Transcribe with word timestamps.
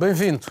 Bem-vindo. 0.00 0.46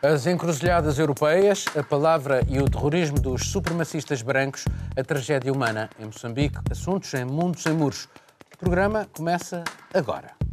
As 0.00 0.24
encruzilhadas 0.24 1.00
europeias, 1.00 1.64
a 1.76 1.82
palavra 1.82 2.42
e 2.48 2.60
o 2.60 2.70
terrorismo 2.70 3.18
dos 3.18 3.48
supremacistas 3.48 4.22
brancos, 4.22 4.64
a 4.96 5.02
tragédia 5.02 5.52
humana 5.52 5.90
em 5.98 6.04
Moçambique, 6.04 6.58
assuntos 6.70 7.12
em 7.12 7.24
Mundo 7.24 7.58
Sem 7.58 7.72
Muros. 7.72 8.08
O 8.54 8.56
programa 8.56 9.04
começa 9.12 9.64
agora. 9.92 10.43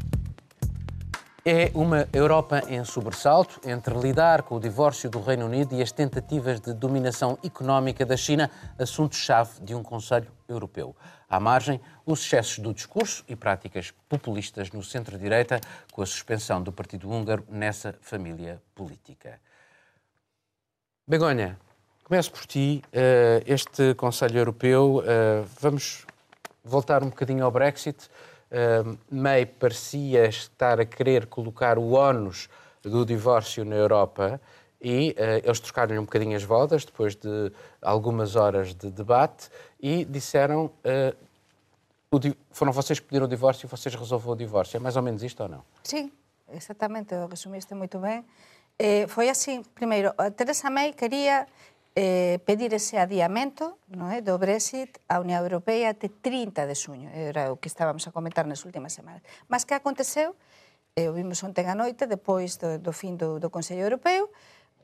É 1.44 1.72
uma 1.74 2.08
Europa 2.14 2.62
em 2.70 2.86
sobressalto 2.86 3.68
entre 3.68 3.98
lidar 3.98 4.44
com 4.44 4.58
o 4.58 4.60
divórcio 4.60 5.10
do 5.10 5.20
Reino 5.20 5.48
Unido 5.48 5.74
e 5.74 5.82
as 5.82 5.92
tentativas 5.92 6.60
de 6.60 6.72
dominação 6.72 7.36
económica 7.44 8.06
da 8.06 8.16
China, 8.16 8.52
assunto-chave 8.78 9.60
de 9.60 9.74
um 9.74 9.82
Conselho 9.82 10.28
Europeu. 10.48 10.96
À 11.28 11.40
margem, 11.40 11.82
os 12.06 12.24
excessos 12.24 12.60
do 12.60 12.72
discurso 12.72 13.24
e 13.28 13.36
práticas 13.36 13.92
populistas 14.08 14.70
no 14.70 14.84
centro-direita, 14.84 15.60
com 15.92 16.04
a 16.04 16.06
suspensão 16.06 16.62
do 16.62 16.72
Partido 16.72 17.10
Húngaro 17.10 17.44
nessa 17.50 17.96
família 18.02 18.62
política. 18.76 19.42
Begonha, 21.08 21.58
começo 22.04 22.32
por 22.32 22.46
ti. 22.46 22.84
Eh, 22.94 23.42
este 23.48 23.96
Conselho 23.96 24.38
Europeu, 24.38 25.02
eh, 25.04 25.44
vamos 25.60 26.06
voltar 26.64 27.02
um 27.02 27.10
bocadinho 27.10 27.44
ao 27.44 27.50
Brexit 27.50 28.12
May 29.10 29.46
parecia 29.46 30.28
estar 30.28 30.80
a 30.80 30.86
querer 30.86 31.28
colocar 31.28 31.78
o 31.78 31.94
ónus 31.94 32.50
do 32.84 33.06
divórcio 33.06 33.64
na 33.64 33.76
Europa 33.76 34.42
e 34.82 35.16
uh, 35.18 35.46
eles 35.46 35.60
trocaram-lhe 35.60 36.00
um 36.00 36.06
bocadinho 36.06 36.36
as 36.36 36.44
voltas 36.44 36.84
depois 36.84 37.16
de 37.16 37.52
algumas 37.82 38.36
horas 38.36 38.74
de 38.74 38.90
debate 38.90 39.50
e 39.80 40.04
disseram 40.06 40.66
uh, 40.66 41.32
foram 42.52 42.74
vocês 42.74 43.00
que 43.00 43.06
pediram 43.06 43.26
o 43.26 43.30
divórcio 43.30 43.66
e 43.66 43.70
vocês 43.70 43.96
resolveram 43.96 44.34
o 44.34 44.36
divórcio. 44.36 44.76
É 44.76 44.80
mais 44.82 44.98
ou 44.98 45.02
menos 45.02 45.24
isto 45.24 45.44
ou 45.44 45.48
não? 45.48 45.64
Sim, 45.82 46.12
exatamente, 46.52 47.16
resumiste 47.30 47.74
muito 47.74 48.00
bem. 48.00 48.26
Eh, 48.78 49.08
foi 49.08 49.30
assim, 49.30 49.64
primeiro, 49.64 50.12
Teresa 50.36 50.70
May 50.70 50.92
queria 50.92 51.48
eh, 51.96 52.40
pedir 52.46 52.72
ese 52.74 52.96
adiamento 52.96 53.76
non 53.92 54.08
é, 54.16 54.24
do 54.24 54.40
Brexit 54.40 55.04
á 55.12 55.20
Unión 55.20 55.44
Europea 55.44 55.92
até 55.92 56.08
30 56.08 56.64
de 56.64 56.76
suño, 56.76 57.12
era 57.12 57.52
o 57.52 57.60
que 57.60 57.68
estábamos 57.68 58.08
a 58.08 58.16
comentar 58.16 58.48
nas 58.48 58.64
últimas 58.64 58.96
semanas. 58.96 59.20
Mas 59.52 59.68
que 59.68 59.76
aconteceu, 59.76 60.40
e 60.96 61.04
o 61.08 61.12
vimos 61.12 61.44
ontem 61.44 61.68
a 61.68 61.76
noite, 61.76 62.08
depois 62.08 62.56
do, 62.56 62.80
do 62.80 62.96
fin 62.96 63.20
do, 63.20 63.44
do 63.44 63.52
Consello 63.52 63.84
Europeo, 63.84 64.32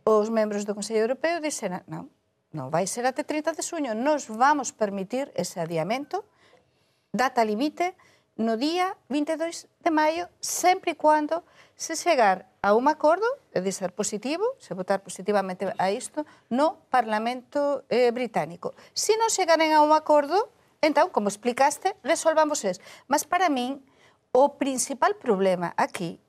os 0.03 0.27
membros 0.27 0.67
do 0.67 0.75
Consello 0.75 1.07
Europeo 1.07 1.39
dixeran, 1.39 1.83
non, 1.87 2.11
non 2.51 2.67
vai 2.67 2.83
ser 2.87 3.07
até 3.07 3.23
30 3.23 3.55
de 3.55 3.63
suño, 3.63 3.95
nos 3.95 4.27
vamos 4.27 4.75
permitir 4.75 5.31
ese 5.35 5.63
adiamento, 5.63 6.27
data 7.15 7.39
limite, 7.43 7.95
no 8.37 8.55
día 8.55 8.95
22 9.09 9.67
de 9.81 9.91
maio, 9.91 10.29
sempre 10.39 10.93
e 10.93 10.99
quando 10.99 11.41
se 11.73 11.97
chegar 11.97 12.49
a 12.61 12.77
un 12.77 12.85
acordo, 12.85 13.25
é 13.53 13.61
de 13.61 13.73
ser 13.73 13.93
positivo, 13.93 14.45
se 14.61 14.77
votar 14.77 15.01
positivamente 15.01 15.65
a 15.77 15.89
isto, 15.89 16.25
no 16.49 16.85
Parlamento 16.93 17.85
eh, 17.89 18.13
británico. 18.13 18.77
Se 18.93 19.17
non 19.17 19.33
chegaren 19.33 19.73
a 19.73 19.81
un 19.81 19.89
acordo, 19.93 20.53
entón, 20.85 21.09
como 21.09 21.29
explicaste, 21.33 21.97
resolvamos 22.05 22.61
es. 22.65 22.77
Mas 23.09 23.25
para 23.25 23.49
min, 23.49 23.81
o 24.29 24.61
principal 24.61 25.17
problema 25.17 25.73
aquí, 25.73 26.21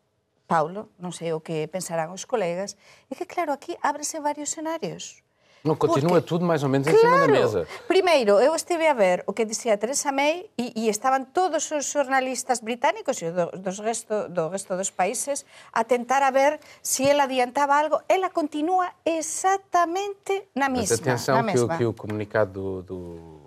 Paulo, 0.49 0.89
non 0.97 1.13
sei 1.13 1.37
o 1.37 1.45
que 1.45 1.69
pensarán 1.69 2.09
os 2.09 2.25
colegas, 2.25 2.81
é 3.13 3.17
que, 3.17 3.29
claro, 3.29 3.53
aquí 3.53 3.77
ábrese 3.85 4.17
varios 4.17 4.49
escenarios. 4.49 5.28
Não 5.69 5.77
continua 5.77 6.21
Porque, 6.21 6.29
tudo 6.29 6.45
mais 6.47 6.63
ou 6.63 6.69
menos 6.69 6.89
em 6.89 6.93
claro, 6.93 7.07
cima 7.07 7.27
da 7.27 7.29
mesa. 7.29 7.69
Primeiro, 7.87 8.41
eu 8.41 8.55
estive 8.55 8.87
a 8.87 8.95
ver 8.95 9.23
o 9.27 9.33
que 9.33 9.45
dizia 9.45 9.77
Teresa 9.77 10.11
May 10.11 10.49
e, 10.57 10.73
e 10.75 10.89
estaban 10.89 11.27
todos 11.27 11.71
os 11.71 11.85
jornalistas 11.93 12.61
británicos 12.61 13.21
e 13.21 13.31
do, 13.31 13.47
dos 13.59 13.79
resto, 13.79 14.29
do 14.29 14.49
resto 14.49 14.77
dos 14.77 14.91
países 14.91 15.45
a 15.73 15.85
tentar 15.85 16.23
a 16.23 16.31
ver 16.31 16.59
se 16.83 17.07
ela 17.07 17.25
adiantaba 17.25 17.79
algo. 17.79 18.01
Ela 18.09 18.31
continua 18.31 18.89
exatamente 19.05 20.49
na 20.55 20.69
mesma. 20.69 20.97
Mas 20.97 21.01
atenção 21.01 21.43
na 21.43 21.53
que. 21.53 21.59
O, 21.59 21.69
que 21.69 21.85
o 21.85 21.93
comunicado 21.93 22.53
do, 22.53 22.83
do 22.83 23.38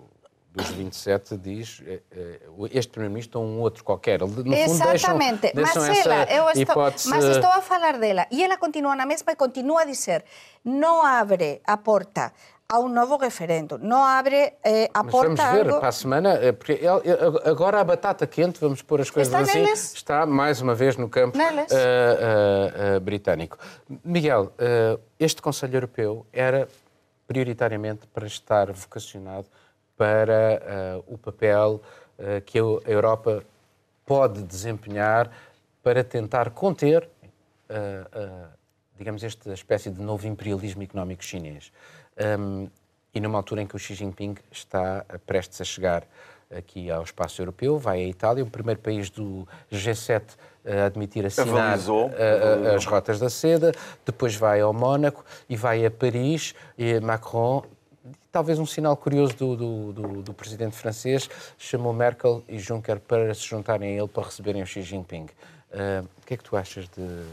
dos 0.54 0.68
27 0.68 1.36
diz 1.38 1.82
eh, 1.86 2.00
eh, 2.10 2.40
este 2.72 2.92
Primeiro-Ministro 2.92 3.40
ou 3.40 3.46
um 3.46 3.60
outro 3.60 3.82
qualquer. 3.82 4.20
No 4.20 4.26
Exatamente. 4.54 5.48
Fundo, 5.48 5.54
deixam, 5.54 5.82
deixam 5.82 5.88
mas 5.88 6.06
ela, 6.06 6.24
eu 6.24 6.48
estou, 6.48 6.62
hipótese... 6.62 7.08
mas 7.08 7.24
estou 7.24 7.50
a 7.50 7.62
falar 7.62 7.98
dela 7.98 8.26
e 8.30 8.44
ela 8.44 8.58
continua 8.58 8.94
na 8.94 9.06
mesma 9.06 9.32
e 9.32 9.36
continua 9.36 9.82
a 9.82 9.84
dizer 9.84 10.24
não 10.62 11.04
abre 11.04 11.60
a 11.64 11.76
porta 11.76 12.32
a 12.68 12.78
um 12.78 12.88
novo 12.88 13.18
referendo, 13.18 13.78
não 13.78 14.02
abre 14.02 14.54
eh, 14.64 14.88
a 14.94 15.02
Mas 15.02 15.12
porta 15.12 15.34
vamos 15.34 15.52
ver 15.52 15.66
algo... 15.66 15.80
para 15.80 15.88
a 15.88 15.92
semana, 15.92 16.34
eh, 16.40 16.52
porque 16.52 16.80
agora 17.44 17.80
a 17.80 17.84
batata 17.84 18.26
quente, 18.26 18.58
vamos 18.58 18.80
pôr 18.80 19.02
as 19.02 19.10
coisas 19.10 19.30
está 19.30 19.42
assim, 19.42 19.62
neles. 19.62 19.92
está 19.92 20.24
mais 20.24 20.62
uma 20.62 20.74
vez 20.74 20.96
no 20.96 21.06
campo 21.06 21.36
uh, 21.36 21.42
uh, 21.42 22.96
uh, 22.96 23.00
britânico. 23.00 23.58
Miguel, 24.02 24.54
este 25.20 25.42
Conselho 25.42 25.76
Europeu 25.76 26.26
era 26.32 26.66
prioritariamente 27.26 28.06
para 28.06 28.26
estar 28.26 28.72
vocacionado 28.72 29.46
para 30.02 31.00
uh, 31.06 31.14
o 31.14 31.16
papel 31.16 31.80
uh, 32.18 32.40
que 32.44 32.58
a 32.58 32.90
Europa 32.90 33.44
pode 34.04 34.42
desempenhar 34.42 35.30
para 35.80 36.02
tentar 36.02 36.50
conter, 36.50 37.08
uh, 37.70 38.48
digamos, 38.98 39.22
esta 39.22 39.52
espécie 39.52 39.90
de 39.90 40.02
novo 40.02 40.26
imperialismo 40.26 40.82
económico 40.82 41.22
chinês. 41.22 41.72
Um, 42.18 42.68
e 43.14 43.20
numa 43.20 43.38
altura 43.38 43.62
em 43.62 43.66
que 43.66 43.76
o 43.76 43.78
Xi 43.78 43.94
Jinping 43.94 44.34
está 44.50 45.04
prestes 45.24 45.60
a 45.60 45.64
chegar 45.64 46.02
aqui 46.50 46.90
ao 46.90 47.04
espaço 47.04 47.40
europeu, 47.40 47.78
vai 47.78 48.00
à 48.00 48.08
Itália, 48.08 48.42
o 48.42 48.50
primeiro 48.50 48.80
país 48.80 49.08
do 49.08 49.46
G7 49.70 50.22
a 50.66 50.86
admitir 50.86 51.24
assinar 51.24 51.78
as 52.74 52.84
rotas 52.84 53.20
da 53.20 53.30
seda, 53.30 53.72
depois 54.04 54.34
vai 54.34 54.60
ao 54.60 54.72
Mónaco 54.72 55.24
e 55.48 55.54
vai 55.54 55.86
a 55.86 55.90
Paris, 55.90 56.54
e 56.76 56.98
Macron 56.98 57.62
talvez 58.30 58.58
um 58.58 58.66
sinal 58.66 58.96
curioso 58.96 59.36
do, 59.36 59.56
do, 59.56 59.92
do, 59.92 60.22
do, 60.22 60.34
presidente 60.34 60.76
francês, 60.76 61.28
chamou 61.58 61.92
Merkel 61.92 62.42
e 62.48 62.58
Juncker 62.58 62.98
para 63.00 63.32
se 63.34 63.46
juntarem 63.46 63.94
a 63.94 63.98
ele 64.00 64.08
para 64.08 64.24
receberem 64.24 64.62
o 64.62 64.66
Xi 64.66 64.82
Jinping. 64.82 65.26
Uh, 65.72 66.06
o 66.22 66.26
que 66.26 66.34
é 66.34 66.36
que 66.36 66.44
tu 66.44 66.56
achas 66.56 66.88
de, 66.88 67.24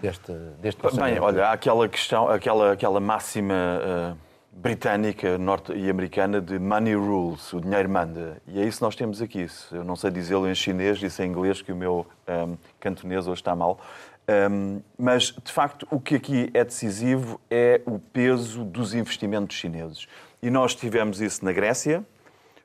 deste, 0.00 0.32
deste 0.60 0.80
Bem, 0.96 1.18
olha, 1.18 1.46
há 1.46 1.52
aquela 1.52 1.88
questão, 1.88 2.28
aquela, 2.28 2.72
aquela 2.72 3.00
máxima 3.00 3.54
uh, 4.14 4.16
britânica 4.56 5.36
norte 5.36 5.72
e 5.72 5.90
americana 5.90 6.40
de 6.40 6.58
money 6.58 6.94
rules, 6.94 7.52
o 7.52 7.60
dinheiro 7.60 7.88
manda. 7.90 8.40
E 8.46 8.60
é 8.60 8.64
isso 8.64 8.78
que 8.78 8.84
nós 8.84 8.96
temos 8.96 9.20
aqui. 9.20 9.46
Eu 9.70 9.84
não 9.84 9.96
sei 9.96 10.10
dizê-lo 10.10 10.48
em 10.48 10.54
chinês, 10.54 10.98
disse 10.98 11.22
em 11.22 11.26
inglês, 11.28 11.60
que 11.60 11.70
o 11.72 11.76
meu 11.76 12.06
um, 12.26 12.56
cantonês 12.80 13.26
hoje 13.26 13.40
está 13.40 13.54
mal. 13.54 13.78
Um, 14.28 14.80
mas, 14.98 15.32
de 15.44 15.52
facto, 15.52 15.86
o 15.90 16.00
que 16.00 16.16
aqui 16.16 16.50
é 16.52 16.64
decisivo 16.64 17.40
é 17.48 17.80
o 17.86 17.98
peso 17.98 18.64
dos 18.64 18.92
investimentos 18.92 19.56
chineses. 19.56 20.08
E 20.42 20.50
nós 20.50 20.74
tivemos 20.74 21.20
isso 21.20 21.44
na 21.44 21.52
Grécia. 21.52 22.04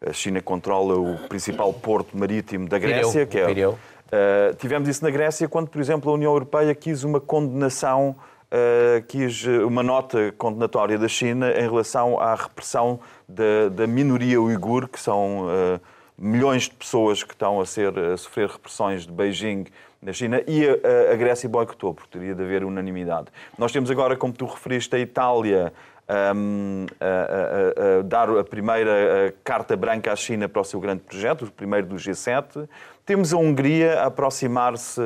A 0.03 0.11
China 0.11 0.41
controla 0.41 0.97
o 0.97 1.27
principal 1.29 1.71
porto 1.71 2.17
marítimo 2.17 2.67
da 2.67 2.79
Grécia, 2.79 3.25
que 3.27 3.37
é. 3.37 3.67
Uh, 3.67 4.53
tivemos 4.57 4.89
isso 4.89 5.03
na 5.03 5.11
Grécia 5.11 5.47
quando, 5.47 5.69
por 5.69 5.79
exemplo, 5.79 6.11
a 6.11 6.15
União 6.15 6.33
Europeia 6.33 6.75
quis 6.75 7.03
uma 7.03 7.21
condenação, 7.21 8.15
uh, 8.47 9.01
quis 9.07 9.45
uma 9.45 9.83
nota 9.83 10.33
condenatória 10.37 10.97
da 10.97 11.07
China 11.07 11.51
em 11.51 11.61
relação 11.61 12.19
à 12.19 12.35
repressão 12.35 12.99
da, 13.29 13.69
da 13.69 13.87
minoria 13.87 14.41
uigur, 14.41 14.89
que 14.89 14.99
são 14.99 15.45
uh, 15.45 15.79
milhões 16.17 16.63
de 16.63 16.71
pessoas 16.71 17.23
que 17.23 17.33
estão 17.33 17.61
a, 17.61 17.65
ser, 17.65 17.97
a 17.97 18.17
sofrer 18.17 18.49
repressões 18.49 19.05
de 19.05 19.11
Beijing 19.11 19.65
na 20.01 20.11
China 20.13 20.41
e 20.47 20.67
a, 20.67 21.13
a 21.13 21.15
Grécia 21.15 21.47
boicotou, 21.47 21.93
porque 21.93 22.17
teria 22.17 22.33
de 22.33 22.43
haver 22.43 22.63
unanimidade. 22.63 23.27
Nós 23.57 23.71
temos 23.71 23.91
agora, 23.91 24.17
como 24.17 24.33
tu 24.33 24.45
referiste, 24.45 24.95
a 24.95 24.99
Itália 24.99 25.71
um, 26.35 26.85
a, 26.99 27.05
a, 27.05 27.99
a, 27.99 28.01
dar 28.03 28.29
a 28.29 28.43
primeira 28.43 29.33
carta 29.43 29.77
branca 29.77 30.11
à 30.11 30.15
China 30.15 30.49
para 30.49 30.61
o 30.61 30.65
seu 30.65 30.79
grande 30.79 31.01
projeto, 31.03 31.45
o 31.45 31.51
primeiro 31.51 31.87
do 31.87 31.95
G7. 31.95 32.67
Temos 33.05 33.33
a 33.33 33.37
Hungria 33.37 34.01
a 34.01 34.05
aproximar-se 34.07 35.01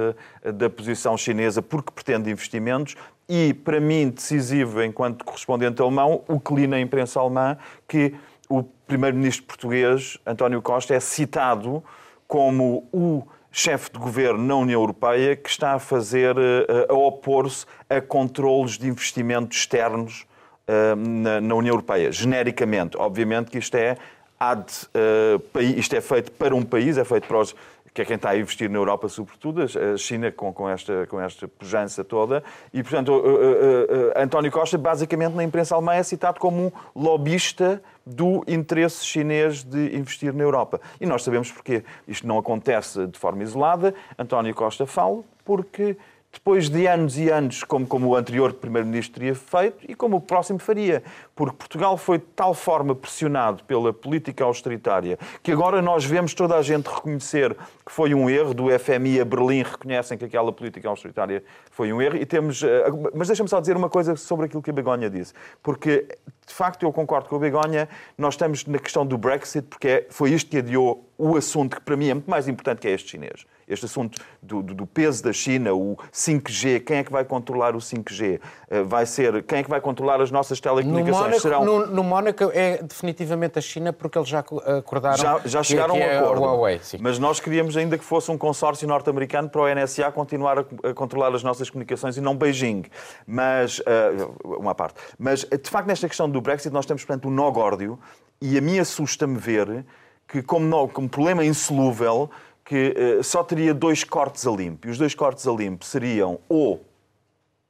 da 0.53 0.69
posição 0.69 1.18
chinesa 1.18 1.62
porque 1.62 1.91
pretende 1.91 2.31
investimentos. 2.31 2.95
E, 3.27 3.53
para 3.53 3.80
mim, 3.80 4.09
decisivo, 4.09 4.83
enquanto 4.83 5.25
correspondente 5.25 5.81
alemão, 5.81 6.24
o 6.27 6.39
que 6.39 6.53
li 6.53 6.68
na 6.68 6.80
imprensa 6.80 7.19
alemã, 7.19 7.57
que 7.88 8.13
o 8.48 8.63
primeiro-ministro 8.63 9.45
português, 9.45 10.19
António 10.25 10.62
Costa, 10.62 10.94
é 10.94 11.00
citado 11.00 11.83
como 12.27 12.88
o 12.91 13.24
chefe 13.57 13.90
de 13.90 13.98
governo 13.98 14.44
na 14.44 14.56
União 14.57 14.81
Europeia 14.81 15.34
que 15.34 15.50
está 15.50 15.75
a 15.75 15.80
fazer, 15.80 16.36
eh, 16.38 16.88
a 16.90 16.94
opor-se 16.94 17.66
a 17.90 18.02
controles 18.02 18.78
de 18.78 18.86
investimentos 18.90 19.60
externos 19.60 20.25
eh, 20.68 20.94
na 21.42 21.56
União 21.56 21.74
Europeia, 21.74 22.12
genericamente. 22.12 22.98
Obviamente 22.98 23.50
que 23.50 23.57
isto 23.57 23.75
é, 23.75 23.98
uh, 24.42 25.60
isto 25.78 25.96
é 25.96 26.02
feito 26.02 26.34
para 26.34 26.54
um 26.54 26.63
país, 26.63 26.98
é 26.98 27.06
feito 27.06 27.28
para 27.28 27.40
os 27.40 27.56
que 27.95 28.01
é 28.01 28.06
quem 28.06 28.18
está 28.18 28.31
a 28.31 28.38
investir 28.38 28.69
na 28.69 28.77
Europa, 28.77 29.07
sobretudo, 29.07 29.62
a 29.63 29.97
China 29.97 30.30
com, 30.30 30.51
com, 30.51 30.68
esta, 30.68 31.07
com 31.07 31.18
esta 31.18 31.47
pujança 31.47 32.03
toda. 32.03 32.44
E, 32.74 32.83
portanto, 32.83 33.13
uh, 33.13 33.15
uh, 33.15 34.09
uh, 34.09 34.12
António 34.18 34.51
Costa, 34.51 34.77
basicamente, 34.77 35.33
na 35.33 35.45
imprensa 35.45 35.75
alemã, 35.75 35.94
é 35.94 36.03
citado 36.03 36.38
como 36.38 36.65
um 36.65 36.71
lobista 36.94 37.81
do 38.06 38.44
interesse 38.50 39.06
chinês 39.06 39.63
de 39.63 39.95
investir 39.95 40.33
na 40.33 40.44
Europa. 40.44 40.81
E 41.00 41.06
nós 41.06 41.24
sabemos 41.24 41.50
porque 41.50 41.86
isto 42.06 42.27
não 42.27 42.38
acontece 42.38 43.07
de 43.07 43.18
forma 43.18 43.42
isolada. 43.44 43.95
António 44.19 44.53
Costa 44.53 44.86
fala 44.86 45.24
porque 45.45 45.95
depois 46.36 46.70
de 46.70 46.86
anos 46.86 47.18
e 47.18 47.30
anos, 47.30 47.64
como, 47.64 47.88
como 47.88 48.10
o 48.10 48.16
anterior 48.16 48.52
Primeiro-Ministro 48.52 49.20
teria 49.20 49.34
feito 49.34 49.78
e 49.88 49.96
como 49.96 50.18
o 50.18 50.22
próximo 50.22 50.60
faria. 50.60 51.02
Porque 51.34 51.56
Portugal 51.56 51.98
foi 51.98 52.18
de 52.18 52.26
tal 52.36 52.54
forma 52.54 52.94
pressionado 52.94 53.64
pela 53.64 53.94
política 53.94 54.44
austeritária 54.44 55.18
que 55.42 55.52
agora 55.52 55.82
nós 55.82 56.04
vemos 56.04 56.34
toda 56.34 56.56
a 56.58 56.62
gente 56.62 56.88
reconhecer 56.88 57.56
que 57.86 57.92
foi 57.92 58.14
um 58.14 58.30
erro. 58.30 58.54
Do 58.54 58.66
FMI 58.78 59.22
a 59.22 59.26
Berlim 59.26 59.64
reconhecem 59.64 60.18
que 60.18 60.26
aquela 60.26 60.52
política 60.52 60.90
austeritária 60.90 61.42
foi 61.72 61.94
um 61.94 62.02
erro. 62.02 62.18
E 62.18 62.26
temos. 62.26 62.62
Eh, 62.62 62.84
mas 63.14 63.28
deixa-me 63.28 63.48
só 63.48 63.62
dizer 63.62 63.78
uma 63.78 63.90
coisa 63.90 64.18
sobre 64.18 64.48
aquilo 64.48 64.62
que 64.62 64.70
a 64.70 64.74
Begonha 64.74 65.10
disse. 65.10 65.34
Porque, 65.64 66.06
de 66.46 66.54
facto, 66.54 66.84
eu 66.84 66.92
concordo 66.92 67.30
com 67.30 67.38
a 67.38 67.40
Begonha, 67.40 67.88
nós 68.18 68.34
estamos 68.34 68.66
na 68.66 68.78
questão 68.78 69.06
do 69.06 69.18
Brexit, 69.18 69.68
porque 69.70 69.88
é, 69.88 70.08
foi 70.10 70.32
isto 70.32 70.50
que 70.52 70.58
adiou 70.58 71.10
o 71.18 71.38
assunto 71.38 71.78
que 71.78 71.82
para 71.82 71.96
mim 71.96 72.10
é 72.10 72.14
muito 72.14 72.30
mais 72.30 72.48
importante 72.50 72.82
que 72.82 72.90
é 72.90 72.92
este 72.92 73.12
chinês 73.12 73.46
este 73.67 73.85
assunto 73.85 74.21
do, 74.41 74.62
do, 74.62 74.85
peso 74.85 75.23
da 75.23 75.33
China, 75.33 75.73
o 75.73 75.97
5G, 76.12 76.83
quem 76.83 76.97
é 76.97 77.03
que 77.03 77.12
vai 77.12 77.25
controlar 77.25 77.75
o 77.75 77.79
5G? 77.79 78.39
Eh, 78.69 78.83
vai 78.83 79.06
ser 79.06 79.44
quem 79.44 79.59
é 79.59 79.63
que 79.63 79.69
vai 79.69 79.81
controlar 79.81 80.21
as 80.21 80.29
nossas 80.31 80.59
telecomunicações? 80.59 81.15
No 81.15 81.23
Mónaco, 81.23 81.41
Serão... 81.41 81.65
no, 81.65 81.88
no 81.88 82.03
Mónaco 82.03 82.51
é 82.53 82.81
definitivamente 82.83 83.57
a 83.57 83.62
China 83.62 83.91
porque 83.91 84.17
eles 84.17 84.29
já 84.29 84.39
acordaram 84.39 85.17
já, 85.17 85.41
já 85.45 85.63
chegaram 85.63 85.95
que, 85.95 86.01
que 86.01 86.06
a 86.06 86.09
um 86.09 86.12
é 86.12 86.17
acordo. 86.19 86.41
Huawei, 86.41 86.81
mas 87.00 87.17
nós 87.17 87.39
queríamos 87.39 87.75
ainda 87.75 87.97
que 87.97 88.03
fosse 88.03 88.29
um 88.31 88.38
consórcio 88.38 88.88
norte-americano 88.88 89.50
para 89.50 89.62
o 89.62 89.75
NSA 89.75 90.12
continuar 90.12 90.59
a, 90.59 90.65
a, 90.89 90.94
controlar 90.94 91.33
as 91.33 91.44
nossas 91.44 91.69
comunicações 91.69 92.17
e 92.17 92.21
não 92.21 92.35
Beijing. 92.35 92.83
Mas 93.25 93.79
uh, 93.79 94.57
uma 94.59 94.75
parte. 94.75 94.95
Mas 95.17 95.41
de 95.41 95.69
facto 95.69 95.88
nesta 95.88 96.07
questão 96.07 96.29
do 96.29 96.39
Brexit 96.39 96.73
nós 96.73 96.85
temos 96.85 97.03
portanto 97.03 97.27
um 97.27 97.31
nó 97.31 97.50
górdio 97.50 98.00
e 98.41 98.57
a 98.57 98.62
mim 98.62 98.79
assusta-me 98.79 99.38
ver 99.38 99.85
que 100.27 100.41
como, 100.41 100.65
nó, 100.65 100.88
como 100.88 101.07
problema 101.07 101.44
insolúvel 101.45 102.29
que 102.65 102.95
uh, 103.19 103.23
só 103.23 103.44
teria 103.44 103.73
dois 103.73 104.03
cortes 104.03 104.45
a 104.47 104.51
limpo. 104.51 104.88
E 104.88 104.89
os 104.89 104.97
dois 104.97 105.13
cortes 105.13 105.47
a 105.47 105.51
limpo 105.51 105.85
seriam 105.85 106.39
ou 106.50 106.83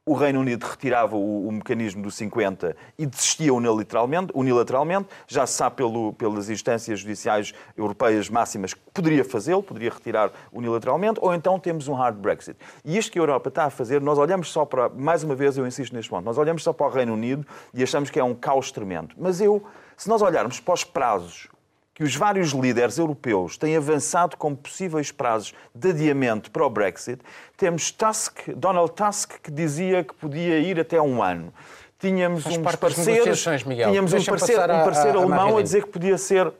o 0.08 0.14
Reino 0.14 0.40
Unido 0.40 0.64
retirava 0.64 1.16
o, 1.16 1.48
o, 1.48 1.52
mecanismo 1.52 2.04
do 2.04 2.12
50 2.12 2.78
e 2.96 3.08
desistia 3.08 3.52
unilateralmente, 3.52 4.32
unilateralmente. 4.36 5.10
já 5.28 5.48
se 5.48 5.54
sabe 5.54 5.78
pelo, 5.78 6.14
pelas 6.14 6.48
instâncias 6.48 7.00
judiciais 7.00 7.56
europeias 7.76 8.30
máximas 8.30 8.76
que 8.76 8.80
poderia 8.94 9.26
fazê-lo, 9.26 9.64
poderia 9.64 9.90
retirar 9.90 10.32
unilateralmente, 10.54 11.20
ou 11.24 11.34
então 11.34 11.60
temos 11.60 11.88
um 11.88 11.96
hard 11.96 12.18
Brexit. 12.18 12.56
E 12.86 12.96
isto 12.96 13.12
que 13.12 13.18
a 13.18 13.22
Europa 13.24 13.50
está 13.50 13.66
a 13.66 13.70
fazer, 13.72 14.00
nós 14.00 14.20
olhamos 14.20 14.52
só 14.52 14.64
para, 14.64 14.90
mais 14.90 15.24
uma 15.24 15.34
vez 15.34 15.58
eu 15.58 15.66
insisto 15.66 15.96
neste 15.96 16.10
ponto, 16.12 16.24
nós 16.24 16.38
olhamos 16.38 16.62
só 16.62 16.72
para 16.72 16.86
o 16.86 16.90
Reino 16.90 17.14
Unido 17.14 17.44
e 17.74 17.82
achamos 17.82 18.12
que 18.12 18.20
é 18.20 18.24
um 18.24 18.36
caos 18.36 18.72
tremendo. 18.72 19.16
Mas 19.18 19.42
eu, 19.42 19.66
se 19.98 20.08
nós 20.08 20.22
olharmos 20.22 20.60
para 20.60 20.76
os 20.76 20.84
prazos 20.84 21.50
que 21.96 22.04
os 22.04 22.14
vários 22.14 22.52
líderes 22.52 22.98
europeus 22.98 23.58
têm 23.58 23.78
avançado 23.78 24.36
como 24.36 24.56
possíveis 24.56 25.12
prazos 25.12 25.54
de 25.74 25.90
adiamento 25.90 26.52
para 26.52 26.66
o 26.66 26.70
Brexit. 26.70 27.22
Temos 27.56 27.90
Tusk, 27.90 28.50
Donald 28.50 28.92
Tusk, 28.92 29.40
que 29.42 29.50
dizia 29.50 30.04
que 30.04 30.14
podia 30.14 30.60
ir 30.60 30.78
até 30.78 31.02
um 31.02 31.24
ano. 31.24 31.54
Tínhamos 31.98 32.44
Faz 32.44 32.58
uns 32.58 32.76
parceiros, 32.76 33.42
tínhamos 33.42 34.12
um 34.12 34.26
parceiro, 34.26 34.62
um 34.62 34.84
parceiro 34.84 35.20
a, 35.20 35.24
alemão 35.24 35.56
a, 35.56 35.60
a 35.62 35.64
dizer 35.64 35.86
que 35.86 35.90
podia 35.90 36.18
ser. 36.18 36.52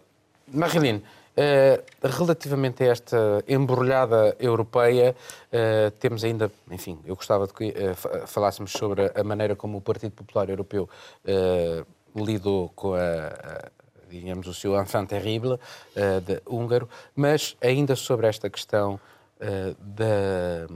Marilene, 0.48 1.04
Uh, 1.36 2.08
relativamente 2.08 2.82
a 2.82 2.88
esta 2.94 3.44
embrulhada 3.46 4.34
europeia, 4.40 5.14
uh, 5.52 5.92
temos 6.00 6.24
ainda, 6.24 6.50
enfim, 6.72 6.98
eu 7.06 7.14
gostava 7.14 7.46
de 7.46 7.52
que 7.54 7.66
uh, 7.72 8.26
falássemos 8.26 8.72
sobre 8.72 9.12
a 9.14 9.22
maneira 9.22 9.54
como 9.54 9.78
o 9.78 9.82
Partido 9.82 10.14
Popular 10.14 10.50
Europeu 10.50 10.88
lidou 12.16 12.72
com 12.74 12.94
a, 12.94 13.70
digamos, 14.10 14.48
o 14.48 14.54
seu 14.54 14.80
enfant 14.80 15.08
terrible 15.08 15.54
uh, 15.54 16.22
de 16.22 16.42
húngaro, 16.46 16.90
mas 17.16 17.56
ainda 17.62 17.96
sobre 17.96 18.28
esta 18.28 18.50
questão 18.50 19.00
uh, 19.40 19.76
da, 19.80 20.68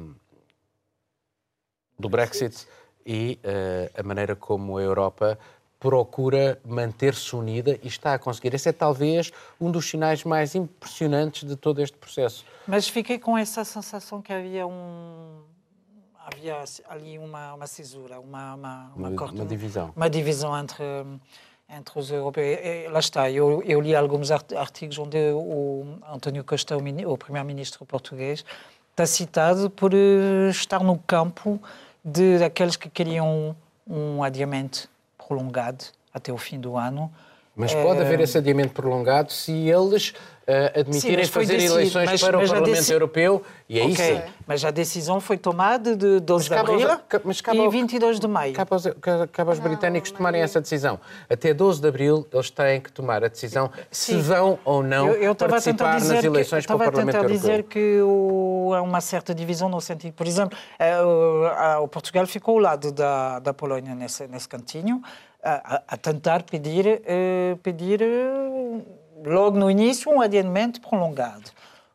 do 1.97 2.09
Brexit 2.09 2.67
e 3.05 3.39
uh, 3.43 3.99
a 3.99 4.03
maneira 4.03 4.35
como 4.35 4.77
a 4.77 4.81
Europa 4.81 5.37
procura 5.79 6.59
manter-se 6.65 7.35
unida 7.35 7.79
e 7.81 7.87
está 7.87 8.13
a 8.13 8.19
conseguir. 8.19 8.53
Esse 8.53 8.69
é 8.69 8.73
talvez 8.73 9.31
um 9.59 9.71
dos 9.71 9.89
sinais 9.89 10.23
mais 10.25 10.53
impressionantes 10.53 11.47
de 11.47 11.55
todo 11.55 11.81
este 11.81 11.97
processo. 11.97 12.45
Mas 12.67 12.87
fiquei 12.89 13.17
com 13.17 13.37
essa 13.37 13.63
sensação 13.63 14.21
que 14.21 14.33
havia 14.33 14.67
um 14.67 15.41
havia 16.25 16.63
ali 16.87 17.17
uma, 17.17 17.55
uma 17.55 17.65
cisura, 17.65 18.19
uma 18.19 18.53
uma, 18.53 18.91
uma, 18.95 19.09
uma, 19.09 19.31
uma 19.31 19.45
divisão, 19.45 19.93
uma 19.95 20.09
divisão 20.09 20.57
entre 20.59 20.83
entre 21.69 21.99
os 21.99 22.11
europeus. 22.11 22.59
E, 22.63 22.87
lá 22.87 22.99
está, 22.99 23.29
eu, 23.29 23.61
eu, 23.63 23.79
li 23.79 23.95
alguns 23.95 24.31
artigos 24.31 24.97
onde 24.97 25.17
o 25.33 25.85
António 26.11 26.43
Costa, 26.43 26.75
o, 26.77 26.79
o 26.79 27.17
primeiro-ministro 27.17 27.85
português, 27.85 28.43
está 28.91 29.05
citado 29.05 29.69
por 29.69 29.93
eh, 29.93 30.49
estar 30.49 30.83
no 30.83 30.97
campo 30.97 31.61
de 32.03 32.39
daqueles 32.39 32.75
que 32.75 32.89
queriam 32.89 33.55
um 33.87 34.23
adiamento 34.23 34.89
prolongado 35.17 35.85
até 36.13 36.33
o 36.33 36.37
fim 36.37 36.59
do 36.59 36.75
ano. 36.77 37.11
Mas 37.55 37.73
pode 37.73 37.99
é... 37.99 38.03
haver 38.03 38.19
esse 38.21 38.37
adiamento 38.37 38.73
prolongado 38.73 39.31
se 39.31 39.51
eles 39.51 40.13
uh, 40.49 40.79
admitirem 40.79 41.25
Sim, 41.25 41.31
fazer 41.31 41.53
decidido, 41.53 41.73
eleições 41.75 42.05
mas, 42.05 42.21
para 42.21 42.37
mas 42.37 42.49
o 42.49 42.53
Parlamento 42.53 42.75
deci... 42.75 42.91
Europeu 42.91 43.43
e 43.69 43.79
é 43.79 43.85
okay. 43.85 44.13
isso. 44.15 44.23
Mas 44.47 44.65
a 44.65 44.71
decisão 44.71 45.21
foi 45.21 45.37
tomada 45.37 45.95
de 45.95 46.19
12 46.19 46.49
de 46.49 46.55
abril 46.55 46.89
aos, 46.89 47.41
e 47.53 47.69
22 47.69 48.19
de 48.19 48.27
maio. 48.27 48.53
Cabe 48.53 48.71
aos, 48.73 48.83
cabe 49.31 49.49
aos 49.51 49.59
britânicos 49.59 50.11
tomarem 50.11 50.41
essa 50.41 50.59
decisão. 50.59 50.99
Até 51.29 51.53
12 51.53 51.79
de 51.79 51.87
abril 51.87 52.27
eles 52.33 52.49
têm 52.49 52.81
que 52.81 52.91
tomar 52.91 53.23
a 53.23 53.27
decisão 53.27 53.69
Sim. 53.91 54.13
se 54.13 54.21
vão 54.21 54.57
ou 54.65 54.81
não 54.81 55.07
eu, 55.09 55.21
eu 55.21 55.35
participar 55.35 55.99
nas 55.99 56.23
eleições 56.23 56.65
que, 56.65 56.67
para 56.67 56.75
o 56.75 56.79
Parlamento 56.79 57.15
Europeu. 57.15 57.31
Eu 57.31 57.35
estava 57.35 57.53
a 57.53 57.59
tentar 57.59 57.63
dizer 57.63 57.63
que 57.63 58.01
o, 58.01 58.73
há 58.73 58.81
uma 58.81 59.01
certa 59.01 59.35
divisão 59.35 59.69
no 59.69 59.79
sentido, 59.79 60.13
por 60.13 60.25
exemplo, 60.25 60.57
eh, 60.79 61.01
o, 61.01 61.83
o 61.83 61.87
Portugal 61.87 62.25
ficou 62.25 62.55
ao 62.55 62.61
lado 62.61 62.91
da, 62.91 63.39
da 63.39 63.53
Polónia 63.53 63.93
nesse, 63.93 64.27
nesse 64.27 64.47
cantinho, 64.47 65.01
a, 65.43 65.81
a 65.87 65.97
tentar 65.97 66.43
pedir, 66.43 66.85
uh, 66.85 67.57
pedir 67.57 68.01
logo 69.25 69.57
no 69.57 69.69
início, 69.69 70.11
um 70.11 70.21
adiamento 70.21 70.81
prolongado. 70.81 71.51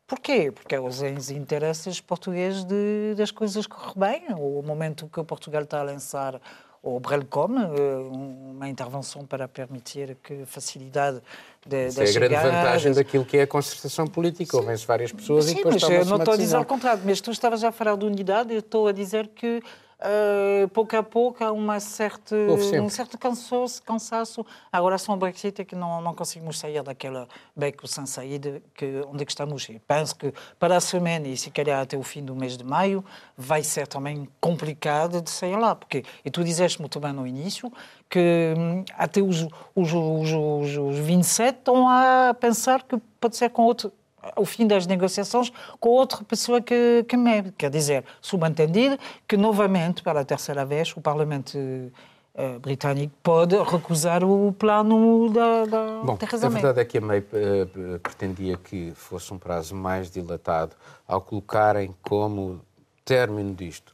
Porquê? 0.07 0.51
Porque 0.51 0.75
é 0.75 0.79
os 0.79 1.01
interesses 1.31 1.99
portugueses 1.99 2.63
de, 2.63 3.15
das 3.17 3.31
coisas 3.31 3.65
correr 3.65 3.93
bem. 3.97 4.23
O 4.37 4.61
momento 4.61 5.09
que 5.11 5.23
Portugal 5.23 5.63
está 5.63 5.79
a 5.79 5.83
lançar 5.83 6.39
o 6.85 6.99
Brelcom, 6.99 7.57
eh, 7.57 7.95
uma 8.11 8.69
intervenção 8.69 9.25
para 9.25 9.47
permitir 9.47 10.15
que 10.23 10.45
facilidade 10.45 11.19
de, 11.65 11.87
Isso 11.87 11.99
de 11.99 12.05
é 12.05 12.09
a 12.09 12.13
grande 12.13 12.35
vantagem 12.35 12.93
daquilo 12.93 13.25
que 13.25 13.37
é 13.37 13.41
a 13.41 13.47
concertação 13.47 14.05
política. 14.05 14.55
Ouvem-se 14.55 14.85
várias 14.85 15.11
pessoas 15.11 15.45
Sim, 15.45 15.53
e 15.53 15.55
depois 15.55 15.81
mas 15.81 15.91
eu 15.91 16.05
não 16.05 16.17
estou 16.17 16.35
a 16.35 16.37
dizer 16.37 16.55
ao 16.55 16.65
contrário. 16.65 17.01
Mas 17.03 17.19
tu 17.19 17.31
estavas 17.31 17.63
a 17.63 17.71
falar 17.71 17.95
de 17.95 18.05
unidade, 18.05 18.53
eu 18.53 18.59
estou 18.59 18.87
a 18.87 18.91
dizer 18.91 19.29
que 19.29 19.63
Uh, 19.97 20.67
pouco 20.69 20.95
a 20.97 21.01
pouco 21.01 21.41
há 21.41 21.53
uma 21.53 21.79
certa, 21.79 22.35
um 22.35 22.89
certo 22.89 23.17
cansaço, 23.17 23.81
cansaço. 23.81 24.45
Agora 24.69 24.97
são 24.97 25.15
o 25.15 25.17
Brexit 25.17 25.61
é 25.61 25.65
que 25.65 25.75
não, 25.75 26.01
não 26.01 26.13
conseguimos 26.13 26.59
sair 26.59 26.83
daquela 26.83 27.27
beco 27.55 27.87
sem 27.87 28.05
saída 28.05 28.61
que, 28.73 29.01
onde 29.07 29.23
é 29.23 29.25
que 29.25 29.31
estamos. 29.31 29.67
E 29.69 29.79
penso 29.79 30.15
que 30.15 30.33
para 30.59 30.75
a 30.75 30.81
semana 30.81 31.27
e 31.27 31.37
se 31.37 31.49
calhar 31.49 31.81
até 31.81 31.97
o 31.97 32.03
fim 32.03 32.23
do 32.23 32.35
mês 32.35 32.57
de 32.57 32.63
maio 32.63 33.05
vai 33.37 33.63
ser 33.63 33.87
também 33.87 34.27
complicado 34.41 35.21
de 35.21 35.29
sair 35.29 35.55
lá. 35.55 35.73
Porque, 35.75 36.03
e 36.25 36.29
tu 36.29 36.43
dizeste 36.43 36.79
muito 36.81 36.99
bem 36.99 37.13
no 37.13 37.25
início 37.25 37.71
que 38.09 38.53
hum, 38.57 38.83
até 38.97 39.21
os, 39.21 39.43
os, 39.73 39.93
os, 39.93 40.31
os, 40.31 40.77
os 40.77 40.97
27 40.99 41.57
estão 41.57 41.87
a 41.87 42.35
pensar 42.37 42.83
que 42.83 42.97
pode 43.19 43.37
ser 43.37 43.49
com 43.49 43.63
outro 43.63 43.93
ao 44.35 44.45
fim 44.45 44.65
das 44.65 44.87
negociações 44.87 45.51
com 45.79 45.89
outra 45.89 46.23
pessoa 46.23 46.61
que, 46.61 47.05
que 47.07 47.17
me. 47.17 47.51
Quer 47.51 47.69
dizer, 47.69 48.03
subentendido 48.21 48.97
que, 49.27 49.37
novamente, 49.37 50.01
pela 50.01 50.23
terceira 50.23 50.65
vez, 50.65 50.95
o 50.95 51.01
Parlamento 51.01 51.57
uh, 51.57 52.59
britânico 52.59 53.13
pode 53.21 53.55
recusar 53.57 54.23
o 54.23 54.53
plano 54.53 55.29
da, 55.29 55.65
da 55.65 56.01
Bom, 56.03 56.17
Theresa 56.17 56.49
May. 56.49 56.59
A 56.59 56.61
verdade 56.61 56.79
é 56.81 56.85
que 56.85 56.97
a 56.97 57.01
May 57.01 57.19
uh, 57.19 57.99
pretendia 57.99 58.57
que 58.57 58.93
fosse 58.95 59.33
um 59.33 59.37
prazo 59.37 59.75
mais 59.75 60.09
dilatado 60.09 60.75
ao 61.07 61.21
colocarem 61.21 61.93
como 62.01 62.61
término 63.03 63.53
disto 63.53 63.93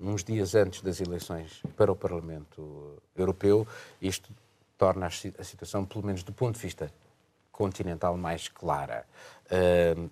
uns 0.00 0.22
dias 0.22 0.54
antes 0.54 0.80
das 0.80 1.00
eleições 1.00 1.60
para 1.76 1.90
o 1.90 1.96
Parlamento 1.96 3.02
Europeu. 3.16 3.66
Isto 4.00 4.30
torna 4.76 5.06
a 5.06 5.44
situação, 5.44 5.84
pelo 5.84 6.06
menos 6.06 6.22
do 6.22 6.32
ponto 6.32 6.54
de 6.54 6.60
vista 6.60 6.90
continental, 7.58 8.16
mais 8.16 8.46
clara. 8.46 9.04
Uh, 9.50 10.08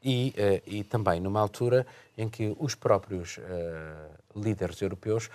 e, 0.00 0.32
uh, 0.38 0.62
e, 0.64 0.84
também 0.84 1.20
numa 1.20 1.40
altura 1.40 1.84
em 2.16 2.28
que 2.28 2.54
os 2.60 2.76
próprios 2.76 3.38
uh, 3.38 3.40
líderes 4.36 4.80
europeus 4.80 5.28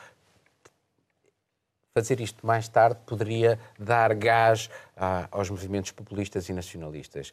fazer 1.93 2.21
isto 2.21 2.47
mais 2.47 2.69
tarde 2.69 2.97
poderia 3.05 3.59
dar 3.77 4.15
gás 4.15 4.69
a, 4.95 5.27
aos 5.29 5.49
movimentos 5.49 5.91
populistas 5.91 6.47
e 6.47 6.53
nacionalistas. 6.53 7.31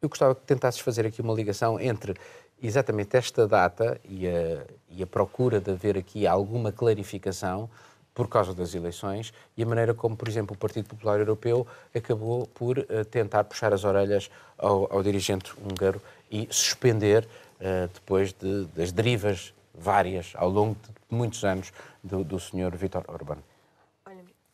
eu 0.00 0.08
gostava 0.08 0.32
que 0.32 0.42
tentasses 0.42 0.80
fazer 0.80 1.06
aqui 1.06 1.20
uma 1.22 1.34
ligação 1.34 1.80
entre 1.80 2.14
exatamente 2.62 3.16
esta 3.16 3.48
data 3.48 4.00
e 4.04 4.28
a, 4.28 4.64
e 4.90 5.02
a 5.02 5.06
procura 5.06 5.60
de 5.60 5.72
haver 5.72 5.98
aqui 5.98 6.24
alguma 6.24 6.70
clarificação 6.70 7.68
por 8.16 8.28
causa 8.28 8.54
das 8.54 8.74
eleições 8.74 9.30
e 9.58 9.62
a 9.62 9.66
maneira 9.66 9.92
como, 9.92 10.16
por 10.16 10.26
exemplo, 10.26 10.56
o 10.56 10.58
Partido 10.58 10.88
Popular 10.88 11.18
Europeu 11.18 11.66
acabou 11.94 12.46
por 12.46 12.78
uh, 12.78 13.04
tentar 13.10 13.44
puxar 13.44 13.74
as 13.74 13.84
orelhas 13.84 14.30
ao, 14.56 14.90
ao 14.90 15.02
dirigente 15.02 15.52
húngaro 15.60 16.00
e 16.30 16.48
suspender, 16.50 17.28
uh, 17.60 17.86
depois 17.92 18.32
de, 18.32 18.64
das 18.74 18.90
derivas 18.90 19.52
várias, 19.74 20.32
ao 20.34 20.48
longo 20.48 20.74
de 20.82 21.14
muitos 21.14 21.44
anos, 21.44 21.70
do, 22.02 22.24
do 22.24 22.40
Sr. 22.40 22.74
Vítor 22.74 23.04
Orbán. 23.06 23.36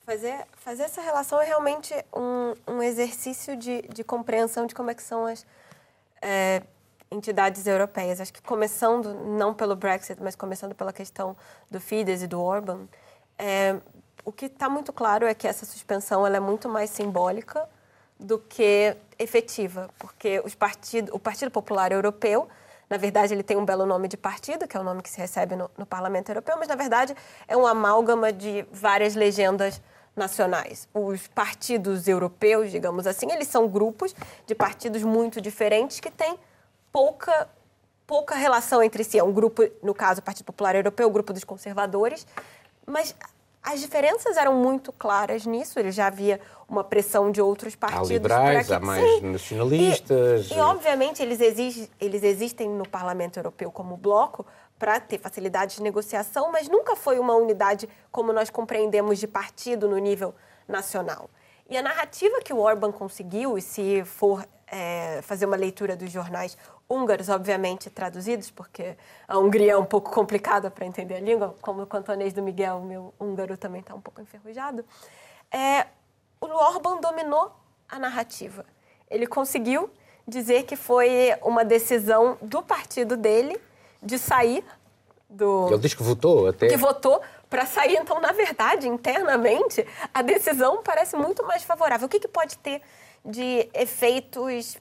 Fazer, 0.04 0.44
fazer 0.56 0.82
essa 0.82 1.00
relação 1.00 1.40
é 1.40 1.44
realmente 1.44 1.94
um, 2.12 2.54
um 2.66 2.82
exercício 2.82 3.56
de, 3.56 3.82
de 3.82 4.02
compreensão 4.02 4.66
de 4.66 4.74
como 4.74 4.90
é 4.90 4.94
que 4.94 5.02
são 5.02 5.24
as 5.24 5.46
é, 6.20 6.64
entidades 7.12 7.64
europeias. 7.68 8.20
Acho 8.20 8.32
que 8.32 8.42
começando, 8.42 9.14
não 9.14 9.54
pelo 9.54 9.76
Brexit, 9.76 10.20
mas 10.20 10.34
começando 10.34 10.74
pela 10.74 10.92
questão 10.92 11.36
do 11.70 11.80
Fidesz 11.80 12.22
e 12.22 12.26
do 12.26 12.42
Orbán, 12.42 12.88
é, 13.42 13.76
o 14.24 14.30
que 14.30 14.46
está 14.46 14.68
muito 14.68 14.92
claro 14.92 15.26
é 15.26 15.34
que 15.34 15.48
essa 15.48 15.66
suspensão 15.66 16.24
ela 16.24 16.36
é 16.36 16.40
muito 16.40 16.68
mais 16.68 16.90
simbólica 16.90 17.68
do 18.18 18.38
que 18.38 18.96
efetiva, 19.18 19.90
porque 19.98 20.40
os 20.44 20.54
partido, 20.54 21.12
o 21.12 21.18
Partido 21.18 21.50
Popular 21.50 21.90
Europeu, 21.90 22.48
na 22.88 22.96
verdade, 22.96 23.34
ele 23.34 23.42
tem 23.42 23.56
um 23.56 23.64
belo 23.64 23.84
nome 23.84 24.06
de 24.06 24.16
partido, 24.16 24.68
que 24.68 24.76
é 24.76 24.80
o 24.80 24.84
nome 24.84 25.02
que 25.02 25.10
se 25.10 25.18
recebe 25.18 25.56
no, 25.56 25.68
no 25.76 25.84
Parlamento 25.84 26.28
Europeu, 26.28 26.56
mas 26.56 26.68
na 26.68 26.76
verdade 26.76 27.16
é 27.48 27.56
um 27.56 27.66
amálgama 27.66 28.32
de 28.32 28.64
várias 28.70 29.16
legendas 29.16 29.82
nacionais. 30.14 30.88
Os 30.94 31.26
partidos 31.26 32.06
europeus, 32.06 32.70
digamos 32.70 33.08
assim, 33.08 33.32
eles 33.32 33.48
são 33.48 33.66
grupos 33.66 34.14
de 34.46 34.54
partidos 34.54 35.02
muito 35.02 35.40
diferentes 35.40 35.98
que 35.98 36.12
têm 36.12 36.38
pouca 36.92 37.48
pouca 38.06 38.34
relação 38.34 38.82
entre 38.82 39.02
si. 39.02 39.18
É 39.18 39.24
um 39.24 39.32
grupo, 39.32 39.62
no 39.82 39.94
caso, 39.94 40.20
o 40.20 40.22
Partido 40.22 40.44
Popular 40.44 40.76
Europeu, 40.76 41.08
o 41.08 41.10
grupo 41.10 41.32
dos 41.32 41.44
conservadores, 41.44 42.26
mas 42.86 43.14
as 43.62 43.80
diferenças 43.80 44.36
eram 44.36 44.54
muito 44.54 44.92
claras 44.92 45.46
nisso. 45.46 45.78
Ele 45.78 45.92
já 45.92 46.08
havia 46.08 46.40
uma 46.68 46.82
pressão 46.82 47.30
de 47.30 47.40
outros 47.40 47.76
partidos. 47.76 48.10
Há 48.10 48.14
liberais, 48.14 48.72
há 48.72 48.80
mais 48.80 49.20
Sim. 49.20 49.30
nacionalistas. 49.30 50.50
E, 50.50 50.54
e, 50.54 50.58
obviamente, 50.58 51.22
eles, 51.22 51.88
eles 52.00 52.22
existem 52.24 52.68
no 52.68 52.88
Parlamento 52.88 53.38
Europeu 53.38 53.70
como 53.70 53.96
bloco 53.96 54.44
para 54.78 54.98
ter 54.98 55.18
facilidade 55.18 55.76
de 55.76 55.82
negociação, 55.82 56.50
mas 56.50 56.68
nunca 56.68 56.96
foi 56.96 57.20
uma 57.20 57.34
unidade 57.34 57.88
como 58.10 58.32
nós 58.32 58.50
compreendemos 58.50 59.20
de 59.20 59.28
partido 59.28 59.88
no 59.88 59.96
nível 59.98 60.34
nacional. 60.66 61.30
E 61.70 61.76
a 61.76 61.82
narrativa 61.82 62.40
que 62.40 62.52
o 62.52 62.58
Orban 62.58 62.90
conseguiu, 62.90 63.56
e 63.56 63.62
se 63.62 64.04
for 64.04 64.44
é, 64.66 65.20
fazer 65.22 65.46
uma 65.46 65.56
leitura 65.56 65.94
dos 65.94 66.10
jornais 66.10 66.56
húngaros, 66.92 67.28
obviamente 67.28 67.88
traduzidos, 67.88 68.50
porque 68.50 68.96
a 69.26 69.38
Hungria 69.38 69.72
é 69.72 69.76
um 69.76 69.84
pouco 69.84 70.10
complicada 70.10 70.70
para 70.70 70.84
entender 70.84 71.14
a 71.14 71.20
língua, 71.20 71.56
como 71.62 71.82
o 71.82 71.86
cantonês 71.86 72.32
do 72.32 72.42
Miguel, 72.42 72.78
o 72.78 72.84
meu 72.84 73.14
húngaro 73.18 73.56
também 73.56 73.80
está 73.80 73.94
um 73.94 74.00
pouco 74.00 74.20
enferrujado. 74.20 74.84
É, 75.50 75.86
o 76.40 76.46
Orban 76.46 77.00
dominou 77.00 77.52
a 77.88 77.98
narrativa. 77.98 78.64
Ele 79.10 79.26
conseguiu 79.26 79.90
dizer 80.26 80.64
que 80.64 80.76
foi 80.76 81.34
uma 81.42 81.64
decisão 81.64 82.38
do 82.42 82.62
partido 82.62 83.16
dele 83.16 83.60
de 84.02 84.18
sair 84.18 84.64
do. 85.28 85.68
Ele 85.68 85.78
diz 85.78 85.94
que 85.94 86.02
votou 86.02 86.48
até. 86.48 86.68
Que 86.68 86.76
votou 86.76 87.20
para 87.48 87.66
sair. 87.66 87.96
Então, 87.96 88.20
na 88.20 88.32
verdade, 88.32 88.88
internamente, 88.88 89.86
a 90.12 90.22
decisão 90.22 90.82
parece 90.82 91.16
muito 91.16 91.44
mais 91.46 91.62
favorável. 91.62 92.06
O 92.06 92.08
que, 92.08 92.20
que 92.20 92.28
pode 92.28 92.56
ter 92.58 92.82
de 93.24 93.68
efeitos 93.74 94.78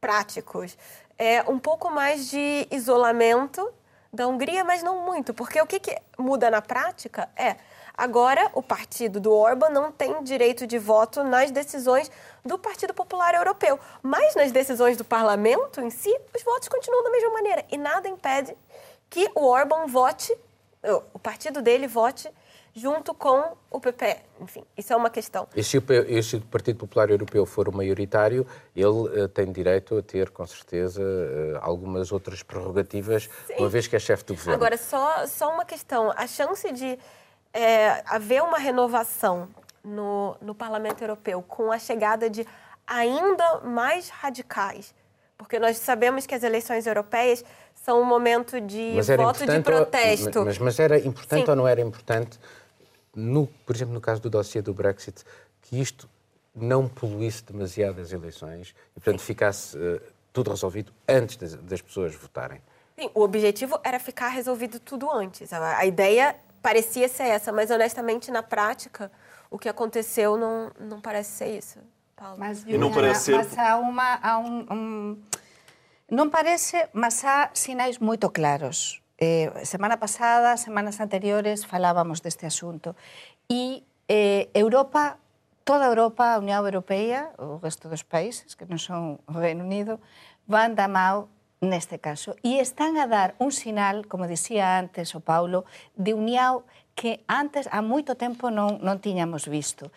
práticos? 0.00 0.76
É 1.18 1.42
um 1.48 1.58
pouco 1.58 1.90
mais 1.90 2.28
de 2.28 2.68
isolamento 2.70 3.72
da 4.12 4.26
Hungria, 4.26 4.64
mas 4.64 4.82
não 4.82 5.04
muito, 5.04 5.32
porque 5.32 5.60
o 5.60 5.66
que, 5.66 5.80
que 5.80 5.96
muda 6.18 6.50
na 6.50 6.60
prática 6.60 7.28
é 7.36 7.56
agora 7.96 8.50
o 8.54 8.62
partido 8.62 9.18
do 9.18 9.32
Orban 9.32 9.70
não 9.70 9.90
tem 9.90 10.22
direito 10.22 10.66
de 10.66 10.78
voto 10.78 11.24
nas 11.24 11.50
decisões 11.50 12.10
do 12.44 12.58
Partido 12.58 12.92
Popular 12.92 13.34
Europeu, 13.34 13.80
mas 14.02 14.34
nas 14.34 14.52
decisões 14.52 14.96
do 14.96 15.04
parlamento 15.04 15.80
em 15.80 15.90
si, 15.90 16.14
os 16.34 16.42
votos 16.42 16.68
continuam 16.68 17.04
da 17.04 17.10
mesma 17.10 17.30
maneira. 17.30 17.64
E 17.70 17.78
nada 17.78 18.08
impede 18.08 18.56
que 19.08 19.30
o 19.34 19.44
Orban 19.44 19.86
vote, 19.86 20.36
o 21.14 21.18
partido 21.18 21.62
dele 21.62 21.86
vote 21.86 22.30
junto 22.76 23.14
com 23.14 23.56
o 23.70 23.80
PP. 23.80 24.18
Enfim, 24.38 24.62
isso 24.76 24.92
é 24.92 24.96
uma 24.96 25.08
questão. 25.08 25.48
E 25.56 25.64
se 25.64 25.78
o, 25.78 25.82
Partido 26.42 26.78
Popular 26.78 27.08
Europeu 27.10 27.46
for 27.46 27.70
o 27.70 27.74
maioritário, 27.74 28.46
ele 28.76 28.86
uh, 28.86 29.28
tem 29.28 29.50
direito 29.50 29.96
a 29.96 30.02
ter, 30.02 30.28
com 30.28 30.46
certeza, 30.46 31.00
uh, 31.02 31.58
algumas 31.62 32.12
outras 32.12 32.42
prerrogativas, 32.42 33.30
Sim. 33.46 33.54
uma 33.58 33.68
vez 33.70 33.86
que 33.86 33.96
é 33.96 33.98
chefe 33.98 34.24
do 34.26 34.34
governo. 34.34 34.54
Agora, 34.54 34.76
só, 34.76 35.26
só 35.26 35.50
uma 35.50 35.64
questão. 35.64 36.12
A 36.14 36.26
chance 36.26 36.70
de 36.70 36.98
é, 37.54 38.02
haver 38.06 38.42
uma 38.42 38.58
renovação 38.58 39.48
no, 39.82 40.36
no 40.42 40.54
Parlamento 40.54 41.02
Europeu 41.02 41.42
com 41.42 41.72
a 41.72 41.78
chegada 41.78 42.28
de 42.28 42.46
ainda 42.86 43.60
mais 43.60 44.10
radicais, 44.10 44.94
porque 45.38 45.58
nós 45.58 45.78
sabemos 45.78 46.26
que 46.26 46.34
as 46.34 46.42
eleições 46.42 46.86
europeias 46.86 47.42
são 47.74 48.02
um 48.02 48.04
momento 48.04 48.60
de 48.60 49.00
voto 49.16 49.46
de 49.46 49.60
protesto. 49.60 50.44
Mas, 50.44 50.58
mas 50.58 50.78
era 50.78 50.98
importante 50.98 51.44
Sim. 51.44 51.50
ou 51.50 51.56
não 51.56 51.66
era 51.66 51.80
importante 51.80 52.38
no, 53.16 53.46
por 53.64 53.74
exemplo, 53.74 53.94
no 53.94 54.00
caso 54.00 54.20
do 54.20 54.28
dossiê 54.28 54.60
do 54.60 54.74
Brexit, 54.74 55.24
que 55.62 55.80
isto 55.80 56.08
não 56.54 56.86
poluísse 56.86 57.42
demasiado 57.44 58.00
as 58.00 58.12
eleições 58.12 58.74
e, 58.94 59.00
portanto, 59.00 59.20
ficasse 59.20 59.76
uh, 59.76 60.00
tudo 60.32 60.50
resolvido 60.50 60.92
antes 61.08 61.36
das, 61.36 61.54
das, 61.54 61.80
pessoas 61.80 62.14
votarem. 62.14 62.60
Sim, 62.98 63.10
o 63.14 63.22
objetivo 63.22 63.78
era 63.82 63.98
ficar 63.98 64.28
resolvido 64.28 64.78
tudo 64.78 65.10
antes. 65.10 65.52
A, 65.52 65.78
a 65.78 65.86
ideia 65.86 66.36
parecia 66.62 67.08
ser 67.08 67.24
essa, 67.24 67.52
mas, 67.52 67.70
honestamente, 67.70 68.30
na 68.30 68.42
prática, 68.42 69.10
o 69.50 69.58
que 69.58 69.68
aconteceu 69.68 70.36
não, 70.36 70.70
não 70.78 71.00
parece 71.00 71.30
ser 71.30 71.58
isso. 71.58 71.78
Paulo. 72.14 72.36
Mas, 72.38 72.60
Juliana, 72.60 72.84
não 72.84 72.92
parece 72.92 73.24
ser... 73.24 73.36
mas 73.36 73.58
há, 73.58 73.76
uma, 73.76 74.18
há 74.22 74.38
um, 74.38 74.66
um... 74.72 75.22
Não 76.10 76.30
parece, 76.30 76.88
mas 76.92 77.22
há 77.24 77.50
sinais 77.52 77.98
muito 77.98 78.28
claros. 78.30 79.02
Eh, 79.18 79.48
semana 79.64 79.96
pasada, 79.96 80.56
semanas 80.60 81.00
anteriores, 81.00 81.64
falábamos 81.64 82.20
deste 82.20 82.44
asunto. 82.44 82.92
E 83.48 83.88
eh, 84.12 84.52
Europa, 84.52 85.16
toda 85.64 85.88
Europa, 85.88 86.36
a 86.36 86.38
Unión 86.38 86.60
Europea, 86.60 87.32
o 87.40 87.56
resto 87.56 87.88
dos 87.88 88.04
países 88.04 88.52
que 88.52 88.68
non 88.68 88.76
son 88.76 89.16
o 89.24 89.40
Reino 89.40 89.64
Unido, 89.64 90.04
van 90.44 90.76
da 90.76 90.84
mao 90.84 91.32
neste 91.64 91.96
caso. 91.96 92.36
E 92.44 92.60
están 92.60 93.00
a 93.00 93.08
dar 93.08 93.32
un 93.40 93.56
sinal, 93.56 94.04
como 94.04 94.28
dicía 94.28 94.76
antes 94.76 95.16
o 95.16 95.24
Paulo, 95.24 95.64
de 95.96 96.12
uniao 96.12 96.68
que 96.92 97.24
antes, 97.24 97.68
há 97.72 97.80
moito 97.80 98.20
tempo, 98.20 98.52
non, 98.52 98.84
non 98.84 99.00
tiñamos 99.00 99.48
visto. 99.48 99.88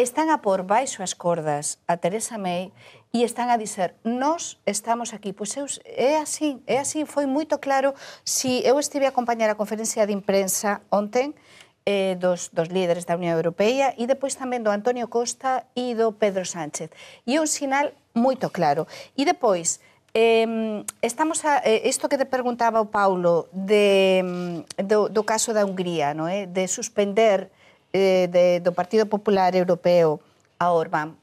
Están 0.00 0.32
a 0.32 0.40
por 0.40 0.64
baixo 0.64 1.04
as 1.04 1.12
cordas 1.12 1.76
a 1.84 2.00
Teresa 2.00 2.40
May 2.40 2.72
e 3.12 3.28
están 3.28 3.52
a 3.52 3.60
dizer 3.60 3.94
nós 4.02 4.56
estamos 4.64 5.12
aquí. 5.12 5.36
Pois 5.36 5.52
eu, 5.60 5.68
é 5.84 6.16
así, 6.16 6.58
é 6.66 6.80
así, 6.80 7.04
foi 7.04 7.28
moito 7.28 7.60
claro. 7.60 7.92
Si 8.24 8.64
eu 8.64 8.80
estive 8.80 9.04
a 9.04 9.12
acompañar 9.12 9.52
a 9.52 9.54
conferencia 9.54 10.08
de 10.08 10.16
imprensa 10.16 10.80
onten, 10.88 11.36
eh, 11.84 12.16
dos, 12.16 12.48
dos 12.48 12.68
líderes 12.72 13.04
da 13.04 13.16
Unión 13.16 13.36
Europea 13.36 13.92
e 13.98 14.08
depois 14.08 14.32
tamén 14.38 14.64
do 14.64 14.72
Antonio 14.72 15.12
Costa 15.12 15.68
e 15.76 15.92
do 15.92 16.16
Pedro 16.16 16.48
Sánchez. 16.48 16.88
E 17.28 17.36
un 17.36 17.46
sinal 17.50 17.92
moito 18.16 18.48
claro. 18.48 18.88
E 19.12 19.28
depois, 19.28 19.84
eh, 20.16 20.80
estamos 21.04 21.44
a, 21.44 21.60
eh, 21.68 21.84
isto 21.84 22.08
que 22.08 22.16
te 22.16 22.24
preguntaba 22.24 22.80
o 22.80 22.88
Paulo 22.88 23.52
de, 23.52 24.24
mm, 24.24 24.88
do, 24.88 25.12
do 25.12 25.22
caso 25.26 25.52
da 25.52 25.68
Hungría, 25.68 26.14
no 26.16 26.28
é? 26.28 26.46
de 26.48 26.64
suspender 26.64 27.52
eh, 27.92 28.28
de, 28.30 28.64
do 28.64 28.72
Partido 28.72 29.04
Popular 29.04 29.52
Europeo 29.52 30.20
a 30.56 30.72
Orbán, 30.72 31.18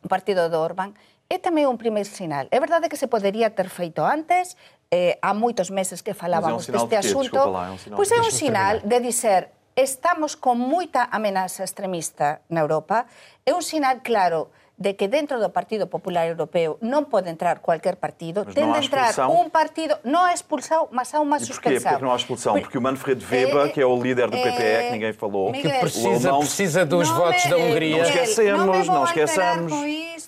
o 0.00 0.08
partido 0.08 0.48
do 0.48 0.62
Orbán, 0.62 0.94
é 1.28 1.36
tamén 1.38 1.66
un 1.66 1.78
primeiro 1.78 2.06
sinal. 2.06 2.46
É 2.54 2.58
verdade 2.62 2.86
que 2.86 2.98
se 2.98 3.10
podería 3.10 3.50
ter 3.50 3.66
feito 3.66 4.06
antes, 4.06 4.54
eh, 4.90 5.18
há 5.18 5.34
moitos 5.34 5.74
meses 5.74 6.02
que 6.02 6.14
falábamos 6.14 6.68
é 6.68 6.70
um 6.70 6.86
deste 6.86 6.90
de 6.90 6.96
asunto. 6.96 7.38
Lá, 7.50 7.68
é 7.68 7.72
un 7.74 7.78
sinal, 7.78 7.96
pois 7.98 8.10
é 8.14 8.18
un 8.22 8.32
sinal 8.32 8.74
de 8.86 8.98
dizer 9.02 9.50
estamos 9.76 10.38
con 10.38 10.56
moita 10.56 11.04
amenaza 11.12 11.66
extremista 11.66 12.40
na 12.48 12.64
Europa, 12.64 13.04
é 13.44 13.52
un 13.52 13.60
sinal 13.60 14.00
claro 14.00 14.48
de 14.78 14.94
que 14.94 15.08
dentro 15.08 15.40
do 15.40 15.50
Partido 15.50 15.88
Popular 15.88 16.28
Europeo 16.28 16.76
non 16.84 17.08
pode 17.08 17.32
entrar 17.32 17.64
cualquier 17.64 17.96
partido, 17.96 18.44
mas 18.44 18.52
ten 18.52 18.68
de 18.68 18.80
entrar 18.84 19.12
un 19.32 19.48
partido, 19.48 19.96
non 20.04 20.28
é 20.28 20.36
expulsão, 20.36 20.92
mas 20.92 21.16
há 21.16 21.20
uma 21.20 21.40
suspensão. 21.40 21.80
Porquê? 21.80 21.88
Porque 21.96 22.04
não 22.04 22.12
há 22.12 22.16
expulsão? 22.16 22.52
Porque 22.60 22.76
o 22.76 22.82
Manfred 22.84 23.24
Weber, 23.24 23.66
é, 23.66 23.68
que 23.72 23.80
é 23.80 23.88
o 23.88 23.96
líder 23.96 24.28
do 24.28 24.36
PPE, 24.36 24.62
é, 24.62 24.82
que 24.86 24.92
ninguém 24.92 25.12
falou, 25.16 25.48
Miguel, 25.48 25.72
que 25.72 25.80
precisa, 25.80 26.28
alemão, 26.28 26.40
precisa 26.40 26.84
dos 26.84 27.08
votos 27.08 27.44
me, 27.44 27.50
da 27.50 27.56
Hungria. 27.56 27.96
Não 27.96 28.04
esquecemos, 28.04 28.86
não, 28.86 28.94
não 28.94 29.04
esqueçamos. 29.04 29.72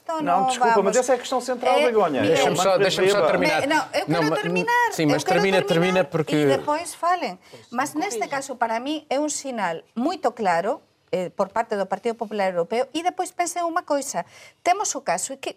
Isto, 0.08 0.22
não, 0.22 0.46
desculpa, 0.46 0.74
vamos. 0.74 0.84
mas 0.84 0.96
essa 0.96 1.12
é 1.12 1.16
a 1.16 1.18
questão 1.18 1.40
central, 1.40 1.78
é, 1.78 1.84
Begonha. 1.84 2.22
Deixa-me 2.22 2.56
só, 2.56 2.78
deixa 2.78 3.06
só 3.10 3.26
terminar. 3.26 3.66
Não, 3.66 3.76
eu 3.92 4.06
quero 4.06 4.22
não, 4.24 4.36
terminar. 4.36 4.92
Sim, 4.92 5.06
mas 5.06 5.22
termina, 5.22 5.62
termina 5.62 6.02
porque... 6.02 6.34
E 6.34 6.46
depois 6.46 6.94
falem. 6.94 7.38
Mas 7.70 7.92
neste 7.92 8.26
caso, 8.26 8.56
para 8.56 8.80
mim, 8.80 9.04
é 9.10 9.20
um 9.20 9.28
sinal 9.28 9.82
muito 9.94 10.32
claro 10.32 10.80
eh, 11.12 11.28
por 11.30 11.50
parte 11.50 11.76
do 11.76 11.84
Partido 11.84 12.14
Popular 12.14 12.52
Europeo 12.52 12.88
e 12.94 13.02
depois 13.02 13.30
pensei 13.30 13.62
unha 13.62 13.84
coisa, 13.84 14.24
temos 14.64 14.94
o 14.94 15.04
caso 15.04 15.36
que 15.36 15.56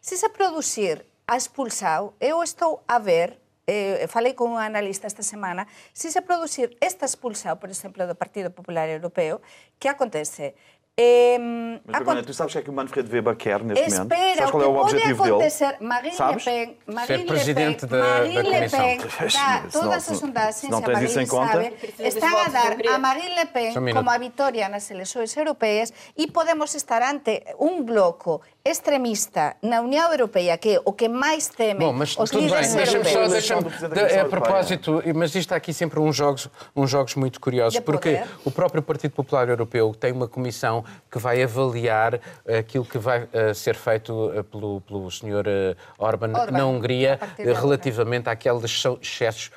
se 0.00 0.16
se 0.16 0.28
producir 0.28 1.04
a 1.26 1.36
expulsao, 1.36 2.14
eu 2.18 2.42
estou 2.42 2.80
a 2.88 2.98
ver 2.98 3.42
eh, 3.66 4.06
falei 4.08 4.34
con 4.34 4.50
un 4.50 4.58
analista 4.58 5.06
esta 5.06 5.22
semana, 5.22 5.68
se 5.92 6.10
se 6.10 6.20
producir 6.20 6.76
esta 6.80 7.06
expulsao, 7.06 7.56
por 7.56 7.70
exemplo, 7.70 8.04
do 8.06 8.18
Partido 8.18 8.50
Popular 8.50 8.88
Europeo, 8.88 9.40
que 9.78 9.88
acontece? 9.88 10.54
É, 10.98 11.38
Mas, 11.38 12.26
tu 12.26 12.34
sabes 12.34 12.52
o 12.52 12.56
que 12.56 12.58
é 12.58 12.62
que 12.62 12.68
o 12.68 12.72
Manfred 12.72 13.10
Weber 13.10 13.34
quer 13.34 13.64
neste 13.64 13.82
Espera, 13.82 14.04
momento? 14.04 14.36
Sabes 14.36 14.50
qual 14.50 14.62
é 14.62 14.66
o 14.66 14.76
objetivo 14.76 15.24
dele? 15.24 15.76
Marine 15.80 16.14
sabes? 16.14 16.44
Le 16.44 16.52
Pen, 16.52 16.76
Marine 16.86 17.06
Ser 17.06 17.26
presidente 17.26 17.86
da, 17.86 17.98
Marine 17.98 18.34
da 18.34 18.42
Comissão. 18.42 18.86
Le 18.86 18.98
Pen, 18.98 19.32
da, 19.32 19.62
todas 19.72 20.10
as 20.10 20.18
sondagens, 20.18 20.68
não 20.68 20.82
tens 20.82 21.02
isso 21.02 21.20
em 21.20 21.26
conta, 21.26 21.52
sabe, 21.52 21.76
estão 21.98 22.36
a 22.36 22.48
dar 22.48 22.76
a 22.94 22.98
Marine 22.98 23.34
Le 23.34 23.46
Pen 23.46 23.72
como 23.94 24.10
a 24.10 24.18
vitória 24.18 24.68
nas 24.68 24.90
eleições 24.90 25.34
europeias 25.34 25.90
e 26.14 26.26
podemos 26.26 26.74
estar 26.74 27.00
ante 27.02 27.42
um 27.58 27.82
bloco 27.82 28.42
extremista 28.62 29.56
na 29.62 29.80
União 29.80 30.12
Europeia, 30.12 30.56
que 30.58 30.76
é 30.76 30.82
o 30.84 30.92
que 30.92 31.08
mais 31.08 31.48
temem 31.48 31.78
Bom, 31.86 31.92
mas, 31.92 32.16
os 32.16 32.30
líderes 32.30 32.74
bem, 32.74 32.84
europeus. 32.84 33.32
Deixa 33.32 33.60
deixa 33.88 34.22
a 34.22 34.24
propósito, 34.26 35.02
mas 35.14 35.30
isto 35.30 35.38
está 35.38 35.56
aqui 35.56 35.72
sempre 35.72 35.98
uns 35.98 36.14
jogos, 36.14 36.48
uns 36.76 36.90
jogos 36.90 37.14
muito 37.16 37.40
curiosos, 37.40 37.80
porque 37.80 38.22
o 38.44 38.50
próprio 38.50 38.82
Partido 38.82 39.12
Popular 39.12 39.48
Europeu 39.48 39.94
tem 39.98 40.12
uma 40.12 40.28
comissão 40.28 40.81
que 41.10 41.18
vai 41.18 41.42
avaliar 41.42 42.20
aquilo 42.58 42.84
que 42.84 42.98
vai 42.98 43.24
uh, 43.24 43.54
ser 43.54 43.74
feito 43.74 44.12
uh, 44.12 44.44
pelo, 44.44 44.80
pelo 44.82 45.10
Sr. 45.10 45.46
Uh, 45.46 45.76
Orban, 45.98 46.32
Orban, 46.32 46.50
na 46.50 46.66
Hungria 46.66 47.18
relativamente 47.38 48.28
àqueles 48.28 48.64
excessos 48.64 49.50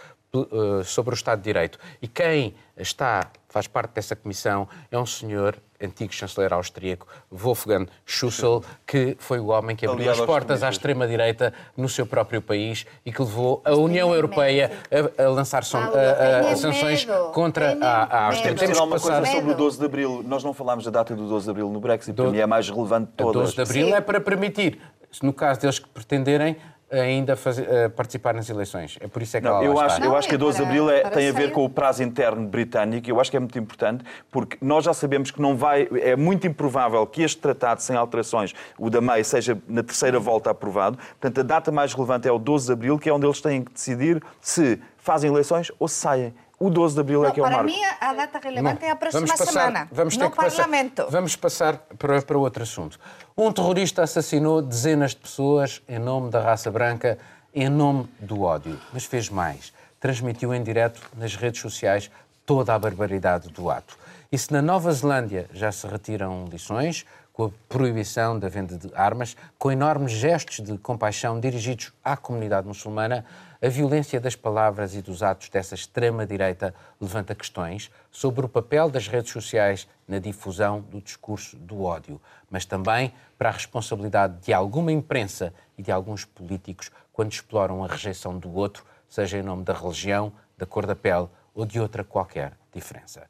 sobre 0.84 1.13
o 1.13 1.15
Estado 1.15 1.39
de 1.39 1.46
Direito. 1.46 1.79
E 2.01 2.10
quem 2.10 2.53
está, 2.77 3.32
faz 3.48 3.67
parte 3.67 3.94
dessa 3.94 4.15
comissão, 4.15 4.67
é 4.91 4.98
um 4.98 5.05
senhor 5.05 5.58
antigo 5.82 6.13
chanceler 6.13 6.53
austríaco, 6.53 7.08
Wolfgang 7.32 7.88
Schussel, 8.05 8.63
que 8.86 9.15
foi 9.20 9.39
o 9.39 9.48
homem 9.48 9.75
que 9.75 9.86
abriu 9.86 10.12
as 10.12 10.20
portas 10.22 10.63
à 10.63 10.70
extrema-direita 10.70 11.53
no 11.75 11.88
seu 11.88 12.05
próprio 12.05 12.41
país 12.41 12.86
e 13.05 13.12
que 13.12 13.22
levou 13.22 13.62
a 13.65 13.74
União 13.75 14.13
Europeia 14.13 14.72
a, 15.17 15.24
a 15.24 15.29
lançar 15.29 15.63
son, 15.63 15.77
a, 15.77 15.82
a, 15.82 16.51
a 16.51 16.55
sanções 16.55 17.05
contra 17.34 17.77
a, 17.82 18.03
a 18.03 18.25
Áustria. 18.27 18.55
Temos 18.55 18.79
que 18.79 18.89
passar... 18.89 19.25
sobre 19.25 19.51
o 19.51 19.55
12 19.55 19.79
de 19.79 19.86
Abril. 19.86 20.24
Nós 20.25 20.44
não 20.44 20.53
falámos 20.53 20.86
da 20.86 20.91
data 20.91 21.15
do 21.15 21.27
12 21.27 21.46
de 21.46 21.51
Abril 21.51 21.70
no 21.70 21.79
Brexit, 21.79 22.13
do... 22.13 22.24
para 22.24 22.32
mim 22.32 22.39
é 22.39 22.46
mais 22.46 22.70
relevante 22.70 23.12
de 23.12 23.13
todas. 23.17 23.36
O 23.36 23.39
12 23.41 23.55
de 23.55 23.62
Abril 23.62 23.88
Sim. 23.88 23.94
é 23.94 24.01
para 24.01 24.22
permitir, 24.22 24.79
no 25.22 25.34
caso 25.34 25.62
deles 25.62 25.79
que 25.79 25.89
pretenderem, 25.89 26.58
ainda 26.92 27.36
fazer, 27.36 27.63
uh, 27.63 27.89
participar 27.89 28.34
nas 28.34 28.50
eleições. 28.50 28.98
É 29.00 29.08
por 29.08 29.22
isso 29.22 29.38
é 29.38 29.42
que 29.42 29.46
não, 29.46 29.56
ela 29.56 29.65
eu 29.65 29.80
acho, 29.80 29.96
está. 29.96 30.06
Eu 30.06 30.15
acho 30.15 30.27
que 30.27 30.36
a 30.36 30.38
12 30.38 30.58
de 30.58 30.63
Abril 30.63 30.89
é, 30.89 31.01
tem 31.10 31.30
a 31.30 31.32
ver 31.32 31.51
com 31.51 31.65
o 31.65 31.70
prazo 31.70 32.04
interno 32.04 32.48
britânico. 32.48 33.10
Eu 33.10 33.20
acho 33.20 33.32
que 33.32 33.38
é 33.38 33.39
muito 33.39 33.58
importante, 33.58 34.04
porque 34.32 34.58
nós 34.62 34.86
já 34.86 34.94
sabemos 34.94 35.32
que 35.32 35.42
não 35.42 35.56
vai. 35.56 35.88
É 36.01 36.15
muito 36.15 36.46
improvável 36.46 37.06
que 37.08 37.24
este 37.24 37.39
tratado, 37.39 37.82
sem 37.82 37.96
alterações, 37.96 38.54
o 38.77 38.89
da 38.89 39.01
May, 39.01 39.24
seja 39.24 39.58
na 39.68 39.84
terceira 39.84 40.20
volta 40.20 40.51
aprovado. 40.51 40.98
Portanto, 40.98 41.39
a 41.39 41.44
data 41.44 41.72
mais 41.72 41.94
relevante 41.94 42.27
é 42.27 42.32
o 42.32 42.38
12 42.39 42.68
de 42.68 42.74
Abril, 42.74 43.00
que 43.00 43.10
é 43.10 43.13
onde 43.13 43.25
eles 43.25 43.42
têm 43.42 43.63
que 43.63 43.74
decidir 43.74 44.24
se 44.39 44.80
fazem 44.98 45.30
eleições 45.30 45.72
ou 45.80 45.88
se 45.88 45.96
saem. 45.96 46.34
O 46.58 46.70
12 46.70 46.96
de 46.96 47.01
Abril 47.01 47.22
não, 47.22 47.30
é 47.30 47.32
que 47.32 47.39
é 47.39 47.44
o 47.44 47.46
marco. 47.46 47.63
Para 47.65 47.74
mim, 47.74 47.84
a 48.00 48.13
data 48.13 48.39
relevante 48.39 48.82
não. 48.82 48.88
é 48.88 48.92
a 48.92 48.96
próxima 48.96 49.25
vamos 49.25 49.38
passar, 49.38 49.51
semana, 49.51 49.89
vamos 49.92 50.15
ter 50.15 50.24
no 50.24 50.32
que 50.32 50.38
Parlamento. 50.38 50.96
Passar, 50.96 51.12
vamos 51.12 51.36
passar 51.36 51.77
para, 51.98 52.22
para 52.22 52.38
outro 52.38 52.63
assunto. 52.63 52.98
Um 53.38 53.51
terrorista 53.51 54.01
assassinou 54.01 54.62
dezenas 54.62 55.12
de 55.12 55.18
pessoas 55.18 55.82
em 55.89 56.00
nome 56.00 56.32
da 56.32 56.39
raça 56.39 56.72
branca 56.72 57.18
em 57.54 57.68
nome 57.68 58.08
do 58.18 58.44
ódio, 58.44 58.80
mas 58.94 59.04
fez 59.04 59.30
mais. 59.30 59.74
Transmitiu 60.00 60.54
em 60.54 60.63
direto 60.63 61.01
nas 61.18 61.36
redes 61.36 61.60
sociais 61.60 62.10
toda 62.46 62.74
a 62.74 62.80
barbaridade 62.80 63.50
do 63.50 63.70
ato. 63.70 63.98
E 64.32 64.38
se 64.38 64.54
na 64.54 64.62
Nova 64.62 64.89
Zelândia 64.94 65.50
já 65.51 65.70
se 65.70 65.86
retiram 65.86 66.46
lições, 66.50 67.06
com 67.36 67.48
a 67.48 67.51
proibição 67.68 68.39
da 68.39 68.48
venda 68.48 68.77
de 68.77 68.89
armas, 68.96 69.36
com 69.60 69.70
enormes 69.70 70.13
gestos 70.13 70.62
de 70.62 70.77
compaixão 70.77 71.38
dirigidos 71.38 71.92
à 72.01 72.15
comunidade 72.15 72.65
muçulmana, 72.65 73.25
a 73.62 73.68
violência 73.68 74.22
das 74.22 74.38
palavras 74.38 74.96
e 74.96 75.01
dos 75.01 75.22
atos 75.22 75.50
dessa 75.50 75.75
extrema-direita 75.75 76.74
levanta 77.00 77.36
questões 77.36 77.92
sobre 78.10 78.46
o 78.46 78.48
papel 78.48 78.89
das 78.89 79.10
redes 79.10 79.34
sociais 79.34 79.86
na 80.08 80.18
difusão 80.18 80.80
do 80.80 81.01
discurso 81.01 81.58
do 81.58 81.84
ódio, 81.84 82.22
mas 82.50 82.63
também 82.63 83.13
para 83.38 83.50
a 83.50 83.51
responsabilidade 83.51 84.38
de 84.42 84.54
alguma 84.54 84.94
imprensa 84.94 85.54
e 85.77 85.84
de 85.84 85.92
alguns 85.92 86.24
políticos 86.24 86.89
quando 87.12 87.34
exploram 87.34 87.84
a 87.84 87.88
rejeição 87.88 88.39
do 88.39 88.50
outro, 88.56 88.86
seja 89.10 89.38
em 89.38 89.43
nome 89.43 89.65
da 89.65 89.74
religião, 89.74 90.32
da 90.58 90.65
cor 90.65 90.86
da 90.86 90.95
pele 90.95 91.28
ou 91.54 91.65
de 91.65 91.82
outra 91.82 92.02
qualquer 92.02 92.54
diferença. 92.74 93.28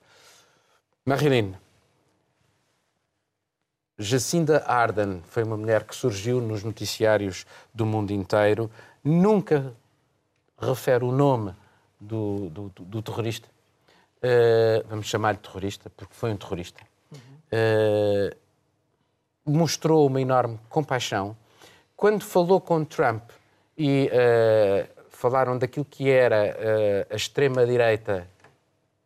Marilyn, 1.04 1.56
Jacinda 3.97 4.63
Arden 4.67 5.21
foi 5.27 5.43
uma 5.43 5.55
mulher 5.55 5.84
que 5.84 5.95
surgiu 5.95 6.41
nos 6.41 6.63
noticiários 6.63 7.45
do 7.73 7.86
mundo 7.86 8.12
inteiro, 8.12 8.69
nunca 9.03 9.73
refere 10.60 11.05
o 11.05 11.12
nome 11.12 11.53
do, 11.99 12.49
do, 12.49 12.71
do 12.77 13.01
terrorista. 13.01 13.47
Uh, 14.17 14.86
vamos 14.89 15.08
chamar-lhe 15.08 15.38
terrorista, 15.38 15.89
porque 15.95 16.13
foi 16.13 16.31
um 16.31 16.38
terrorista. 16.38 16.81
Uhum. 17.12 17.19
Uh, 17.53 18.36
mostrou 19.45 20.08
uma 20.08 20.19
enorme 20.19 20.60
compaixão. 20.67 21.38
Quando 21.95 22.23
falou 22.23 22.60
com 22.60 22.84
Trump 22.84 23.29
e 23.77 24.10
uh, 24.10 25.03
falaram 25.10 25.58
daquilo 25.58 25.86
que 25.86 26.10
era 26.10 26.58
a 27.10 27.15
extrema-direita 27.15 28.27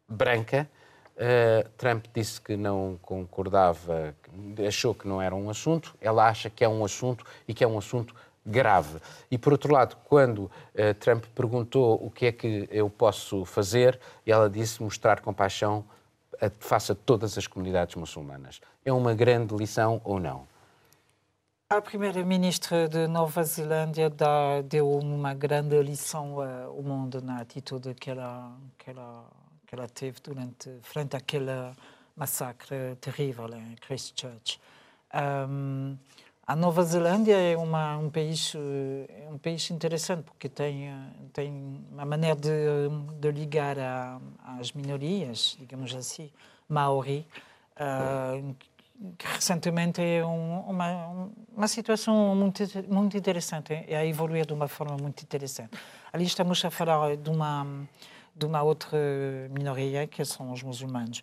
branca, 0.07 0.67
uh, 1.19 1.69
Trump 1.77 2.05
disse 2.13 2.41
que 2.41 2.55
não 2.57 2.97
concordava, 3.01 4.15
achou 4.67 4.95
que 4.95 5.07
não 5.07 5.21
era 5.21 5.35
um 5.35 5.49
assunto, 5.49 5.95
ela 6.01 6.27
acha 6.27 6.49
que 6.49 6.63
é 6.63 6.69
um 6.69 6.83
assunto 6.83 7.25
e 7.47 7.53
que 7.53 7.63
é 7.63 7.67
um 7.67 7.77
assunto 7.77 8.15
grave. 8.45 8.99
E, 9.29 9.37
por 9.37 9.53
outro 9.53 9.71
lado, 9.71 9.95
quando 10.05 10.49
Trump 10.99 11.25
perguntou 11.35 12.03
o 12.03 12.09
que 12.09 12.25
é 12.27 12.31
que 12.31 12.67
eu 12.71 12.89
posso 12.89 13.45
fazer, 13.45 13.99
ela 14.25 14.49
disse 14.49 14.81
mostrar 14.81 15.21
compaixão 15.21 15.85
face 16.57 16.91
a 16.93 16.95
todas 16.95 17.37
as 17.37 17.45
comunidades 17.45 17.95
muçulmanas. 17.95 18.59
É 18.83 18.91
uma 18.91 19.13
grande 19.13 19.53
lição 19.55 20.01
ou 20.03 20.19
não? 20.19 20.47
A 21.71 21.81
primeira-ministra 21.81 22.89
de 22.89 23.07
Nova 23.07 23.43
Zelândia 23.43 24.09
dá, 24.09 24.59
deu 24.63 24.89
uma 24.89 25.35
grande 25.35 25.79
lição 25.83 26.41
ao 26.41 26.81
mundo 26.81 27.21
na 27.21 27.41
atitude 27.41 27.93
que 27.93 28.09
ela, 28.09 28.57
que 28.75 28.89
ela, 28.89 29.25
que 29.69 29.75
ela 29.75 29.87
teve 29.87 30.19
durante, 30.23 30.67
frente 30.81 31.15
àquele 31.15 31.75
massacre 32.15 32.95
terrível 32.99 33.47
em 33.53 33.75
Christchurch. 33.75 34.59
Um, 35.13 35.95
a 36.47 36.55
Nova 36.55 36.83
Zelândia 36.83 37.37
é 37.37 37.55
uma, 37.55 37.95
um 37.97 38.09
país 38.09 38.55
é 38.55 39.29
um 39.29 39.37
país 39.37 39.69
interessante 39.69 40.23
porque 40.23 40.49
tem 40.49 40.91
tem 41.31 41.85
uma 41.91 42.03
maneira 42.03 42.35
de, 42.35 42.49
de 43.19 43.31
ligar 43.31 43.77
às 44.43 44.71
minorias, 44.71 45.55
digamos 45.59 45.93
assim, 45.93 46.31
maori, 46.67 47.27
uh, 47.79 48.55
que 49.15 49.27
recentemente 49.27 50.01
é 50.01 50.25
um, 50.25 50.61
uma, 50.61 51.29
uma 51.55 51.67
situação 51.67 52.35
muito, 52.35 52.63
muito 52.87 53.15
interessante, 53.15 53.85
é 53.87 53.95
a 53.95 54.03
evoluir 54.03 54.47
de 54.47 54.53
uma 54.53 54.67
forma 54.67 54.97
muito 54.97 55.21
interessante. 55.21 55.77
Ali 56.11 56.25
estamos 56.25 56.65
a 56.65 56.71
falar 56.71 57.15
de 57.15 57.29
uma, 57.29 57.87
de 58.39 58.45
uma 58.45 58.63
outra 58.63 58.97
minoria, 59.51 60.07
que 60.07 60.23
são 60.23 60.51
os 60.51 60.63
muçulmanos. 60.63 61.21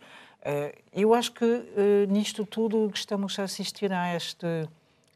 Eh, 0.48 0.78
eu 0.92 1.12
acho 1.12 1.32
que 1.32 1.44
eh, 1.44 2.06
nisto 2.08 2.46
tudo 2.46 2.88
estamos 2.94 3.36
a 3.38 3.42
assistir 3.42 3.92
a 3.92 4.14
este 4.14 4.46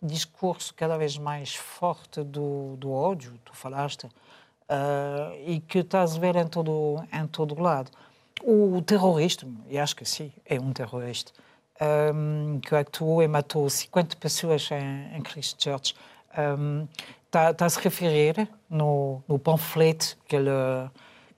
discurso 0.02 0.74
cada 0.74 0.96
vez 0.98 1.16
mais 1.18 1.54
forte 1.54 2.24
do, 2.24 2.74
do 2.76 2.90
ódio, 2.90 3.38
tu 3.44 3.54
falaste, 3.54 4.08
eh, 4.68 5.44
e 5.46 5.60
que 5.60 5.78
estás 5.78 6.16
a 6.16 6.18
ver 6.18 6.34
em 6.34 6.48
todo, 6.48 7.04
em 7.12 7.26
todo 7.28 7.60
lado. 7.62 7.92
O 8.42 8.82
terrorista, 8.82 9.46
e 9.68 9.78
acho 9.78 9.94
que 9.94 10.04
sim, 10.04 10.32
é 10.44 10.58
um 10.58 10.72
terrorista, 10.72 11.30
um, 12.14 12.58
que 12.58 12.74
atuou 12.74 13.22
e 13.22 13.28
matou 13.28 13.68
50 13.70 14.16
pessoas 14.16 14.68
em, 14.72 15.16
em 15.16 15.22
Christchurch, 15.22 15.94
está, 17.26 17.50
está 17.50 17.66
a 17.66 17.70
se 17.70 17.78
referir 17.80 18.48
no, 18.68 19.22
no 19.28 19.38
panfleto 19.38 20.16
que 20.26 20.36
ele, 20.36 20.50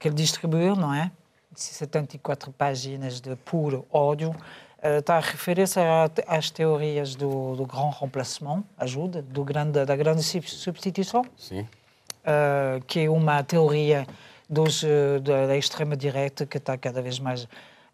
que 0.02 0.08
ele 0.08 0.16
distribuiu, 0.16 0.74
não 0.74 0.92
é? 0.92 1.12
74 1.54 2.50
páginas 2.52 3.20
de 3.20 3.36
puro 3.36 3.86
ódio. 3.88 4.30
Uh, 4.30 4.98
está 4.98 5.16
a 5.16 5.20
referir-se 5.20 5.78
às 6.26 6.50
teorias 6.50 7.14
do, 7.14 7.54
do 7.54 7.64
grand 7.64 7.90
remplacement, 8.00 8.64
ajuda, 8.76 9.22
do 9.22 9.44
grande, 9.44 9.84
da 9.84 9.94
grande 9.94 10.22
substituição. 10.22 11.24
Uh, 11.62 12.84
que 12.84 13.00
é 13.00 13.10
uma 13.10 13.44
teoria 13.44 14.04
dos, 14.50 14.82
uh, 14.82 15.20
da, 15.22 15.46
da 15.46 15.56
extrema-direita 15.56 16.46
que 16.46 16.58
está 16.58 16.76
cada 16.76 17.00
vez 17.00 17.20
mais 17.20 17.46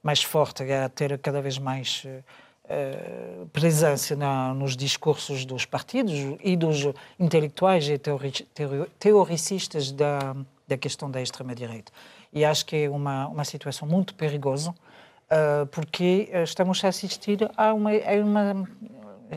mais 0.02 0.22
forte, 0.22 0.62
a 0.72 0.88
ter 0.88 1.18
cada 1.18 1.42
vez 1.42 1.58
mais 1.58 2.06
uh, 2.06 3.46
presença 3.48 4.14
na, 4.14 4.54
nos 4.54 4.76
discursos 4.76 5.44
dos 5.44 5.66
partidos 5.66 6.14
e 6.42 6.56
dos 6.56 6.86
intelectuais 7.18 7.88
e 7.88 7.98
teori, 7.98 8.30
teori, 8.54 8.90
teoricistas 8.98 9.90
da, 9.90 10.36
da 10.68 10.76
questão 10.76 11.10
da 11.10 11.20
extrema-direita. 11.20 11.90
E 12.32 12.44
acho 12.44 12.64
que 12.66 12.76
é 12.84 12.90
uma, 12.90 13.26
uma 13.26 13.44
situação 13.44 13.88
muito 13.88 14.14
perigosa, 14.14 14.70
uh, 14.70 15.66
porque 15.70 16.28
estamos 16.44 16.84
a 16.84 16.88
assistir 16.88 17.50
a 17.56 17.72
uma, 17.72 17.90
a 17.90 18.22
uma 18.22 18.68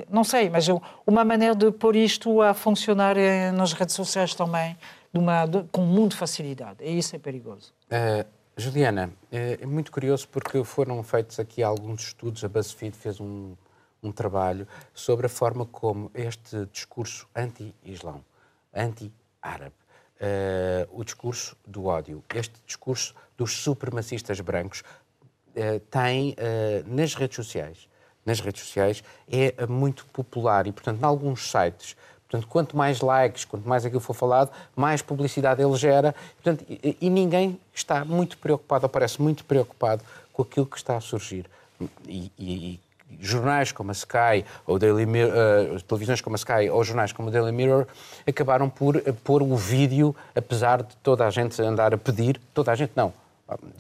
não 0.10 0.24
sei, 0.24 0.50
mas 0.50 0.68
uma 1.06 1.26
maneira 1.26 1.56
de 1.56 1.72
pôr 1.72 1.96
isto 1.96 2.42
a 2.42 2.54
funcionar 2.54 3.16
nas 3.54 3.74
redes 3.74 3.96
sociais 3.96 4.34
também 4.34 4.78
de 5.12 5.20
uma, 5.20 5.46
de, 5.46 5.64
com 5.72 5.82
muita 5.82 6.16
facilidade. 6.16 6.78
E 6.82 6.98
isso 6.98 7.16
é 7.16 7.20
perigoso. 7.20 7.74
Uh, 7.88 8.26
Juliana, 8.56 9.12
é, 9.32 9.60
é 9.62 9.66
muito 9.66 9.92
curioso 9.92 10.28
porque 10.30 10.64
foram 10.64 11.02
feitos 11.04 11.40
aqui 11.40 11.64
alguns 11.64 12.04
estudos, 12.04 12.44
a 12.44 12.50
BuzzFeed 12.50 12.96
fez 12.96 13.20
um, 13.20 13.56
um 14.04 14.12
trabalho 14.12 14.68
sobre 14.94 15.26
a 15.26 15.30
forma 15.30 15.66
como 15.66 16.12
este 16.14 16.66
discurso 16.72 17.28
anti-islão, 17.36 18.24
anti-árabe, 18.74 19.76
uh, 20.22 20.88
o 20.92 21.04
discurso 21.04 21.56
do 21.66 21.86
ódio, 21.86 22.24
este 22.34 22.54
discurso 22.66 23.16
dos 23.38 23.58
supremacistas 23.58 24.40
brancos, 24.40 24.84
uh, 25.56 25.80
tem 25.90 26.32
uh, 26.32 26.36
nas 26.86 27.16
redes 27.16 27.36
sociais, 27.36 27.90
nas 28.26 28.40
redes 28.40 28.62
sociais, 28.62 29.04
é 29.28 29.66
muito 29.66 30.06
popular 30.08 30.68
e, 30.68 30.72
portanto, 30.72 31.02
em 31.02 31.06
alguns 31.06 31.50
sites, 31.50 31.96
portanto, 32.30 32.48
quanto 32.48 32.78
mais 32.78 33.02
likes, 33.02 33.46
quanto 33.46 33.68
mais 33.68 33.84
aquilo 33.84 34.00
for 34.00 34.14
falado, 34.14 34.52
mais 34.76 35.02
publicidade 35.02 35.62
ele 35.62 35.76
gera, 35.76 36.14
portanto, 36.42 36.64
e, 36.70 36.98
e 37.02 37.10
ninguém 37.10 37.60
está 37.74 38.06
muito 38.06 38.38
preocupado, 38.38 38.86
ou 38.86 38.90
parece 38.90 39.20
muito 39.20 39.44
preocupado 39.44 40.04
com 40.32 40.44
aquilo 40.44 40.68
que 40.68 40.78
está 40.78 40.96
a 40.96 41.02
surgir. 41.02 41.50
E, 42.08 42.32
e, 42.38 42.80
jornais 43.20 43.72
como 43.72 43.92
a 43.92 43.94
Sky, 43.94 44.46
ou 44.66 44.80
Daily 44.80 45.06
Mirror, 45.06 45.34
uh, 45.76 45.82
televisões 45.82 46.22
como 46.22 46.36
a 46.36 46.38
Sky 46.38 46.70
ou 46.72 46.84
jornais 46.84 47.12
como 47.12 47.30
o 47.30 47.32
Daily 47.32 47.52
Mirror 47.52 47.86
acabaram 48.28 48.70
por 48.70 48.96
uh, 48.98 49.14
pôr 49.24 49.42
o 49.42 49.56
vídeo, 49.56 50.16
apesar 50.36 50.84
de 50.84 50.96
toda 50.98 51.26
a 51.26 51.30
gente 51.30 51.62
andar 51.62 51.94
a 51.94 51.98
pedir, 51.98 52.40
toda 52.54 52.72
a 52.72 52.76
gente 52.76 52.92
não, 52.96 53.14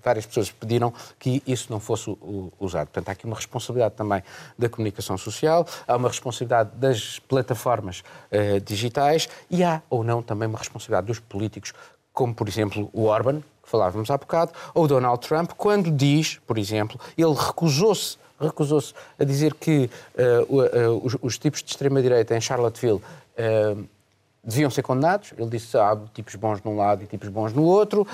várias 0.03 0.25
pessoas 0.25 0.51
pediram 0.51 0.93
que 1.19 1.41
isso 1.45 1.67
não 1.71 1.79
fosse 1.79 2.15
usado. 2.59 2.87
Portanto, 2.87 3.09
há 3.09 3.11
aqui 3.11 3.25
uma 3.25 3.35
responsabilidade 3.35 3.95
também 3.95 4.23
da 4.57 4.69
comunicação 4.69 5.17
social, 5.17 5.65
há 5.87 5.95
uma 5.95 6.07
responsabilidade 6.07 6.71
das 6.75 7.19
plataformas 7.19 8.03
uh, 8.31 8.59
digitais 8.61 9.29
e 9.49 9.63
há 9.63 9.81
ou 9.89 10.03
não 10.03 10.21
também 10.21 10.47
uma 10.47 10.57
responsabilidade 10.57 11.07
dos 11.07 11.19
políticos, 11.19 11.73
como 12.13 12.33
por 12.33 12.47
exemplo 12.47 12.89
o 12.93 13.05
Orban, 13.05 13.41
que 13.63 13.69
falávamos 13.69 14.09
há 14.09 14.17
bocado, 14.17 14.51
ou 14.73 14.87
Donald 14.87 15.25
Trump, 15.25 15.51
quando 15.55 15.91
diz, 15.91 16.39
por 16.45 16.57
exemplo, 16.57 16.99
ele 17.17 17.33
recusou-se 17.33 18.17
recusou-se 18.41 18.93
a 19.19 19.23
dizer 19.23 19.53
que 19.53 19.89
uh, 20.49 20.55
uh, 20.55 21.01
os, 21.03 21.17
os, 21.21 21.37
tipos 21.37 21.61
de 21.61 21.69
extrema-direita 21.69 22.35
em 22.35 22.41
Charlottesville 22.41 23.01
uh, 23.01 23.87
deviam 24.43 24.69
ser 24.69 24.81
condenados. 24.81 25.33
Ele 25.37 25.49
disse 25.49 25.71
que 25.71 25.77
há 25.77 25.97
tipos 26.13 26.35
bons 26.35 26.61
num 26.63 26.75
lado 26.75 27.03
e 27.03 27.05
tipos 27.05 27.29
bons 27.29 27.53
no 27.53 27.63
outro. 27.63 28.07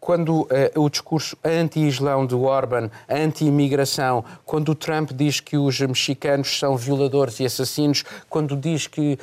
quando 0.00 0.48
o 0.74 0.90
discurso 0.90 1.36
anti-islão 1.44 2.26
do 2.26 2.42
Orban, 2.42 2.90
anti-imigração, 3.08 4.24
quando 4.44 4.70
o 4.70 4.74
Trump 4.74 5.12
diz 5.12 5.38
que 5.38 5.56
os 5.56 5.78
mexicanos 5.78 6.58
são 6.58 6.76
violadores 6.76 7.38
e 7.38 7.46
assassinos, 7.46 8.02
quando 8.28 8.56
diz 8.56 8.88
que 8.88 9.16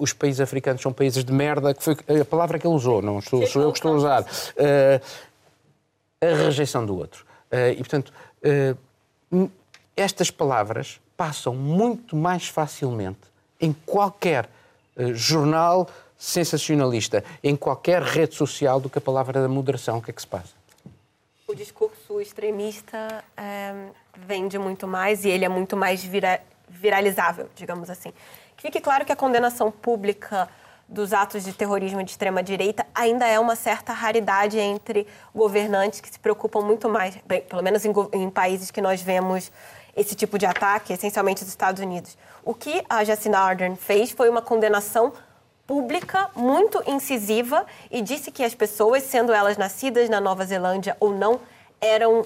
os 0.00 0.12
países 0.12 0.40
africanos 0.40 0.82
são 0.82 0.92
países 0.92 1.24
de 1.24 1.32
merda, 1.32 1.72
que 1.72 1.80
foi 1.80 1.96
a 2.20 2.24
palavra 2.24 2.58
que 2.58 2.66
ele 2.66 2.74
usou, 2.74 3.00
não 3.00 3.20
sou, 3.20 3.46
sou 3.46 3.62
eu 3.62 3.70
que 3.70 3.78
estou 3.78 3.92
a 3.92 3.94
usar, 3.94 4.26
a 6.20 6.34
rejeição 6.42 6.84
do 6.84 6.98
outro. 6.98 7.24
e, 7.72 7.76
portanto, 7.76 8.12
estas 9.96 10.30
palavras 10.30 11.00
passam 11.16 11.54
muito 11.54 12.14
mais 12.14 12.48
facilmente 12.48 13.20
em 13.60 13.72
qualquer 13.72 14.48
uh, 14.96 15.14
jornal 15.14 15.88
sensacionalista, 16.18 17.24
em 17.42 17.56
qualquer 17.56 18.02
rede 18.02 18.34
social 18.34 18.80
do 18.80 18.88
que 18.88 18.98
a 18.98 19.00
palavra 19.00 19.40
da 19.40 19.48
moderação. 19.48 19.98
O 19.98 20.02
que 20.02 20.10
é 20.10 20.14
que 20.14 20.20
se 20.20 20.26
passa? 20.26 20.54
O 21.46 21.54
discurso 21.54 22.20
extremista 22.20 23.22
é, 23.36 23.90
vende 24.26 24.58
muito 24.58 24.86
mais 24.86 25.24
e 25.24 25.28
ele 25.28 25.44
é 25.44 25.48
muito 25.48 25.76
mais 25.76 26.02
vira, 26.02 26.40
viralizável, 26.68 27.48
digamos 27.54 27.88
assim. 27.88 28.12
Que 28.56 28.62
fique 28.62 28.80
claro 28.80 29.04
que 29.04 29.12
a 29.12 29.16
condenação 29.16 29.70
pública 29.70 30.48
dos 30.88 31.12
atos 31.12 31.44
de 31.44 31.52
terrorismo 31.52 32.02
de 32.02 32.10
extrema-direita 32.10 32.86
ainda 32.94 33.26
é 33.26 33.38
uma 33.40 33.56
certa 33.56 33.92
raridade 33.92 34.58
entre 34.58 35.06
governantes 35.34 36.00
que 36.00 36.08
se 36.08 36.18
preocupam 36.18 36.60
muito 36.60 36.88
mais, 36.88 37.16
bem, 37.26 37.42
pelo 37.42 37.62
menos 37.62 37.84
em, 37.84 37.92
em 38.12 38.30
países 38.30 38.70
que 38.70 38.80
nós 38.80 39.02
vemos 39.02 39.50
esse 39.96 40.14
tipo 40.14 40.38
de 40.38 40.46
ataque, 40.46 40.92
essencialmente 40.92 41.42
dos 41.42 41.50
Estados 41.50 41.82
Unidos. 41.82 42.16
O 42.44 42.54
que 42.54 42.84
a 42.88 43.02
Jacinda 43.02 43.38
Ardern 43.38 43.76
fez 43.76 44.12
foi 44.12 44.28
uma 44.28 44.42
condenação 44.42 45.12
pública 45.66 46.30
muito 46.36 46.82
incisiva 46.86 47.66
e 47.90 48.00
disse 48.00 48.30
que 48.30 48.44
as 48.44 48.54
pessoas, 48.54 49.02
sendo 49.02 49.32
elas 49.32 49.56
nascidas 49.56 50.08
na 50.08 50.20
Nova 50.20 50.44
Zelândia 50.44 50.96
ou 51.00 51.12
não, 51.12 51.40
eram 51.80 52.24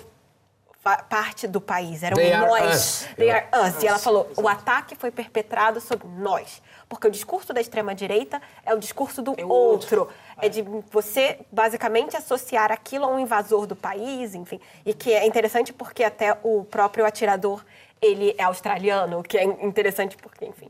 parte 1.08 1.46
do 1.46 1.60
país, 1.60 2.02
eram 2.02 2.16
They 2.16 2.36
nós. 2.36 3.06
They 3.16 3.30
are 3.30 3.46
us. 3.66 3.82
E 3.82 3.86
ela 3.86 3.98
falou: 3.98 4.30
o 4.36 4.48
ataque 4.48 4.94
foi 4.96 5.10
perpetrado 5.10 5.80
sobre 5.80 6.08
nós. 6.08 6.62
Porque 6.90 7.06
o 7.06 7.10
discurso 7.10 7.52
da 7.54 7.60
extrema-direita 7.60 8.42
é 8.66 8.74
o 8.74 8.78
discurso 8.78 9.22
do 9.22 9.32
é 9.38 9.44
outro. 9.44 10.00
outro. 10.00 10.08
É 10.42 10.48
de 10.48 10.60
você, 10.90 11.38
basicamente, 11.52 12.16
associar 12.16 12.72
aquilo 12.72 13.04
a 13.04 13.08
um 13.08 13.20
invasor 13.20 13.64
do 13.64 13.76
país, 13.76 14.34
enfim. 14.34 14.60
E 14.84 14.92
que 14.92 15.12
é 15.12 15.24
interessante 15.24 15.72
porque 15.72 16.02
até 16.02 16.36
o 16.42 16.64
próprio 16.64 17.06
atirador, 17.06 17.64
ele 18.02 18.34
é 18.36 18.42
australiano, 18.42 19.20
o 19.20 19.22
que 19.22 19.38
é 19.38 19.44
interessante 19.44 20.16
porque, 20.16 20.44
enfim. 20.44 20.68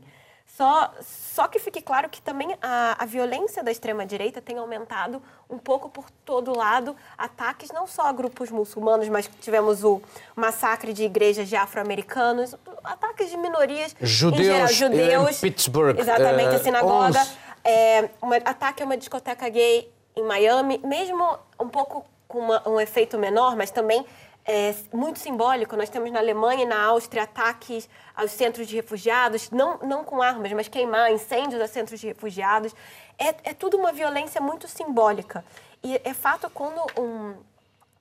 Só, 0.57 0.93
só 1.01 1.47
que 1.47 1.59
fique 1.59 1.81
claro 1.81 2.09
que 2.09 2.21
também 2.21 2.57
a, 2.61 3.01
a 3.01 3.05
violência 3.05 3.63
da 3.63 3.71
extrema-direita 3.71 4.41
tem 4.41 4.57
aumentado 4.57 5.21
um 5.49 5.57
pouco 5.57 5.89
por 5.89 6.09
todo 6.25 6.55
lado. 6.55 6.95
Ataques 7.17 7.71
não 7.71 7.87
só 7.87 8.03
a 8.03 8.11
grupos 8.11 8.51
muçulmanos, 8.51 9.07
mas 9.07 9.29
tivemos 9.39 9.83
o 9.83 10.01
massacre 10.35 10.91
de 10.91 11.03
igrejas 11.03 11.47
de 11.47 11.55
afro-americanos, 11.55 12.53
ataques 12.83 13.29
de 13.29 13.37
minorias, 13.37 13.95
judeus, 14.01 14.41
em 14.41 14.43
geral, 14.43 14.67
judeus. 14.67 15.37
Em 15.37 15.41
Pittsburgh. 15.41 15.97
Exatamente, 15.97 16.55
a 16.55 16.59
sinagoga. 16.59 17.27
É, 17.63 18.09
um 18.21 18.31
ataque 18.33 18.83
a 18.83 18.85
uma 18.85 18.97
discoteca 18.97 19.47
gay 19.47 19.91
em 20.15 20.23
Miami, 20.23 20.79
mesmo 20.83 21.39
um 21.59 21.69
pouco 21.69 22.05
com 22.27 22.39
uma, 22.39 22.67
um 22.67 22.79
efeito 22.79 23.17
menor, 23.17 23.55
mas 23.55 23.71
também 23.71 24.05
é, 24.45 24.73
muito 24.91 25.19
simbólico. 25.19 25.75
Nós 25.75 25.89
temos 25.89 26.11
na 26.11 26.19
Alemanha 26.19 26.63
e 26.63 26.65
na 26.65 26.81
Áustria 26.83 27.23
ataques 27.23 27.87
aos 28.15 28.31
centros 28.31 28.67
de 28.67 28.75
refugiados, 28.75 29.49
não, 29.51 29.77
não 29.79 30.03
com 30.03 30.21
armas, 30.21 30.51
mas 30.53 30.67
queimar, 30.67 31.11
incêndios 31.11 31.61
a 31.61 31.67
centros 31.67 31.99
de 31.99 32.07
refugiados. 32.07 32.75
É, 33.17 33.51
é 33.51 33.53
tudo 33.53 33.77
uma 33.77 33.91
violência 33.91 34.41
muito 34.41 34.67
simbólica. 34.67 35.43
E 35.83 35.99
é 36.03 36.13
fato 36.13 36.49
quando 36.49 36.81
um, 36.99 37.35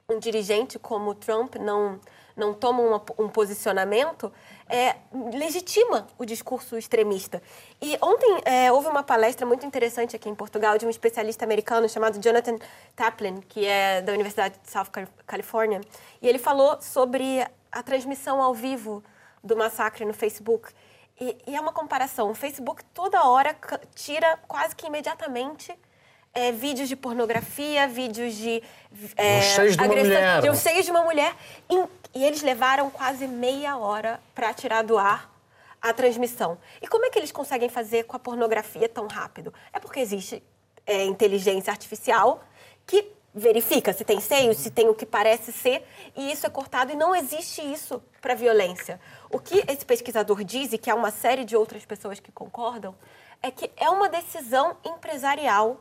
um 0.08 0.18
dirigente 0.18 0.78
como 0.78 1.14
Trump 1.14 1.56
não, 1.56 2.00
não 2.36 2.54
toma 2.54 2.82
uma, 2.82 3.02
um 3.18 3.28
posicionamento, 3.28 4.32
é, 4.68 4.96
legitima 5.34 6.06
o 6.18 6.24
discurso 6.24 6.76
extremista. 6.76 7.42
E 7.80 7.98
ontem 8.00 8.40
é, 8.44 8.70
houve 8.70 8.88
uma 8.88 9.02
palestra 9.02 9.46
muito 9.46 9.66
interessante 9.66 10.14
aqui 10.16 10.28
em 10.28 10.34
Portugal 10.34 10.78
de 10.78 10.86
um 10.86 10.90
especialista 10.90 11.44
americano 11.44 11.88
chamado 11.88 12.20
Jonathan 12.20 12.56
Taplin, 12.94 13.40
que 13.40 13.66
é 13.66 14.00
da 14.00 14.12
Universidade 14.12 14.54
de 14.62 14.70
South 14.70 14.90
California, 15.26 15.80
e 16.22 16.28
ele 16.28 16.38
falou 16.38 16.80
sobre 16.80 17.46
a 17.70 17.82
transmissão 17.82 18.40
ao 18.40 18.54
vivo 18.54 19.02
do 19.42 19.56
massacre 19.56 20.04
no 20.04 20.12
Facebook. 20.12 20.72
E, 21.20 21.36
e 21.46 21.56
é 21.56 21.60
uma 21.60 21.72
comparação. 21.72 22.30
O 22.30 22.34
Facebook 22.34 22.82
toda 22.94 23.22
hora 23.28 23.54
tira 23.94 24.38
quase 24.48 24.74
que 24.74 24.86
imediatamente 24.86 25.76
é, 26.32 26.52
vídeos 26.52 26.88
de 26.88 26.96
pornografia, 26.96 27.86
vídeos 27.88 28.34
de. 28.34 28.62
É, 29.16 29.40
de 29.40 29.76
uma 29.76 29.88
mulher. 29.88 30.40
De 30.42 30.50
os 30.50 30.58
seios 30.58 30.84
de 30.84 30.90
uma 30.90 31.02
mulher. 31.02 31.34
E 32.14 32.24
eles 32.24 32.42
levaram 32.42 32.90
quase 32.90 33.26
meia 33.26 33.76
hora 33.76 34.20
para 34.34 34.52
tirar 34.52 34.82
do 34.82 34.98
ar 34.98 35.30
a 35.80 35.92
transmissão. 35.92 36.58
E 36.82 36.86
como 36.86 37.06
é 37.06 37.10
que 37.10 37.18
eles 37.18 37.32
conseguem 37.32 37.68
fazer 37.68 38.04
com 38.04 38.16
a 38.16 38.18
pornografia 38.18 38.88
tão 38.88 39.06
rápido? 39.06 39.52
É 39.72 39.78
porque 39.78 40.00
existe 40.00 40.42
é, 40.86 41.04
inteligência 41.04 41.70
artificial 41.70 42.42
que 42.86 43.12
verifica 43.32 43.92
se 43.92 44.04
tem 44.04 44.20
seios, 44.20 44.56
se 44.56 44.70
tem 44.70 44.88
o 44.88 44.94
que 44.94 45.06
parece 45.06 45.52
ser, 45.52 45.86
e 46.16 46.32
isso 46.32 46.46
é 46.46 46.50
cortado 46.50 46.92
e 46.92 46.96
não 46.96 47.14
existe 47.14 47.62
isso 47.62 48.02
para 48.20 48.34
violência. 48.34 49.00
O 49.30 49.38
que 49.38 49.64
esse 49.68 49.86
pesquisador 49.86 50.42
diz, 50.42 50.72
e 50.72 50.78
que 50.78 50.90
há 50.90 50.94
uma 50.94 51.10
série 51.10 51.44
de 51.44 51.56
outras 51.56 51.84
pessoas 51.84 52.18
que 52.18 52.32
concordam, 52.32 52.94
é 53.42 53.50
que 53.50 53.70
é 53.76 53.88
uma 53.88 54.08
decisão 54.08 54.76
empresarial 54.84 55.80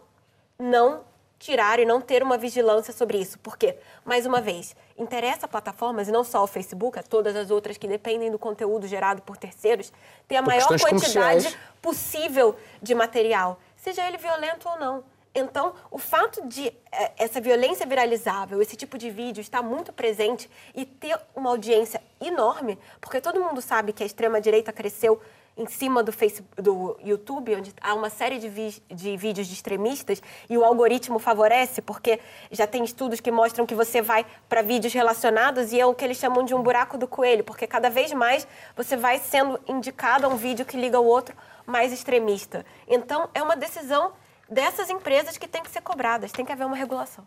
não 0.58 1.04
tirar 1.40 1.80
e 1.80 1.86
não 1.86 2.02
ter 2.02 2.22
uma 2.22 2.38
vigilância 2.38 2.94
sobre 2.94 3.18
isso. 3.18 3.40
Porque, 3.40 3.78
mais 4.04 4.26
uma 4.26 4.42
vez, 4.42 4.76
interessa 4.98 5.46
a 5.46 5.50
plataformas, 5.50 6.10
e 6.10 6.12
não 6.12 6.24
só 6.24 6.44
o 6.44 6.48
Facebook, 6.48 7.00
a 7.00 7.04
todas 7.04 7.36
as 7.36 7.50
outras 7.50 7.78
que 7.78 7.88
dependem 7.88 8.30
do 8.30 8.38
conteúdo 8.38 8.86
gerado 8.86 9.22
por 9.22 9.38
terceiros, 9.38 9.92
ter 10.28 10.36
a 10.36 10.44
por 10.44 10.50
maior 10.50 10.68
quantidade 10.80 11.58
possível 11.82 12.56
de 12.82 12.94
material, 12.94 13.60
seja 13.78 14.06
ele 14.06 14.18
violento 14.18 14.68
ou 14.68 14.78
não. 14.78 15.04
Então, 15.34 15.74
o 15.92 15.98
fato 15.98 16.46
de 16.48 16.68
eh, 16.92 17.12
essa 17.18 17.40
violência 17.40 17.86
viralizável, 17.86 18.62
esse 18.62 18.76
tipo 18.76 18.98
de 18.98 19.10
vídeo 19.10 19.42
estar 19.42 19.62
muito 19.62 19.94
presente 19.94 20.50
e 20.76 20.86
ter 20.86 21.18
uma 21.36 21.52
audiência 21.52 22.02
enorme, 22.20 22.78
porque 23.00 23.22
todo 23.22 23.40
mundo 23.40 23.62
sabe 23.62 23.94
que 23.94 24.04
a 24.04 24.06
extrema-direita 24.06 24.74
cresceu 24.74 25.22
em 25.58 25.68
cima 25.68 26.02
do, 26.02 26.12
Facebook, 26.12 26.62
do 26.62 26.98
YouTube, 27.04 27.56
onde 27.56 27.74
há 27.82 27.94
uma 27.94 28.10
série 28.10 28.40
de, 28.40 28.82
de 28.90 29.18
vídeos 29.18 29.48
de 29.48 29.54
extremistas 29.54 30.22
e 30.50 30.58
o 30.58 30.64
algoritmo 30.64 31.20
favorece, 31.20 31.82
porque 31.82 32.20
já 32.52 32.66
tem 32.66 32.84
estudos 32.84 33.20
que 33.20 33.32
mostram 33.32 33.66
que 33.66 33.76
você 33.76 34.02
vai 34.02 34.26
para 34.48 34.62
vídeos 34.62 34.94
relacionados 34.94 35.74
e 35.74 35.80
é 35.80 35.86
o 35.86 35.94
que 35.94 36.06
eles 36.06 36.18
chamam 36.18 36.44
de 36.44 36.54
um 36.54 36.64
buraco 36.64 36.98
do 36.98 37.08
coelho, 37.08 37.44
porque 37.44 37.68
cada 37.68 37.90
vez 37.90 38.14
mais 38.14 38.48
você 38.76 38.96
vai 38.96 39.20
sendo 39.20 39.60
indicado 39.68 40.26
a 40.26 40.30
um 40.30 40.36
vídeo 40.36 40.66
que 40.66 40.78
liga 40.78 41.00
o 41.00 41.06
outro 41.06 41.36
mais 41.66 41.92
extremista. 41.92 42.66
Então, 42.88 43.30
é 43.34 43.44
uma 43.44 43.56
decisão 43.56 44.14
dessas 44.50 44.90
empresas 44.90 45.38
que 45.38 45.48
tem 45.48 45.62
que 45.62 45.70
ser 45.70 45.82
cobradas, 45.82 46.32
tem 46.32 46.46
que 46.46 46.52
haver 46.52 46.66
uma 46.66 46.76
regulação. 46.76 47.26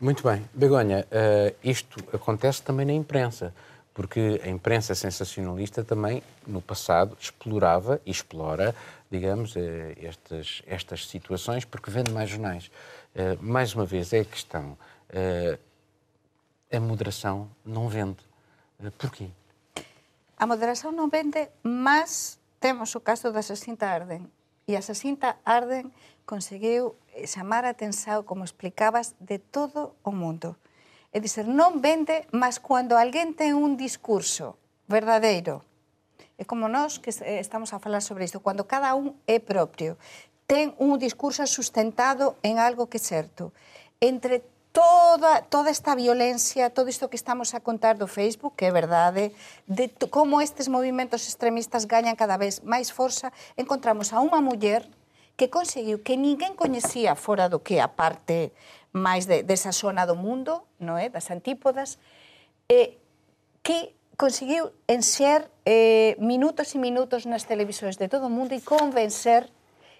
Muito 0.00 0.22
bem. 0.22 0.48
Begonha, 0.52 1.06
uh, 1.06 1.54
isto 1.62 2.02
acontece 2.12 2.62
também 2.62 2.86
na 2.86 2.92
imprensa 2.92 3.54
porque 3.94 4.40
a 4.42 4.48
imprensa 4.48 4.94
sensacionalista 4.94 5.84
também, 5.84 6.22
no 6.46 6.62
passado, 6.62 7.16
explorava 7.20 8.00
e 8.06 8.10
explora, 8.10 8.74
digamos, 9.10 9.54
eh, 9.56 9.94
estas, 10.00 10.62
estas 10.66 11.06
situações, 11.06 11.64
porque 11.64 11.90
vende 11.90 12.10
mais 12.10 12.30
jornais. 12.30 12.70
Eh, 13.14 13.36
mais 13.40 13.74
uma 13.74 13.84
vez, 13.84 14.12
é 14.12 14.20
a 14.20 14.24
questão. 14.24 14.78
Eh, 15.10 15.58
a 16.72 16.80
moderação 16.80 17.50
não 17.64 17.88
vende. 17.88 18.24
Porquê? 18.96 19.28
A 20.38 20.46
moderação 20.46 20.90
não 20.90 21.08
vende, 21.08 21.48
mas 21.62 22.38
temos 22.58 22.94
o 22.94 23.00
caso 23.00 23.30
da 23.30 23.42
Jacinta 23.42 23.86
Arden. 23.86 24.26
E 24.66 24.74
a 24.74 24.80
Jacinta 24.80 25.36
Arden 25.44 25.92
conseguiu 26.24 26.96
chamar 27.26 27.64
a 27.64 27.70
atenção, 27.70 28.22
como 28.22 28.42
explicabas, 28.42 29.14
de 29.20 29.38
todo 29.38 29.94
o 30.02 30.10
mundo. 30.10 30.56
É 31.12 31.20
dizer, 31.20 31.44
non 31.44 31.84
vende, 31.84 32.24
mas 32.32 32.56
cando 32.56 32.96
alguén 32.96 33.36
ten 33.36 33.52
un 33.52 33.76
discurso 33.76 34.56
verdadeiro, 34.88 35.60
é 36.40 36.44
como 36.48 36.66
nós 36.72 36.96
que 36.96 37.12
estamos 37.38 37.76
a 37.76 37.78
falar 37.78 38.00
sobre 38.00 38.24
isto, 38.24 38.40
cando 38.40 38.64
cada 38.64 38.96
un 38.96 39.12
é 39.28 39.36
propio, 39.36 40.00
ten 40.48 40.72
un 40.80 40.96
discurso 40.96 41.44
sustentado 41.44 42.40
en 42.40 42.56
algo 42.56 42.88
que 42.88 42.96
é 42.96 43.04
certo. 43.04 43.52
Entre 44.00 44.40
toda, 44.72 45.42
toda 45.42 45.70
esta 45.70 45.94
violencia, 45.94 46.72
todo 46.72 46.88
isto 46.88 47.08
que 47.12 47.16
estamos 47.16 47.54
a 47.54 47.60
contar 47.60 48.00
do 48.00 48.08
Facebook, 48.08 48.56
que 48.56 48.64
é 48.64 48.72
verdade, 48.72 49.36
de 49.68 49.92
como 50.08 50.40
estes 50.40 50.66
movimentos 50.66 51.28
extremistas 51.28 51.84
gañan 51.84 52.16
cada 52.16 52.40
vez 52.40 52.64
máis 52.64 52.88
forza, 52.88 53.30
encontramos 53.60 54.16
a 54.16 54.24
unha 54.24 54.40
muller 54.40 54.88
que 55.36 55.48
conseguiu 55.48 56.04
que 56.04 56.16
ninguén 56.16 56.54
coñecía 56.54 57.16
fora 57.16 57.48
do 57.48 57.64
que 57.64 57.80
a 57.80 57.92
parte 57.92 58.52
máis 58.92 59.24
de, 59.24 59.42
desa 59.42 59.72
zona 59.72 60.04
do 60.04 60.14
mundo, 60.14 60.68
non 60.78 61.00
é? 61.00 61.08
das 61.08 61.32
antípodas, 61.32 61.96
eh, 62.68 63.00
que 63.64 63.96
conseguiu 64.20 64.70
enxer 64.86 65.48
eh, 65.64 66.14
minutos 66.20 66.76
e 66.76 66.78
minutos 66.78 67.24
nas 67.24 67.48
televisores 67.48 67.96
de 67.96 68.06
todo 68.06 68.28
o 68.28 68.32
mundo 68.32 68.52
e 68.52 68.60
convencer 68.60 69.48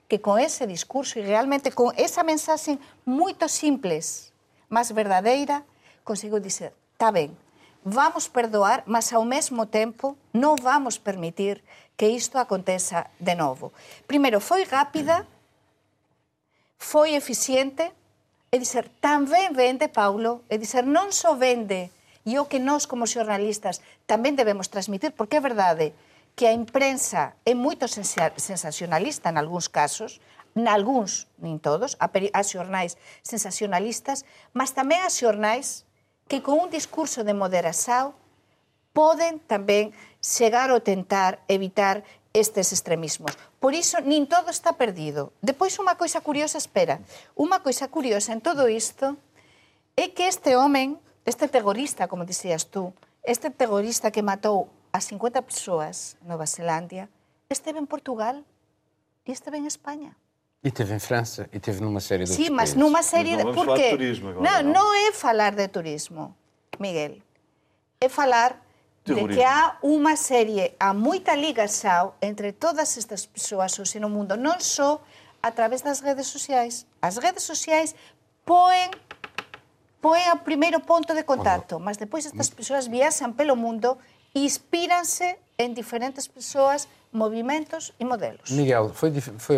que 0.07 0.21
con 0.21 0.37
ese 0.37 0.69
discurso 0.69 1.17
e 1.19 1.25
realmente 1.25 1.73
con 1.73 1.97
esa 1.97 2.21
mensaxe 2.21 2.77
moito 3.09 3.49
simples, 3.49 4.31
mas 4.69 4.93
verdadeira, 4.93 5.65
conseguiu 6.05 6.37
dizer, 6.37 6.77
está 6.93 7.09
ben, 7.09 7.33
vamos 7.81 8.29
perdoar, 8.29 8.85
mas 8.85 9.09
ao 9.13 9.25
mesmo 9.25 9.67
tempo 9.67 10.15
non 10.37 10.61
vamos 10.61 11.01
permitir 11.01 11.65
que 11.97 12.09
isto 12.09 12.39
aconteza 12.39 13.11
de 13.19 13.35
novo. 13.35 13.73
Primeiro, 14.07 14.41
foi 14.41 14.65
rápida, 14.65 15.27
foi 16.79 17.15
eficiente, 17.15 17.93
É 18.53 18.61
dizer, 18.61 18.93
tamén 19.01 19.57
vende, 19.57 19.89
Paulo, 19.89 20.45
é 20.53 20.61
dizer, 20.61 20.85
non 20.85 21.09
só 21.09 21.33
vende 21.33 21.89
e 22.29 22.37
o 22.37 22.45
que 22.53 22.61
nós 22.61 22.85
como 22.85 23.09
xornalistas 23.09 23.81
tamén 24.05 24.37
debemos 24.37 24.69
transmitir, 24.69 25.17
porque 25.17 25.41
é 25.41 25.43
verdade 25.43 25.97
que 26.37 26.45
a 26.45 26.53
imprensa 26.53 27.33
é 27.49 27.57
moito 27.57 27.89
sensacionalista 27.89 29.33
en 29.33 29.41
algúns 29.41 29.73
casos, 29.73 30.21
nalgúns, 30.53 31.33
nin 31.41 31.65
todos, 31.65 31.97
a 31.97 32.13
xornais 32.45 33.01
sensacionalistas, 33.25 34.29
mas 34.53 34.77
tamén 34.77 35.01
a 35.01 35.09
xornais 35.09 35.89
que 36.29 36.45
con 36.45 36.61
un 36.61 36.69
discurso 36.69 37.25
de 37.25 37.33
moderação 37.33 38.13
poden 38.93 39.41
tamén 39.45 39.93
chegar 40.21 40.71
ou 40.71 40.81
tentar 40.81 41.41
evitar 41.49 42.05
estes 42.33 42.73
extremismos. 42.73 43.37
Por 43.61 43.75
iso, 43.77 44.01
nin 44.01 44.25
todo 44.25 44.49
está 44.49 44.77
perdido. 44.81 45.33
Depois, 45.45 45.77
unha 45.77 45.97
coisa 46.01 46.25
curiosa, 46.25 46.57
espera, 46.57 47.01
unha 47.37 47.61
coisa 47.61 47.89
curiosa 47.93 48.33
en 48.33 48.41
todo 48.41 48.69
isto 48.69 49.17
é 49.97 50.09
que 50.13 50.29
este 50.29 50.57
homen, 50.57 50.97
este 51.29 51.49
terrorista, 51.49 52.09
como 52.09 52.25
dixías 52.25 52.73
tú, 52.73 52.97
este 53.23 53.53
terrorista 53.53 54.09
que 54.11 54.25
matou 54.25 54.73
a 54.93 55.01
50 55.01 55.45
persoas 55.45 56.17
en 56.25 56.33
Nova 56.33 56.49
Zelandia, 56.49 57.09
esteve 57.53 57.79
en 57.81 57.87
Portugal 57.87 58.45
e 59.29 59.33
esteve 59.33 59.61
en 59.61 59.69
España. 59.69 60.17
E 60.63 60.71
teve 60.71 60.95
en 60.95 61.03
França, 61.03 61.51
e 61.51 61.59
teve 61.59 61.83
numa 61.83 62.01
série 62.01 62.25
de 62.25 62.33
Sí, 62.33 62.47
mas 62.49 62.73
países. 62.73 62.79
numa 62.79 63.03
série... 63.03 63.35
Mas 63.35 63.45
non 63.45 63.53
Porque... 63.53 63.67
falar 63.67 63.83
de 63.83 63.99
turismo 63.99 64.27
agora, 64.31 64.45
non, 64.47 64.61
non 64.73 64.89
é 64.95 65.09
falar 65.13 65.53
de 65.59 65.67
turismo, 65.69 66.33
Miguel. 66.79 67.19
É 67.99 68.09
falar 68.09 68.63
de 69.05 69.27
que 69.29 69.43
há 69.43 69.79
unha 69.83 70.15
serie, 70.15 70.79
há 70.79 70.95
moita 70.95 71.35
ligação 71.35 72.15
entre 72.23 72.55
todas 72.55 72.95
estas 72.95 73.27
persoas 73.27 73.75
hoxe 73.75 73.99
no 73.99 74.07
mundo, 74.07 74.39
non 74.39 74.63
só 74.63 75.03
a 75.43 75.51
través 75.51 75.83
das 75.83 75.99
redes 75.99 76.31
sociais. 76.31 76.87
As 77.03 77.19
redes 77.19 77.43
sociais 77.43 77.99
poen 78.47 78.95
poen 80.03 80.27
o 80.35 80.43
primeiro 80.43 80.83
ponto 80.83 81.15
de 81.15 81.23
contacto, 81.23 81.79
mas 81.79 81.99
depois 81.99 82.27
estas 82.27 82.51
persoas 82.51 82.91
viaxan 82.91 83.35
pelo 83.35 83.55
mundo 83.55 83.99
e 84.35 84.45
inspíranse 84.45 85.39
en 85.59 85.75
diferentes 85.75 86.27
persoas 86.27 86.89
movimentos 87.13 87.93
e 88.01 88.05
modelos. 88.07 88.51
Miguel, 88.51 88.89
foi, 88.95 89.13
foi 89.21 89.57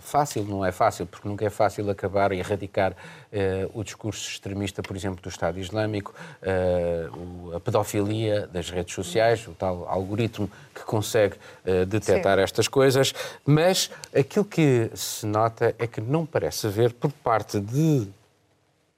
fácil, 0.00 0.42
não 0.42 0.64
é 0.64 0.72
fácil, 0.72 1.06
porque 1.06 1.28
nunca 1.28 1.46
é 1.46 1.50
fácil 1.50 1.88
acabar 1.88 2.32
e 2.32 2.40
erradicar 2.40 2.96
eh, 3.32 3.68
o 3.72 3.84
discurso 3.84 4.28
extremista, 4.28 4.82
por 4.82 4.96
exemplo, 4.96 5.22
do 5.22 5.28
Estado 5.28 5.60
Islâmico, 5.60 6.12
eh, 6.42 7.08
a 7.54 7.60
pedofilia 7.60 8.48
das 8.48 8.70
redes 8.70 8.92
sociais, 8.92 9.46
o 9.46 9.52
tal 9.52 9.88
algoritmo 9.88 10.50
que 10.74 10.82
consegue 10.82 11.36
eh, 11.64 11.84
detectar 11.84 12.38
Sim. 12.38 12.42
estas 12.42 12.66
coisas, 12.66 13.14
mas 13.46 13.88
aquilo 14.12 14.44
que 14.44 14.90
se 14.94 15.24
nota 15.26 15.76
é 15.78 15.86
que 15.86 16.00
não 16.00 16.26
parece 16.26 16.66
haver, 16.66 16.92
por 16.92 17.12
parte 17.12 17.60
de, 17.60 18.08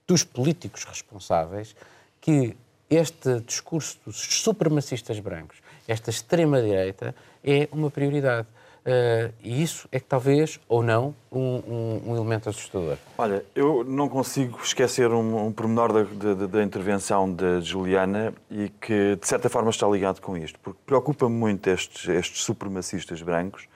dos 0.07 0.23
políticos 0.23 0.83
responsáveis, 0.83 1.75
que 2.19 2.57
este 2.89 3.39
discurso 3.41 3.99
dos 4.05 4.17
supremacistas 4.17 5.19
brancos, 5.19 5.57
esta 5.87 6.09
extrema-direita, 6.09 7.15
é 7.43 7.67
uma 7.71 7.89
prioridade. 7.89 8.47
Uh, 8.87 9.33
e 9.43 9.61
isso 9.61 9.85
é 9.91 9.99
que 9.99 10.05
talvez, 10.05 10.61
ou 10.69 10.81
não, 10.81 11.13
um, 11.29 11.39
um, 11.39 12.01
um, 12.07 12.15
elemento 12.15 12.47
assustador. 12.47 12.95
Olha, 13.17 13.43
eu 13.53 13.83
não 13.83 14.07
consigo 14.07 14.61
esquecer 14.63 15.11
um, 15.11 15.47
um 15.47 15.51
pormenor 15.51 15.91
da, 15.91 16.33
da, 16.33 16.47
da, 16.47 16.63
intervenção 16.63 17.29
da 17.29 17.59
Juliana 17.59 18.33
e 18.49 18.69
que, 18.69 19.17
de 19.17 19.27
certa 19.27 19.49
forma, 19.49 19.71
está 19.71 19.85
ligado 19.89 20.21
com 20.21 20.37
isto, 20.37 20.57
porque 20.59 20.79
preocupa-me 20.85 21.35
muito 21.35 21.69
estes, 21.69 22.07
estes 22.07 22.45
supremacistas 22.45 23.21
brancos, 23.21 23.67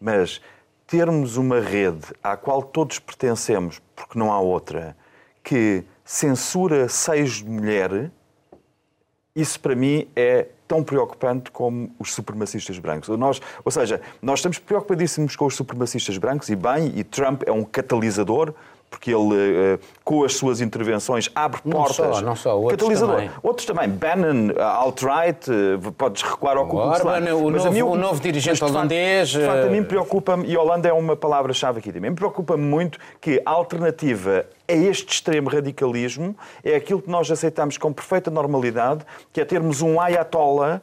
mas 0.00 0.40
termos 0.86 1.36
uma 1.36 1.60
rede 1.60 2.06
à 2.22 2.34
qual 2.34 2.62
todos 2.62 2.98
pertencemos, 2.98 3.82
porque 3.94 4.18
não 4.18 4.32
há 4.32 4.40
outra, 4.40 4.96
que 5.42 5.84
censura 6.04 6.88
seis 6.88 7.32
de 7.32 7.44
mulher, 7.44 8.10
isso 9.34 9.58
para 9.58 9.74
mim 9.74 10.06
é 10.14 10.46
tão 10.68 10.82
preocupante 10.82 11.50
como 11.50 11.94
os 11.98 12.14
supremacistas 12.14 12.78
brancos. 12.78 13.08
Nós, 13.16 13.40
ou 13.64 13.70
seja, 13.70 14.00
nós 14.22 14.38
estamos 14.38 14.58
preocupadíssimos 14.58 15.36
com 15.36 15.46
os 15.46 15.54
supremacistas 15.54 16.16
brancos 16.18 16.48
e 16.48 16.56
bem, 16.56 16.92
e 16.94 17.04
Trump 17.04 17.42
é 17.46 17.52
um 17.52 17.64
catalisador 17.64 18.54
porque 18.94 19.12
ele, 19.12 19.34
eh, 19.34 19.78
com 20.04 20.22
as 20.22 20.34
suas 20.36 20.60
intervenções, 20.60 21.28
abre 21.34 21.60
não 21.64 21.78
portas. 21.78 21.96
Só, 21.96 22.20
não 22.20 22.36
só, 22.36 22.56
outros 22.56 22.80
catalisador. 22.80 23.16
também. 23.16 23.30
Outros 23.42 23.66
também. 23.66 23.88
Bannon, 23.88 24.50
eh, 24.56 24.62
alt-right, 24.62 25.50
eh, 25.50 25.90
podes 25.98 26.22
recuar 26.22 26.56
ao 26.56 26.66
Ku 26.66 26.76
Klan. 26.76 27.34
O, 27.34 27.50
mas 27.50 27.64
novo, 27.64 27.90
o 27.90 27.96
novo 27.96 28.20
dirigente 28.20 28.62
holandês... 28.62 29.30
De 29.30 29.44
facto, 29.44 29.66
a 29.66 29.70
mim 29.70 29.82
preocupa-me, 29.82 30.46
e 30.46 30.56
Holanda 30.56 30.88
é 30.88 30.92
uma 30.92 31.16
palavra-chave 31.16 31.80
aqui 31.80 31.92
também, 31.92 32.10
me 32.10 32.16
preocupa-me 32.16 32.62
muito 32.62 32.98
que 33.20 33.42
a 33.44 33.50
alternativa 33.50 34.46
a 34.68 34.72
este 34.72 35.12
extremo 35.12 35.50
radicalismo 35.50 36.36
é 36.62 36.76
aquilo 36.76 37.02
que 37.02 37.10
nós 37.10 37.28
aceitamos 37.30 37.76
com 37.76 37.92
perfeita 37.92 38.30
normalidade, 38.30 39.04
que 39.32 39.40
é 39.40 39.44
termos 39.44 39.82
um 39.82 40.00
ayatollah 40.00 40.80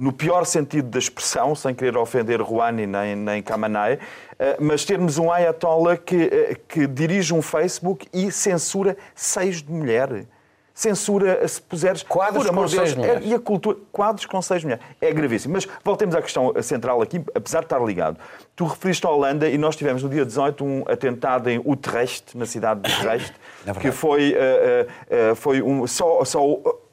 no 0.00 0.14
pior 0.14 0.46
sentido 0.46 0.88
da 0.88 0.98
expressão, 0.98 1.54
sem 1.54 1.74
querer 1.74 1.94
ofender 1.98 2.40
Rouhani 2.40 2.86
nem, 2.86 3.14
nem 3.14 3.42
Kamanai, 3.42 3.98
eh, 4.38 4.56
mas 4.58 4.82
termos 4.82 5.18
um 5.18 5.30
ayatollah 5.30 5.98
que, 5.98 6.16
eh, 6.16 6.56
que 6.66 6.86
dirige 6.86 7.34
um 7.34 7.42
Facebook 7.42 8.08
e 8.10 8.32
censura 8.32 8.96
seis 9.14 9.62
de 9.62 9.70
mulher. 9.70 10.24
Censura, 10.72 11.46
se 11.46 11.60
puseres... 11.60 12.02
Quadros 12.02 12.44
por 12.44 12.50
amor 12.50 12.64
com 12.64 12.70
Deus, 12.70 12.88
seis 12.88 12.96
mulheres. 12.96 13.26
É, 13.26 13.28
e 13.28 13.34
a 13.34 13.38
cultura... 13.38 13.76
Quadros 13.92 14.24
com 14.24 14.40
seis 14.40 14.64
mulheres. 14.64 14.82
É 15.02 15.12
gravíssimo. 15.12 15.52
Mas 15.52 15.68
voltemos 15.84 16.14
à 16.14 16.22
questão 16.22 16.54
central 16.62 17.02
aqui, 17.02 17.22
apesar 17.34 17.58
de 17.58 17.66
estar 17.66 17.84
ligado. 17.84 18.16
Tu 18.56 18.64
referiste 18.64 19.06
a 19.06 19.10
Holanda 19.10 19.46
e 19.50 19.58
nós 19.58 19.76
tivemos 19.76 20.02
no 20.02 20.08
dia 20.08 20.24
18 20.24 20.64
um 20.64 20.82
atentado 20.86 21.50
em 21.50 21.60
Utrecht, 21.62 22.34
na 22.38 22.46
cidade 22.46 22.80
de 22.80 22.90
Utrecht, 22.90 23.34
que 23.78 23.92
foi, 23.92 24.32
uh, 24.32 25.32
uh, 25.32 25.36
foi 25.36 25.60
um, 25.60 25.86
só, 25.86 26.24
só 26.24 26.40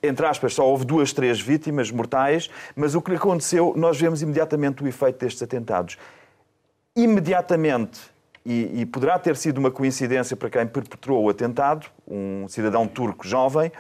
entre 0.08 0.26
aspas, 0.26 0.54
só 0.54 0.68
houve 0.68 0.86
duas, 0.86 1.14
três 1.14 1.40
vítimas 1.40 1.92
mortais, 1.92 2.50
mas 2.76 2.96
o 2.96 3.02
que 3.02 3.14
aconteceu, 3.14 3.74
nós 3.76 4.00
vemos 4.00 4.22
imediatamente 4.22 4.84
o 4.84 4.88
efeito 4.88 5.20
destes 5.20 5.42
atentados. 5.42 5.98
Imediatamente, 6.96 8.00
e, 8.46 8.82
e 8.82 8.86
poderá 8.86 9.20
ter 9.20 9.36
sido 9.36 9.58
uma 9.58 9.70
coincidência 9.70 10.36
para 10.36 10.50
quem 10.50 10.66
perpetrou 10.66 11.24
o 11.26 11.30
atentado, 11.30 11.86
um 12.08 12.48
cidadão 12.48 12.88
turco 12.88 13.28
jovem, 13.28 13.72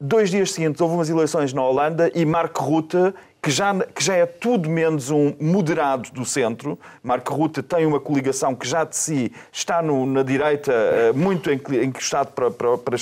dois 0.00 0.30
dias 0.30 0.52
seguintes 0.52 0.80
houve 0.80 0.94
umas 0.94 1.10
eleições 1.10 1.52
na 1.52 1.62
Holanda 1.62 2.10
e 2.14 2.24
Mark 2.24 2.56
Rutte 2.56 3.14
que 3.42 3.50
já, 3.50 3.74
que 3.74 4.04
já 4.04 4.14
é 4.14 4.26
tudo 4.26 4.68
menos 4.68 5.10
um 5.10 5.34
moderado 5.40 6.10
do 6.10 6.24
centro. 6.24 6.78
Marco 7.02 7.32
Rutte 7.34 7.62
tem 7.62 7.86
uma 7.86 7.98
coligação 7.98 8.54
que 8.54 8.68
já 8.68 8.84
de 8.84 8.96
si 8.96 9.32
está 9.50 9.80
no, 9.80 10.04
na 10.04 10.22
direita 10.22 10.72
eh, 10.72 11.12
muito 11.12 11.50
encostado 11.50 12.32
para, 12.32 12.50
para, 12.50 12.76
para 12.76 12.98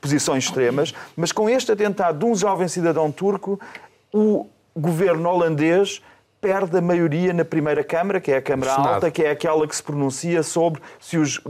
posições 0.00 0.44
extremas, 0.44 0.94
mas 1.16 1.30
com 1.30 1.48
este 1.48 1.72
atentado 1.72 2.18
de 2.18 2.24
um 2.24 2.34
jovem 2.34 2.68
cidadão 2.68 3.12
turco, 3.12 3.60
o 4.12 4.46
governo 4.74 5.28
holandês 5.28 6.00
perde 6.42 6.76
a 6.76 6.80
maioria 6.80 7.32
na 7.32 7.44
primeira 7.44 7.84
Câmara, 7.84 8.20
que 8.20 8.32
é 8.32 8.38
a 8.38 8.42
Câmara 8.42 8.72
Senado. 8.72 8.94
Alta, 8.94 9.10
que 9.12 9.22
é 9.22 9.30
aquela 9.30 9.64
que 9.64 9.76
se 9.76 9.82
pronuncia 9.82 10.42
sobre 10.42 10.82
se 10.98 11.16
os. 11.16 11.40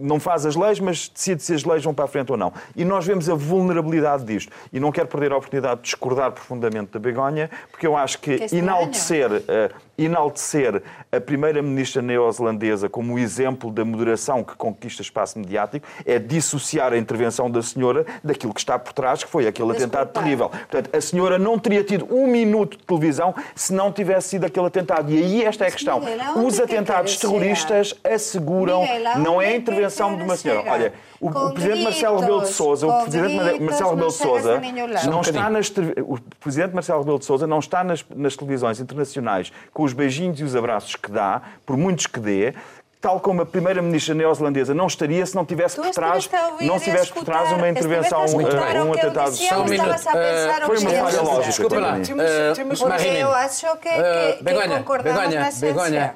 não 0.00 0.18
faz 0.18 0.44
as 0.44 0.56
leis, 0.56 0.80
mas 0.80 1.08
decide 1.08 1.40
se 1.40 1.54
as 1.54 1.64
leis 1.64 1.84
vão 1.84 1.94
para 1.94 2.06
a 2.06 2.08
frente 2.08 2.32
ou 2.32 2.36
não. 2.36 2.52
E 2.74 2.84
nós 2.84 3.06
vemos 3.06 3.30
a 3.30 3.34
vulnerabilidade 3.34 4.24
disto. 4.24 4.50
E 4.72 4.80
não 4.80 4.90
quero 4.90 5.06
perder 5.06 5.30
a 5.30 5.36
oportunidade 5.36 5.76
de 5.76 5.82
discordar 5.84 6.32
profundamente 6.32 6.90
da 6.90 6.98
Begonha, 6.98 7.48
porque 7.70 7.86
eu 7.86 7.96
acho 7.96 8.18
que, 8.18 8.36
que 8.48 8.56
enaltecer. 8.56 9.30
Uh, 9.30 9.91
enaltecer 9.96 10.82
a 11.10 11.20
primeira-ministra 11.20 12.00
neozelandesa 12.00 12.88
como 12.88 13.18
exemplo 13.18 13.70
da 13.70 13.84
moderação 13.84 14.42
que 14.42 14.54
conquista 14.56 15.02
espaço 15.02 15.38
mediático 15.38 15.86
é 16.04 16.18
dissociar 16.18 16.92
a 16.92 16.98
intervenção 16.98 17.50
da 17.50 17.62
senhora 17.62 18.06
daquilo 18.22 18.54
que 18.54 18.60
está 18.60 18.78
por 18.78 18.92
trás, 18.92 19.22
que 19.22 19.30
foi 19.30 19.46
aquele 19.46 19.72
atentado 19.72 20.12
terrível. 20.12 20.48
Portanto, 20.48 20.90
a 20.94 21.00
senhora 21.00 21.38
não 21.38 21.58
teria 21.58 21.84
tido 21.84 22.06
um 22.10 22.26
minuto 22.26 22.76
de 22.78 22.84
televisão 22.84 23.34
se 23.54 23.72
não 23.72 23.92
tivesse 23.92 24.30
sido 24.30 24.44
aquele 24.44 24.66
atentado. 24.66 25.10
E 25.10 25.18
aí 25.18 25.44
esta 25.44 25.64
é 25.64 25.68
a 25.68 25.70
questão. 25.70 26.02
Os 26.44 26.58
atentados 26.58 27.16
terroristas 27.16 27.94
asseguram, 28.04 28.84
não 29.18 29.40
é 29.40 29.48
a 29.48 29.56
intervenção 29.56 30.16
de 30.16 30.22
uma 30.22 30.36
senhora. 30.36 30.70
Olha, 30.70 30.92
o, 31.20 31.28
o 31.28 31.52
presidente 31.52 31.84
Marcelo 31.84 32.18
Rebelo 32.18 32.42
de 32.42 32.48
Sousa, 32.48 32.86
o 32.86 33.02
presidente 33.02 33.60
Marcelo 33.60 33.90
Rebelo 33.90 34.08
de 34.10 34.16
Sousa 34.16 34.60
não 35.08 35.20
está 35.20 35.50
nas 35.50 35.72
o 36.04 36.18
presidente 36.40 36.74
Marcelo 36.74 37.00
Rebelo 37.00 37.18
de 37.18 37.24
Sousa 37.24 37.46
não 37.46 37.58
está 37.58 37.84
nas, 37.84 38.04
nas 38.14 38.36
televisões 38.36 38.80
internacionais 38.80 39.52
com 39.72 39.81
os 39.82 39.92
beijinhos 39.92 40.40
e 40.40 40.44
os 40.44 40.56
abraços 40.56 40.96
que 40.96 41.10
dá, 41.10 41.42
por 41.66 41.76
muitos 41.76 42.06
que 42.06 42.20
dê, 42.20 42.54
tal 43.02 43.18
como 43.18 43.42
a 43.42 43.46
primeira-ministra 43.46 44.14
neozelandesa 44.14 44.72
não 44.72 44.86
estaria 44.86 45.26
se 45.26 45.34
não 45.34 45.44
tivesse 45.44 45.74
por 45.74 45.90
trás, 45.90 46.30
não 46.60 46.78
tivesse 46.78 47.12
por 47.12 47.24
trás 47.24 47.50
uma 47.50 47.68
intervenção, 47.68 48.24
um, 48.26 48.86
um 48.86 48.92
atentado. 48.92 49.32
Só 49.32 49.62
um 49.62 49.64
minuto. 49.64 49.90
Uh, 49.90 50.66
foi 50.66 50.78
uma 50.78 50.90
falha 50.90 51.22
lógica. 51.22 51.48
Desculpa 51.48 51.80
lá. 51.80 51.96
Porque 51.96 53.08
eu 53.08 53.32
acho 53.32 53.76
que, 53.78 53.88
que, 53.88 54.42
Begonha, 54.44 54.78
concordamos 54.78 55.20
Begonha, 55.20 55.40
na 55.40 55.48
essência. 55.48 56.14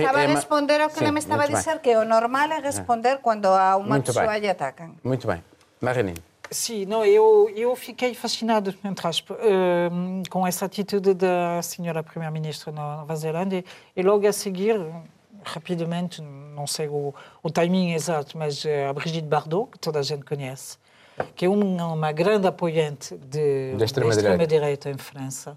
Estava 0.00 0.18
a 0.18 0.26
responder 0.26 0.80
ao 0.80 0.90
que 0.90 0.98
Sim, 0.98 1.12
me 1.12 1.20
estava 1.20 1.44
a 1.44 1.46
dizer, 1.46 1.78
que 1.78 1.96
o 1.96 2.04
normal 2.04 2.50
é 2.50 2.60
responder 2.60 3.18
quando 3.18 3.46
a 3.46 3.76
uma 3.76 4.00
pessoa 4.00 4.36
lhe 4.36 4.48
atacam. 4.48 4.96
Muito 5.04 5.26
bem. 5.26 5.42
Marinho. 5.80 6.14
Sim, 6.50 6.86
não, 6.86 7.04
eu, 7.04 7.52
eu 7.54 7.76
fiquei 7.76 8.14
fascinado, 8.14 8.74
entre 8.82 9.06
aspas, 9.06 9.36
uh, 9.36 10.22
com 10.30 10.46
essa 10.46 10.64
atitude 10.64 11.12
da 11.12 11.60
senhora 11.62 12.02
primeira-ministra 12.02 12.72
na 12.72 12.98
Nova 12.98 13.16
Zelândia 13.16 13.64
e 13.94 14.02
logo 14.02 14.26
a 14.26 14.32
seguir 14.32 14.80
rapidamente, 15.44 16.22
não 16.22 16.66
sei 16.66 16.88
o, 16.88 17.14
o 17.42 17.50
timing 17.50 17.92
exato, 17.92 18.36
mas 18.36 18.64
eh, 18.64 18.86
a 18.86 18.92
Brigitte 18.92 19.26
Bardot, 19.26 19.70
que 19.70 19.78
toda 19.78 19.98
a 20.00 20.02
gente 20.02 20.24
conhece, 20.24 20.76
que 21.34 21.46
é 21.46 21.48
uma, 21.48 21.92
uma 21.92 22.12
grande 22.12 22.46
apoiante 22.46 23.16
de, 23.16 23.74
da 23.76 23.84
extrema-direita. 23.84 24.90
em 24.90 24.98
França, 24.98 25.56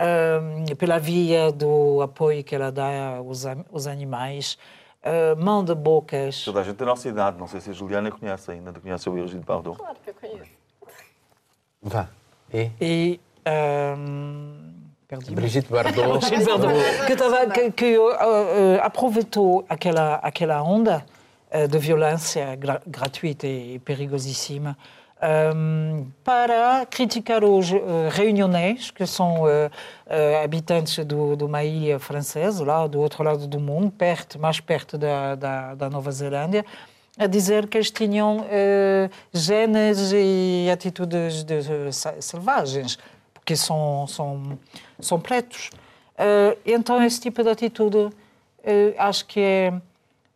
um, 0.00 0.74
pela 0.76 0.98
via 0.98 1.50
do 1.50 2.00
apoio 2.00 2.44
que 2.44 2.54
ela 2.54 2.70
dá 2.70 3.16
aos, 3.16 3.44
aos 3.44 3.86
animais, 3.86 4.56
uh, 5.04 5.42
mão 5.42 5.64
de 5.64 5.74
bocas. 5.74 6.44
Toda 6.44 6.60
a 6.60 6.62
gente 6.64 6.76
da 6.76 6.86
nossa 6.86 7.08
idade, 7.08 7.38
não 7.38 7.46
sei 7.46 7.60
se 7.60 7.70
a 7.70 7.72
Juliana 7.72 8.10
conhece 8.10 8.50
ainda, 8.50 8.72
conhece 8.72 9.08
o 9.08 9.12
Brigitte 9.12 9.44
Bardot. 9.44 9.76
Claro 9.78 9.96
que 10.02 10.10
eu 10.10 10.14
conheço. 10.14 10.50
Vá. 11.82 12.08
E? 12.52 12.70
e 12.80 13.20
um, 13.96 14.68
Brigitte 15.32 15.70
Bardot. 15.70 16.18
Brigitte 16.26 16.44
Bardot 16.44 17.06
que, 17.06 17.16
tava, 17.16 17.46
que, 17.50 17.70
que 17.72 17.98
uh, 17.98 18.10
uh, 18.10 18.80
aproveitou 18.82 19.64
aquela, 19.68 20.16
aquela 20.16 20.62
onda 20.62 21.04
uh, 21.52 21.68
de 21.68 21.78
violência 21.78 22.56
gra 22.56 22.82
gratuita 22.86 23.46
e 23.46 23.78
perigosíssima 23.78 24.76
um, 25.20 26.10
para 26.22 26.86
criticar 26.86 27.42
os 27.42 27.70
uh, 27.70 28.92
que 28.94 29.06
são 29.06 29.42
uh, 29.42 29.46
uh, 29.46 30.44
habitantes 30.44 31.04
do, 31.04 31.36
do 31.36 31.48
Maí 31.48 31.98
francês, 31.98 32.60
lá 32.60 32.86
do 32.86 33.00
outro 33.00 33.22
lado 33.24 33.46
do 33.46 33.58
mundo, 33.58 33.90
perto, 33.90 34.38
mais 34.38 34.60
perto 34.60 34.96
da, 34.96 35.34
da, 35.34 35.74
da 35.74 35.90
Nova 35.90 36.10
Zelândia, 36.12 36.64
a 37.18 37.26
dizer 37.26 37.66
que 37.66 37.76
eles 37.76 37.90
tinham 37.90 38.46
genes 39.32 40.12
e 40.14 40.70
atitudes 40.72 41.42
de, 41.42 41.60
selvagens 42.20 42.96
que 43.44 43.56
são, 43.56 44.06
são, 44.06 44.56
são 45.00 45.18
pretos. 45.18 45.70
Então, 46.64 47.02
esse 47.02 47.20
tipo 47.20 47.42
de 47.42 47.48
atitude, 47.48 48.10
acho 48.96 49.26
que 49.26 49.40
é 49.40 49.72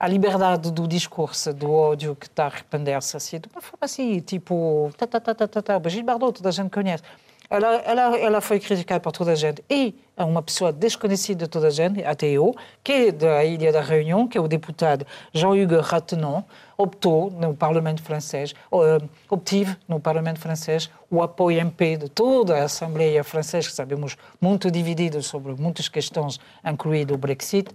a 0.02 0.08
liberdade 0.08 0.72
do 0.72 0.88
discurso, 0.88 1.54
do 1.54 1.70
ódio 1.70 2.16
que 2.16 2.26
está 2.26 2.42
a 2.42 2.46
arrepender-se 2.48 3.16
assim, 3.16 3.38
de 3.38 3.48
uma 3.54 3.60
forma 3.60 3.78
assim, 3.82 4.18
tipo, 4.18 4.90
tá, 4.98 5.06
tá, 5.06 5.20
tá, 5.20 5.32
tá, 5.32 5.46
tá, 5.46 5.62
tá, 5.62 5.78
Brigitte 5.78 6.02
Bardot, 6.02 6.32
toda 6.32 6.48
a 6.48 6.52
gente 6.52 6.70
conhece. 6.70 7.04
Ela, 7.52 7.74
ela, 7.84 8.18
ela 8.18 8.40
foi 8.40 8.58
criticada 8.58 8.98
por 8.98 9.12
toda 9.12 9.32
a 9.32 9.34
gente. 9.34 9.62
E 9.68 9.94
uma 10.16 10.42
pessoa 10.42 10.72
desconhecida 10.72 11.44
de 11.44 11.50
toda 11.50 11.66
a 11.66 11.70
gente, 11.70 12.02
até 12.02 12.26
eu, 12.26 12.56
que 12.82 12.92
é 12.92 13.12
da 13.12 13.44
Ilha 13.44 13.70
da 13.70 13.82
Réunion, 13.82 14.26
que 14.26 14.38
é 14.38 14.40
o 14.40 14.48
deputado 14.48 15.06
Jean-Hugues 15.34 15.86
Ratenon, 15.86 16.44
optou 16.78 17.30
no 17.30 17.54
Parlamento 17.54 18.02
francês, 18.02 18.54
uh, 18.72 19.06
obtive 19.28 19.76
no 19.86 20.00
Parlamento 20.00 20.40
francês 20.40 20.90
o 21.10 21.22
apoio 21.22 21.60
MP 21.60 21.98
de 21.98 22.08
toda 22.08 22.56
a 22.56 22.64
Assembleia 22.64 23.22
francesa, 23.22 23.68
que 23.68 23.74
sabemos 23.74 24.16
muito 24.40 24.70
dividida 24.70 25.20
sobre 25.20 25.52
muitas 25.52 25.90
questões, 25.90 26.40
incluído 26.64 27.12
o 27.12 27.18
Brexit, 27.18 27.70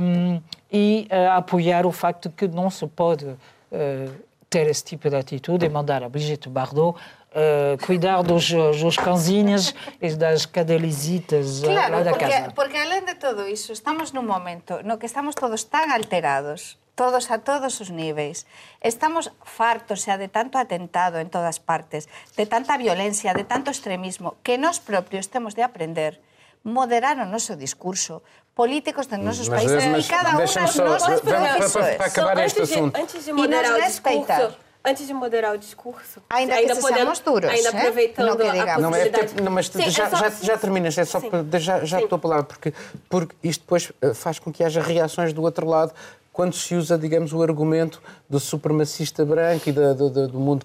um, 0.00 0.40
e 0.70 1.08
uh, 1.10 1.36
apoiar 1.36 1.84
o 1.84 1.90
facto 1.90 2.30
que 2.30 2.46
não 2.46 2.70
se 2.70 2.86
pode 2.86 3.24
uh, 3.24 4.30
ter 4.50 4.66
esse 4.66 4.84
tipo 4.84 5.08
de 5.08 5.16
atitude 5.16 5.64
e 5.64 5.68
mandar 5.68 6.02
a 6.02 6.08
Brigitte 6.08 6.48
Bardot 6.48 6.98
Uh, 7.30 7.78
cuidar 7.86 8.22
dos, 8.24 8.50
dos 8.50 8.96
cãozinhos 8.96 9.72
e 10.02 10.10
das 10.18 10.46
cadelisitas 10.46 11.62
claro, 11.62 11.94
lá 11.94 12.02
da 12.02 12.10
porque, 12.10 12.26
casa. 12.26 12.50
porque 12.50 12.76
além 12.76 13.04
de 13.04 13.14
todo 13.14 13.46
isso, 13.46 13.70
estamos 13.70 14.10
num 14.10 14.26
momento 14.26 14.82
no 14.82 14.98
que 14.98 15.06
estamos 15.06 15.38
todos 15.38 15.62
tan 15.70 15.94
alterados 15.94 16.74
todos 16.98 17.30
a 17.30 17.38
todos 17.38 17.80
os 17.80 17.88
níveis. 17.88 18.44
Estamos 18.82 19.30
fartos 19.46 20.02
xa 20.04 20.18
de 20.18 20.26
tanto 20.26 20.58
atentado 20.58 21.22
en 21.22 21.30
todas 21.30 21.62
partes, 21.62 22.10
de 22.36 22.44
tanta 22.44 22.76
violencia, 22.76 23.32
de 23.32 23.46
tanto 23.46 23.70
extremismo, 23.70 24.36
que 24.42 24.58
nós 24.58 24.82
propios 24.82 25.30
temos 25.30 25.54
de 25.54 25.62
aprender 25.62 26.20
moderar 26.62 27.16
o 27.18 27.26
noso 27.26 27.56
discurso, 27.56 28.22
políticos 28.54 29.06
dos 29.06 29.18
nosos 29.18 29.48
mas, 29.48 29.64
países 29.64 29.84
mas, 29.88 30.04
e 30.04 30.08
cada 30.08 30.36
um 30.36 30.44
das 30.44 30.54
nossas 30.76 31.20
profissões. 31.20 31.72
Para, 31.72 31.96
para 31.96 32.06
acabar 32.06 32.38
este 32.44 32.62
assunto. 32.62 33.00
Antes 33.00 33.24
de 33.24 33.32
moderar 33.32 33.72
o 33.72 33.82
discurso, 33.82 34.56
antes 34.84 35.06
de 35.06 35.12
moderar 35.12 35.54
o 35.54 35.58
discurso, 35.58 36.22
ainda, 36.28 36.54
ainda 36.54 36.74
que 36.74 36.80
podemos, 36.80 37.22
ainda 37.26 37.68
é? 37.68 37.78
aproveitando 37.80 38.26
não, 38.26 38.32
a 38.34 38.78
não, 38.78 38.94
é, 38.94 39.10
não, 39.42 39.52
mas 39.52 39.66
Sim, 39.66 39.90
já, 39.90 40.06
é 40.06 40.10
só, 40.10 40.16
já, 40.16 40.30
já 40.30 40.58
terminas, 40.58 40.96
é 40.96 41.04
só 41.04 41.20
já, 41.58 41.84
já 41.84 41.98
a 41.98 42.08
tua 42.08 42.18
palavra, 42.18 42.44
porque, 42.44 42.72
porque 43.08 43.34
isto 43.42 43.60
depois 43.60 43.92
eh, 44.00 44.14
faz 44.14 44.38
com 44.38 44.52
que 44.52 44.64
haja 44.64 44.80
reações 44.80 45.32
do 45.32 45.42
outro 45.42 45.66
lado 45.66 45.92
quando 46.32 46.54
se 46.54 46.74
usa, 46.74 46.96
digamos, 46.96 47.32
o 47.32 47.42
argumento 47.42 48.00
do 48.28 48.40
supremacista 48.40 49.24
branco 49.24 49.68
e 49.68 49.72
do, 49.72 49.94
do, 49.94 50.28
do 50.28 50.40
mundo 50.40 50.64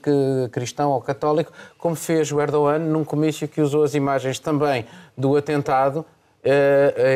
cristão 0.51 0.91
ou 0.91 1.01
católico, 1.01 1.51
como 1.77 1.95
fez 1.95 2.31
o 2.31 2.39
Erdogan 2.39 2.79
num 2.79 3.03
comício 3.03 3.47
que 3.47 3.59
usou 3.59 3.83
as 3.83 3.93
imagens 3.95 4.39
também 4.39 4.85
do 5.17 5.35
atentado 5.35 6.05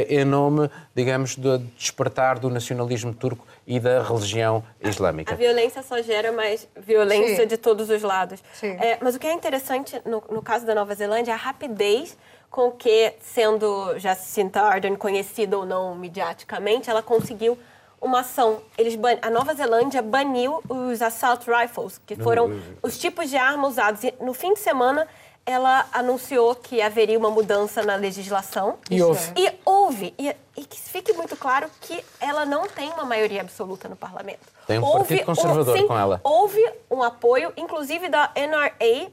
em 0.07 0.25
nome, 0.25 0.69
digamos, 0.95 1.35
do 1.35 1.59
despertar 1.77 2.39
do 2.39 2.49
nacionalismo 2.49 3.13
turco 3.13 3.45
e 3.67 3.79
da 3.79 4.01
religião 4.01 4.63
islâmica. 4.81 5.33
A 5.33 5.37
violência 5.37 5.83
só 5.83 6.01
gera 6.01 6.31
mais 6.31 6.67
violência 6.75 7.43
Sim. 7.43 7.47
de 7.47 7.57
todos 7.57 7.89
os 7.89 8.01
lados. 8.01 8.43
É, 8.63 8.97
mas 9.01 9.15
o 9.15 9.19
que 9.19 9.27
é 9.27 9.33
interessante 9.33 10.01
no, 10.05 10.23
no 10.31 10.41
caso 10.41 10.65
da 10.65 10.73
Nova 10.73 10.95
Zelândia 10.95 11.31
é 11.31 11.35
a 11.35 11.37
rapidez 11.37 12.17
com 12.49 12.71
que, 12.71 13.13
sendo 13.21 13.97
Jacinta 13.99 14.61
Ardern 14.61 14.97
conhecida 14.97 15.57
ou 15.57 15.65
não 15.65 15.95
mediaticamente, 15.95 16.89
ela 16.89 17.03
conseguiu 17.03 17.57
uma 18.01 18.21
ação. 18.21 18.61
Eles 18.77 18.97
a 19.21 19.29
Nova 19.29 19.53
Zelândia 19.53 20.01
baniu 20.01 20.61
os 20.67 21.01
assault 21.01 21.45
rifles, 21.49 22.01
que 22.05 22.15
foram 22.15 22.59
os 22.81 22.97
tipos 22.97 23.29
de 23.29 23.37
arma 23.37 23.67
usados. 23.67 24.03
E 24.03 24.13
no 24.21 24.33
fim 24.33 24.53
de 24.53 24.59
semana, 24.59 25.07
ela 25.45 25.87
anunciou 25.91 26.53
que 26.55 26.81
haveria 26.81 27.17
uma 27.17 27.31
mudança 27.31 27.81
na 27.83 27.95
legislação. 27.95 28.77
E 28.89 29.01
houve. 29.01 29.33
E 29.35 29.51
houve. 29.65 30.13
E, 30.17 30.35
e, 30.55 30.65
que 30.65 30.79
fique 30.79 31.13
muito 31.13 31.35
claro 31.35 31.69
que 31.81 32.03
ela 32.19 32.45
não 32.45 32.67
tem 32.67 32.89
uma 32.91 33.03
maioria 33.03 33.41
absoluta 33.41 33.89
no 33.89 33.95
parlamento. 33.95 34.41
Tem 34.67 34.77
um 34.77 34.83
houve, 34.83 34.99
partido 34.99 35.25
conservador 35.25 35.77
sim, 35.77 35.87
com 35.87 35.97
ela. 35.97 36.21
Houve 36.23 36.63
um 36.89 37.01
apoio, 37.01 37.51
inclusive 37.57 38.09
da 38.09 38.31
NRA, 38.35 39.09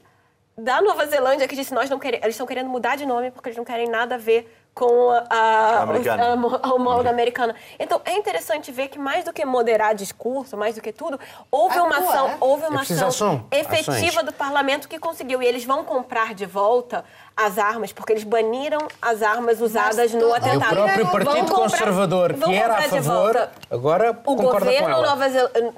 da 0.57 0.81
Nova 0.81 1.05
Zelândia, 1.07 1.47
que 1.47 1.55
disse 1.55 1.73
nós 1.73 1.89
não 1.89 1.99
queremos, 1.99 2.23
eles 2.23 2.35
estão 2.35 2.47
querendo 2.47 2.69
mudar 2.69 2.95
de 2.95 3.05
nome 3.05 3.31
porque 3.31 3.49
eles 3.49 3.57
não 3.57 3.65
querem 3.65 3.87
nada 3.87 4.15
a 4.15 4.17
ver 4.17 4.51
com 4.77 5.09
a, 5.09 5.23
a, 5.27 5.83
a, 5.83 6.67
a 6.69 6.73
homóloga 6.75 7.09
americana. 7.09 7.55
Então, 7.79 7.99
é 8.05 8.13
interessante 8.13 8.71
ver 8.71 8.89
que 8.89 8.99
mais 8.99 9.25
do 9.25 9.33
que 9.33 9.43
moderar 9.43 9.95
discurso, 9.95 10.55
mais 10.55 10.75
do 10.75 10.81
que 10.81 10.93
tudo, 10.93 11.19
houve 11.49 11.79
uma 11.79 11.97
ação, 11.97 12.37
houve 12.39 12.67
uma 12.67 12.81
é 12.81 12.83
ação 12.83 13.43
efetiva 13.49 14.19
ações. 14.19 14.25
do 14.25 14.33
parlamento 14.33 14.87
que 14.87 14.99
conseguiu. 14.99 15.41
E 15.41 15.47
eles 15.47 15.65
vão 15.65 15.83
comprar 15.83 16.35
de 16.35 16.45
volta 16.45 17.03
as 17.37 17.59
armas, 17.59 17.93
porque 17.93 18.13
eles 18.13 18.23
baniram 18.23 18.87
as 18.99 19.21
armas 19.21 19.61
usadas 19.61 20.11
no 20.11 20.33
atentado. 20.33 20.75
E 20.75 20.81
o 20.81 20.85
próprio 20.85 21.05
Partido 21.07 21.51
comprar, 21.51 21.55
Conservador, 21.55 22.33
que 22.33 22.55
era 22.55 22.77
a 22.77 22.81
favor, 22.81 23.49
agora 23.69 24.19
o 24.25 24.35
governo 24.35 25.01
Nova 25.01 25.25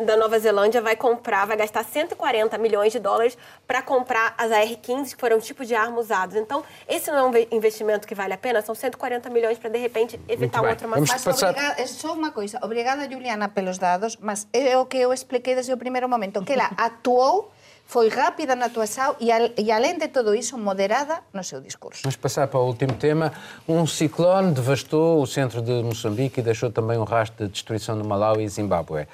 da 0.05 0.15
Nova 0.15 0.39
Zelândia 0.39 0.81
vai 0.81 0.95
comprar, 0.95 1.45
vai 1.45 1.57
gastar 1.57 1.83
140 1.83 2.57
milhões 2.57 2.93
de 2.93 2.99
dólares 2.99 3.37
para 3.67 3.81
comprar 3.81 4.33
as 4.37 4.51
AR-15, 4.51 5.15
que 5.15 5.19
foram 5.19 5.35
um 5.35 5.41
tipo 5.41 5.65
de 5.65 5.75
arma 5.75 5.99
usados. 5.99 6.37
Então, 6.37 6.63
esse 6.87 7.11
não 7.11 7.17
é 7.17 7.23
um 7.23 7.55
investimento 7.55 8.07
que 8.07 8.15
vale 8.15 8.33
a 8.33 8.37
pena, 8.37 8.61
são 8.61 8.73
140 8.89 9.29
milhões 9.29 9.57
para, 9.57 9.69
de 9.69 9.77
repente, 9.77 10.19
evitar 10.27 10.61
outro 10.61 10.87
massacre. 10.87 11.11
Mas 11.11 11.23
passar... 11.23 11.49
obrigada, 11.51 11.87
só 11.87 12.13
uma 12.13 12.31
coisa, 12.31 12.59
obrigada, 12.61 13.09
Juliana, 13.09 13.47
pelos 13.49 13.77
dados, 13.77 14.17
mas 14.21 14.47
é 14.51 14.77
o 14.77 14.85
que 14.85 14.97
eu 14.97 15.13
expliquei 15.13 15.53
desde 15.53 15.71
o 15.71 15.77
primeiro 15.77 16.07
momento, 16.09 16.43
que 16.43 16.53
ela 16.53 16.71
atuou 16.77 17.51
foi 17.85 18.07
rápida 18.07 18.55
na 18.55 18.67
atuação 18.67 19.15
e, 19.19 19.29
e, 19.59 19.71
além 19.71 19.97
de 19.97 20.07
tudo 20.09 20.35
isso, 20.35 20.55
moderada 20.59 21.21
no 21.33 21.43
seu 21.43 21.59
discurso. 21.59 22.03
Vamos 22.03 22.17
passar 22.17 22.47
para 22.47 22.59
o 22.59 22.67
último 22.67 22.93
tema. 22.93 23.33
Um 23.67 23.87
ciclone 23.87 24.53
devastou 24.53 25.19
o 25.19 25.25
centro 25.25 25.59
de 25.59 25.81
Moçambique 25.81 26.39
e 26.39 26.43
deixou 26.43 26.71
também 26.71 26.99
um 26.99 27.03
rastro 27.03 27.47
de 27.47 27.51
destruição 27.51 27.95
no 27.95 28.05
Malawi 28.05 28.43
e 28.43 28.47
Zimbábue. 28.47 29.07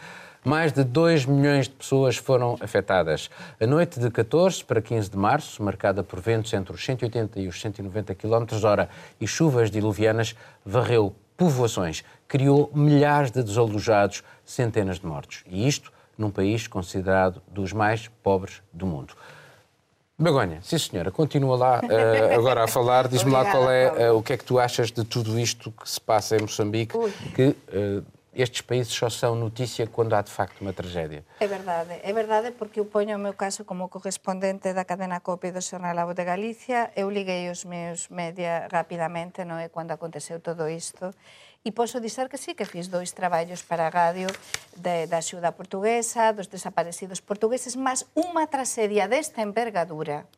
Mais 0.46 0.72
de 0.72 0.84
2 0.84 1.26
milhões 1.26 1.68
de 1.68 1.74
pessoas 1.74 2.18
foram 2.18 2.56
afetadas. 2.60 3.32
A 3.60 3.66
noite 3.66 4.00
de 4.00 4.12
14 4.12 4.64
para 4.64 4.80
15 4.80 5.10
de 5.10 5.18
março, 5.18 5.64
marcada 5.64 6.04
por 6.04 6.20
ventos 6.20 6.54
entre 6.54 6.72
os 6.72 6.86
180 6.86 7.40
e 7.40 7.48
os 7.48 7.60
190 7.60 8.14
km 8.14 8.46
hora 8.64 8.88
e 9.20 9.26
chuvas 9.26 9.72
diluvianas, 9.72 10.36
varreu 10.64 11.16
povoações, 11.36 12.04
criou 12.28 12.70
milhares 12.76 13.32
de 13.32 13.42
desalojados, 13.42 14.24
centenas 14.46 15.00
de 15.00 15.08
mortos. 15.08 15.44
E 15.48 15.68
isto 15.68 15.92
num 16.16 16.30
país 16.30 16.68
considerado 16.68 17.42
dos 17.48 17.74
mais 17.74 18.08
pobres 18.22 18.62
do 18.72 18.86
mundo. 18.86 19.16
Begonha, 20.18 20.60
sim 20.62 20.78
senhora, 20.78 21.12
continua 21.12 21.58
lá 21.58 21.82
uh, 21.84 22.34
agora 22.38 22.64
a 22.64 22.68
falar. 22.68 23.08
Diz-me 23.08 23.32
lá 23.32 23.52
qual 23.52 23.70
é 23.70 24.12
uh, 24.12 24.16
o 24.16 24.22
que 24.22 24.34
é 24.34 24.38
que 24.38 24.46
tu 24.46 24.60
achas 24.60 24.92
de 24.92 25.04
tudo 25.04 25.40
isto 25.40 25.72
que 25.72 25.90
se 25.90 26.00
passa 26.00 26.38
em 26.38 26.42
Moçambique, 26.42 26.96
Ui. 26.96 27.12
que 27.36 27.48
uh, 27.48 28.06
estes 28.36 28.62
países 28.62 28.94
só 28.94 29.10
são 29.10 29.36
notícia 29.36 29.88
quando 29.88 30.14
há 30.14 30.22
de 30.22 30.32
facto 30.32 30.62
uma 30.62 30.74
tragédia. 30.74 31.26
É 31.40 31.48
verdade, 31.48 32.00
é 32.04 32.12
verdade 32.14 32.52
porque 32.52 32.80
eu 32.80 32.86
ponho 32.86 33.16
o 33.16 33.20
meu 33.20 33.34
caso 33.34 33.64
como 33.64 33.90
correspondente 33.90 34.74
da 34.74 34.86
cadena 34.86 35.20
COPE 35.20 35.52
do 35.52 35.62
Jornal 35.62 35.98
Avo 36.00 36.14
de 36.14 36.24
Galicia, 36.24 36.92
eu 36.96 37.10
liguei 37.10 37.50
os 37.50 37.66
meus 37.66 38.10
media 38.10 38.68
rapidamente, 38.72 39.46
non 39.48 39.58
é, 39.58 39.70
quando 39.70 39.92
aconteceu 39.92 40.40
todo 40.44 40.68
isto, 40.68 41.16
E 41.66 41.72
posso 41.72 42.00
dizer 42.00 42.30
que 42.30 42.38
sí, 42.38 42.54
que 42.54 42.64
fiz 42.64 42.88
dois 42.88 43.12
traballos 43.12 43.64
para 43.64 43.88
a 43.88 43.90
radio 43.90 44.30
de, 44.78 45.08
da 45.08 45.18
axuda 45.18 45.52
portuguesa, 45.52 46.32
dos 46.32 46.46
desaparecidos 46.46 47.20
portugueses, 47.20 47.74
mas 47.76 48.06
unha 48.14 48.46
tragedia 48.46 49.10
desta 49.10 49.42
envergadura, 49.42 50.30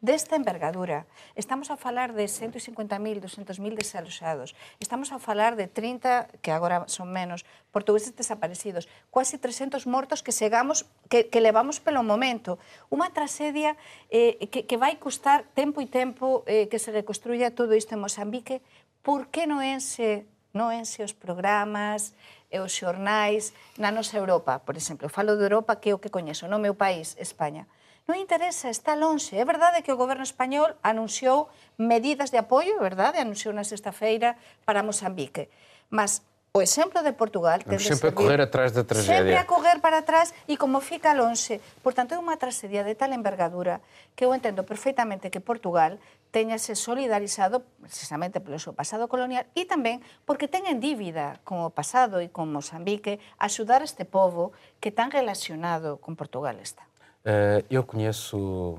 desta 0.00 0.36
envergadura. 0.36 1.06
Estamos 1.36 1.70
a 1.70 1.76
falar 1.76 2.12
de 2.12 2.24
150.000, 2.24 3.20
200.000 3.20 3.76
desaloxados. 3.76 4.56
Estamos 4.80 5.12
a 5.12 5.18
falar 5.18 5.56
de 5.56 5.68
30, 5.68 6.28
que 6.40 6.50
agora 6.50 6.88
son 6.88 7.12
menos, 7.12 7.44
portugueses 7.70 8.16
desaparecidos. 8.16 8.88
Quase 9.10 9.36
300 9.36 9.86
mortos 9.86 10.22
que 10.22 10.32
segamos 10.32 10.88
que, 11.08 11.28
que 11.28 11.40
levamos 11.40 11.80
pelo 11.80 12.02
momento. 12.02 12.56
Unha 12.88 13.12
tragedia 13.12 13.76
eh, 14.08 14.40
que, 14.48 14.64
que 14.64 14.80
vai 14.80 14.96
custar 14.96 15.44
tempo 15.52 15.84
e 15.84 15.86
tempo 15.86 16.42
eh, 16.48 16.66
que 16.72 16.80
se 16.80 16.90
reconstruya 16.90 17.52
todo 17.52 17.76
isto 17.76 17.92
en 17.92 18.00
Moçambique. 18.00 18.64
Por 19.04 19.28
que 19.28 19.44
non 19.44 19.60
ense, 19.60 20.24
non 20.56 20.72
ense 20.72 21.04
os 21.04 21.12
programas, 21.12 22.16
e 22.50 22.58
os 22.58 22.74
xornais 22.74 23.54
na 23.78 23.94
nosa 23.94 24.18
Europa, 24.18 24.58
por 24.66 24.74
exemplo. 24.74 25.06
Falo 25.06 25.38
de 25.38 25.46
Europa 25.46 25.78
que 25.78 25.90
é 25.90 25.94
o 25.94 26.02
que 26.02 26.10
coñezo, 26.10 26.50
no 26.50 26.58
meu 26.58 26.74
país, 26.74 27.14
España 27.22 27.70
non 28.10 28.18
interesa, 28.18 28.66
está 28.74 28.98
lonxe. 28.98 29.38
É 29.38 29.46
verdade 29.46 29.86
que 29.86 29.94
o 29.94 29.96
goberno 29.96 30.26
español 30.26 30.74
anunciou 30.82 31.46
medidas 31.78 32.34
de 32.34 32.42
apoio, 32.42 32.74
é 32.74 32.82
verdade, 32.82 33.22
anunciou 33.22 33.54
na 33.54 33.62
sexta 33.62 33.94
feira 33.94 34.34
para 34.66 34.82
Moçambique. 34.82 35.46
Mas 35.94 36.26
o 36.50 36.58
exemplo 36.58 37.06
de 37.06 37.14
Portugal... 37.14 37.62
Tende 37.62 37.86
sempre 37.86 38.10
a 38.10 38.12
correr 38.12 38.40
atrás 38.42 38.74
da 38.74 38.82
tragedia. 38.82 39.22
Sempre 39.22 39.38
a 39.38 39.46
correr 39.46 39.78
para 39.78 40.02
atrás 40.02 40.34
e 40.50 40.58
como 40.58 40.82
fica 40.82 41.14
lonxe. 41.14 41.62
Por 41.78 41.94
tanto, 41.94 42.10
é 42.10 42.18
unha 42.18 42.34
tragedia 42.34 42.82
de 42.82 42.98
tal 42.98 43.14
envergadura 43.14 43.78
que 44.18 44.26
eu 44.26 44.34
entendo 44.34 44.66
perfectamente 44.66 45.30
que 45.30 45.38
Portugal 45.38 45.94
teñase 46.34 46.74
solidarizado 46.74 47.62
precisamente 47.78 48.42
polo 48.42 48.58
seu 48.58 48.74
pasado 48.74 49.06
colonial 49.06 49.46
e 49.54 49.70
tamén 49.70 50.02
porque 50.26 50.50
ten 50.50 50.66
en 50.66 50.82
dívida 50.82 51.38
con 51.46 51.62
o 51.62 51.70
pasado 51.70 52.18
e 52.18 52.26
con 52.26 52.50
Moçambique 52.50 53.22
axudar 53.38 53.86
a 53.86 53.86
este 53.86 54.02
povo 54.02 54.50
que 54.82 54.90
tan 54.90 55.14
relacionado 55.14 56.02
con 56.02 56.18
Portugal 56.18 56.58
está. 56.58 56.89
Uh, 57.22 57.62
eu 57.70 57.84
conheço 57.84 58.78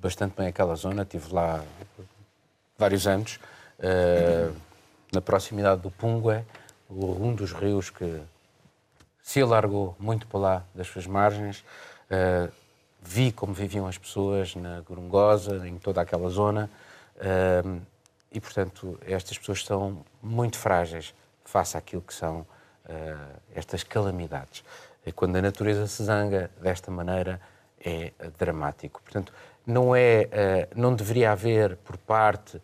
bastante 0.00 0.36
bem 0.36 0.46
aquela 0.46 0.76
zona, 0.76 1.02
estive 1.02 1.32
lá 1.34 1.64
vários 2.78 3.08
anos, 3.08 3.40
uh, 3.80 4.54
na 5.12 5.20
proximidade 5.20 5.80
do 5.80 5.90
Pungue, 5.90 6.44
um 6.88 7.34
dos 7.34 7.52
rios 7.52 7.90
que 7.90 8.22
se 9.20 9.40
alargou 9.40 9.96
muito 9.98 10.28
para 10.28 10.38
lá 10.38 10.64
das 10.72 10.86
suas 10.86 11.08
margens. 11.08 11.64
Uh, 12.08 12.52
vi 13.00 13.32
como 13.32 13.52
viviam 13.52 13.88
as 13.88 13.98
pessoas 13.98 14.54
na 14.54 14.80
Gorongosa, 14.82 15.66
em 15.66 15.76
toda 15.76 16.00
aquela 16.00 16.28
zona, 16.28 16.70
e, 18.30 18.40
portanto, 18.40 18.96
estas 19.04 19.36
pessoas 19.36 19.64
são 19.64 20.04
muito 20.22 20.56
frágeis 20.56 21.12
face 21.44 21.76
àquilo 21.76 22.00
que 22.00 22.14
são 22.14 22.46
estas 23.56 23.82
calamidades. 23.82 24.62
E 25.04 25.10
quando 25.10 25.34
a 25.34 25.42
natureza 25.42 25.88
se 25.88 26.04
zanga 26.04 26.48
desta 26.60 26.92
maneira, 26.92 27.40
é 27.84 28.12
dramático. 28.38 29.00
Portanto, 29.02 29.32
não, 29.66 29.94
é, 29.94 30.68
não 30.74 30.94
deveria 30.94 31.32
haver, 31.32 31.76
por 31.76 31.96
parte 31.96 32.60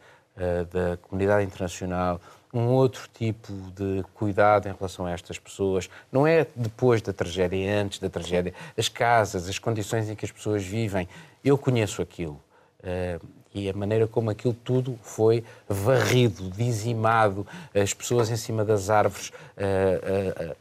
da 0.70 0.96
comunidade 0.98 1.44
internacional, 1.44 2.20
um 2.52 2.66
outro 2.68 3.08
tipo 3.12 3.52
de 3.74 4.02
cuidado 4.14 4.68
em 4.68 4.72
relação 4.72 5.06
a 5.06 5.12
estas 5.12 5.38
pessoas. 5.38 5.88
Não 6.10 6.26
é 6.26 6.46
depois 6.54 7.02
da 7.02 7.12
tragédia, 7.12 7.68
é 7.68 7.80
antes 7.80 7.98
da 7.98 8.08
tragédia. 8.08 8.54
As 8.76 8.88
casas, 8.88 9.48
as 9.48 9.58
condições 9.58 10.08
em 10.08 10.14
que 10.14 10.24
as 10.24 10.32
pessoas 10.32 10.64
vivem. 10.64 11.08
Eu 11.44 11.58
conheço 11.58 12.00
aquilo. 12.00 12.40
Uh, 12.80 13.26
e 13.54 13.68
a 13.68 13.72
maneira 13.72 14.06
como 14.06 14.30
aquilo 14.30 14.54
tudo 14.54 14.98
foi 15.02 15.42
varrido, 15.68 16.50
dizimado, 16.50 17.46
as 17.74 17.92
pessoas 17.94 18.30
em 18.30 18.36
cima 18.36 18.64
das 18.64 18.90
árvores 18.90 19.32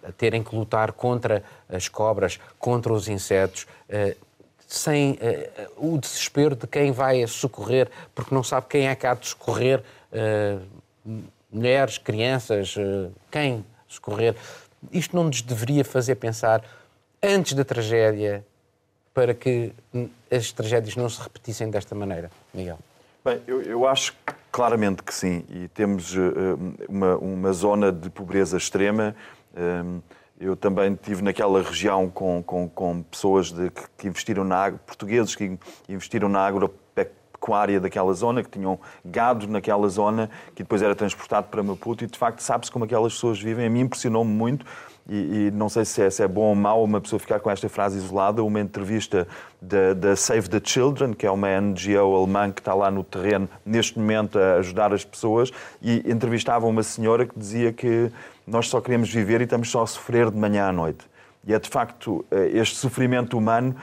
a 0.08 0.12
terem 0.14 0.42
que 0.42 0.56
lutar 0.56 0.94
contra 0.94 1.44
as 1.70 1.90
cobras, 1.90 2.40
contra 2.58 2.92
os 2.94 3.10
insetos, 3.10 3.68
sem 4.68 5.18
o 5.78 5.98
desespero 5.98 6.56
de 6.56 6.68
quem 6.68 6.92
vai 6.92 7.26
socorrer, 7.26 7.90
porque 8.14 8.36
não 8.36 8.44
sabe 8.44 8.68
quem 8.70 8.88
é 8.88 8.96
que 8.96 9.08
há 9.08 9.14
de 9.14 9.28
socorrer 9.28 9.82
mulheres, 11.52 11.98
crianças, 11.98 12.76
eh, 12.78 13.10
quem 13.32 13.66
socorrer. 13.88 14.36
Isto 14.92 15.16
não 15.16 15.26
nos 15.26 15.42
deveria 15.42 15.84
fazer 15.84 16.16
pensar 16.16 16.64
antes 17.22 17.54
da 17.54 17.64
tragédia 17.64 18.46
para 19.14 19.34
que 19.34 19.74
as 20.32 20.52
tragédias 20.52 20.96
não 20.96 21.10
se 21.10 21.20
repetissem 21.22 21.70
desta 21.70 21.96
maneira, 21.96 22.30
Miguel? 22.54 22.78
Bem, 23.26 23.42
eu, 23.48 23.62
eu 23.64 23.88
acho 23.88 24.14
claramente 24.52 25.02
que 25.02 25.14
sim. 25.14 25.44
E 25.50 25.68
temos 25.70 26.16
uh, 26.16 26.58
uma, 26.88 27.18
uma, 27.18 27.54
zona 27.54 27.92
de 27.92 28.10
pobreza 28.10 28.58
extrema. 28.58 29.16
Eu 30.40 30.56
também 30.56 30.94
estive 30.94 31.22
naquela 31.24 31.62
região 31.62 32.10
com, 32.10 32.44
com, 32.44 32.70
com 32.70 33.02
pessoas 33.04 33.52
de, 33.52 33.70
que, 33.70 33.84
que 33.98 34.08
investiram 34.08 34.44
na 34.44 34.58
água, 34.58 34.80
portugueses 34.86 35.36
que 35.36 35.58
investiram 35.90 36.30
na 36.30 36.40
água 36.40 36.72
pecuária 37.48 37.80
daquela 37.80 38.14
zona, 38.14 38.44
que 38.44 38.50
tinham 38.50 38.78
gado 39.06 39.48
naquela 39.48 39.88
zona, 39.88 40.30
que 40.54 40.64
depois 40.64 40.82
era 40.82 40.94
transportado 40.94 41.48
para 41.48 41.64
Maputo, 41.64 42.04
e 42.04 42.08
de 42.08 42.18
facto 42.18 42.42
sabe-se 42.42 42.70
como 42.70 42.84
aquelas 42.84 43.14
pessoas 43.14 43.42
vivem. 43.42 43.66
A 43.66 43.70
mim 43.70 43.82
impressionou-me 43.82 44.30
muito, 44.30 44.66
e, 45.10 45.48
e, 45.48 45.52
não 45.52 45.70
sei 45.70 45.86
se 45.86 46.02
é, 46.02 46.10
se 46.10 46.22
é, 46.22 46.28
bom 46.28 46.42
ou 46.42 46.56
mau 46.56 46.84
uma 46.84 47.00
pessoa 47.00 47.18
ficar 47.18 47.40
com 47.40 47.50
esta 47.50 47.70
frase 47.70 47.98
isolada, 47.98 48.44
uma 48.44 48.60
entrevista 48.60 49.26
da, 49.62 50.18
Save 50.18 50.50
the 50.50 50.60
Children, 50.62 51.14
que 51.14 51.26
é 51.26 51.32
uma 51.32 51.48
NGO 51.62 52.14
alemã 52.14 52.52
que 52.52 52.60
está 52.60 52.74
lá 52.74 52.92
no 52.92 53.06
terreno 53.06 53.48
neste 53.66 53.98
momento 53.98 54.38
a 54.38 54.56
ajudar 54.56 54.92
as 54.94 55.06
pessoas, 55.06 55.50
e 55.82 56.04
entrevistava 56.06 56.68
uma 56.68 56.84
senhora 56.84 57.26
que 57.26 57.40
dizia 57.40 57.72
que 57.72 58.12
nós 58.46 58.68
só 58.68 58.82
queremos 58.82 59.10
viver 59.10 59.40
e 59.40 59.46
estamos 59.46 59.72
só 59.72 59.84
a 59.84 59.88
sofrer 59.88 60.30
de 60.30 60.38
manhã 60.38 60.68
à 60.68 60.74
noite. 60.74 61.06
E 61.46 61.54
é 61.54 61.60
de 61.60 61.70
facto 61.70 62.26
eh, 62.30 62.50
este 62.56 62.76
sofrimento 62.76 63.38
humano 63.38 63.74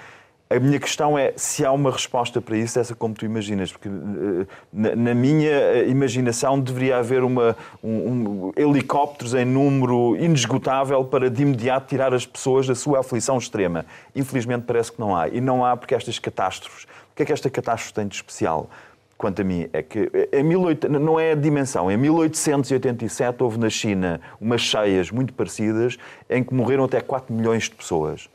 a 0.50 0.58
minha 0.58 0.78
questão 0.78 1.18
é 1.18 1.32
se 1.36 1.64
há 1.64 1.72
uma 1.72 1.90
resposta 1.90 2.40
para 2.40 2.56
isso, 2.56 2.78
essa 2.78 2.94
como 2.94 3.14
tu 3.14 3.24
imaginas, 3.24 3.72
porque 3.72 3.88
eh, 3.88 4.94
na, 4.94 5.14
minha 5.14 5.50
eh, 5.50 5.88
imaginação 5.88 6.60
deveria 6.60 6.98
haver 6.98 7.24
uma, 7.24 7.56
um, 7.82 7.88
um, 7.90 8.52
helicópteros 8.56 9.34
em 9.34 9.44
número 9.44 10.16
inesgotável 10.16 11.04
para 11.04 11.30
de 11.30 11.42
imediato 11.42 11.88
tirar 11.88 12.12
as 12.12 12.26
pessoas 12.26 12.66
da 12.66 12.74
sua 12.74 13.00
aflição 13.00 13.38
extrema. 13.38 13.86
Infelizmente 14.14 14.64
parece 14.66 14.92
que 14.92 15.00
não 15.00 15.16
há. 15.16 15.28
E 15.28 15.40
não 15.40 15.64
há 15.64 15.76
porque 15.76 15.94
estas 15.94 16.18
catástrofes. 16.18 16.84
O 16.84 17.16
que 17.16 17.22
é 17.22 17.26
que 17.26 17.32
esta 17.32 17.48
catástrofe 17.48 17.94
tem 17.94 18.06
de 18.06 18.14
especial? 18.16 18.68
quanto 19.16 19.40
a 19.40 19.44
mim, 19.44 19.68
é 19.72 19.82
que 19.82 20.10
em 20.32 20.46
18, 20.46 20.88
não 20.88 21.18
é 21.18 21.32
a 21.32 21.34
dimensão. 21.34 21.90
Em 21.90 21.96
1887 21.96 23.42
houve 23.42 23.58
na 23.58 23.70
China 23.70 24.20
umas 24.38 24.60
cheias 24.60 25.10
muito 25.10 25.32
parecidas 25.32 25.96
em 26.28 26.44
que 26.44 26.52
morreram 26.52 26.84
até 26.84 27.00
4 27.00 27.32
milhões 27.32 27.62
de 27.62 27.70
pessoas. 27.70 28.28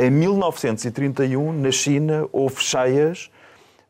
Em 0.00 0.10
1931, 0.10 1.52
na 1.54 1.72
China, 1.72 2.28
houve 2.30 2.62
cheias, 2.62 3.30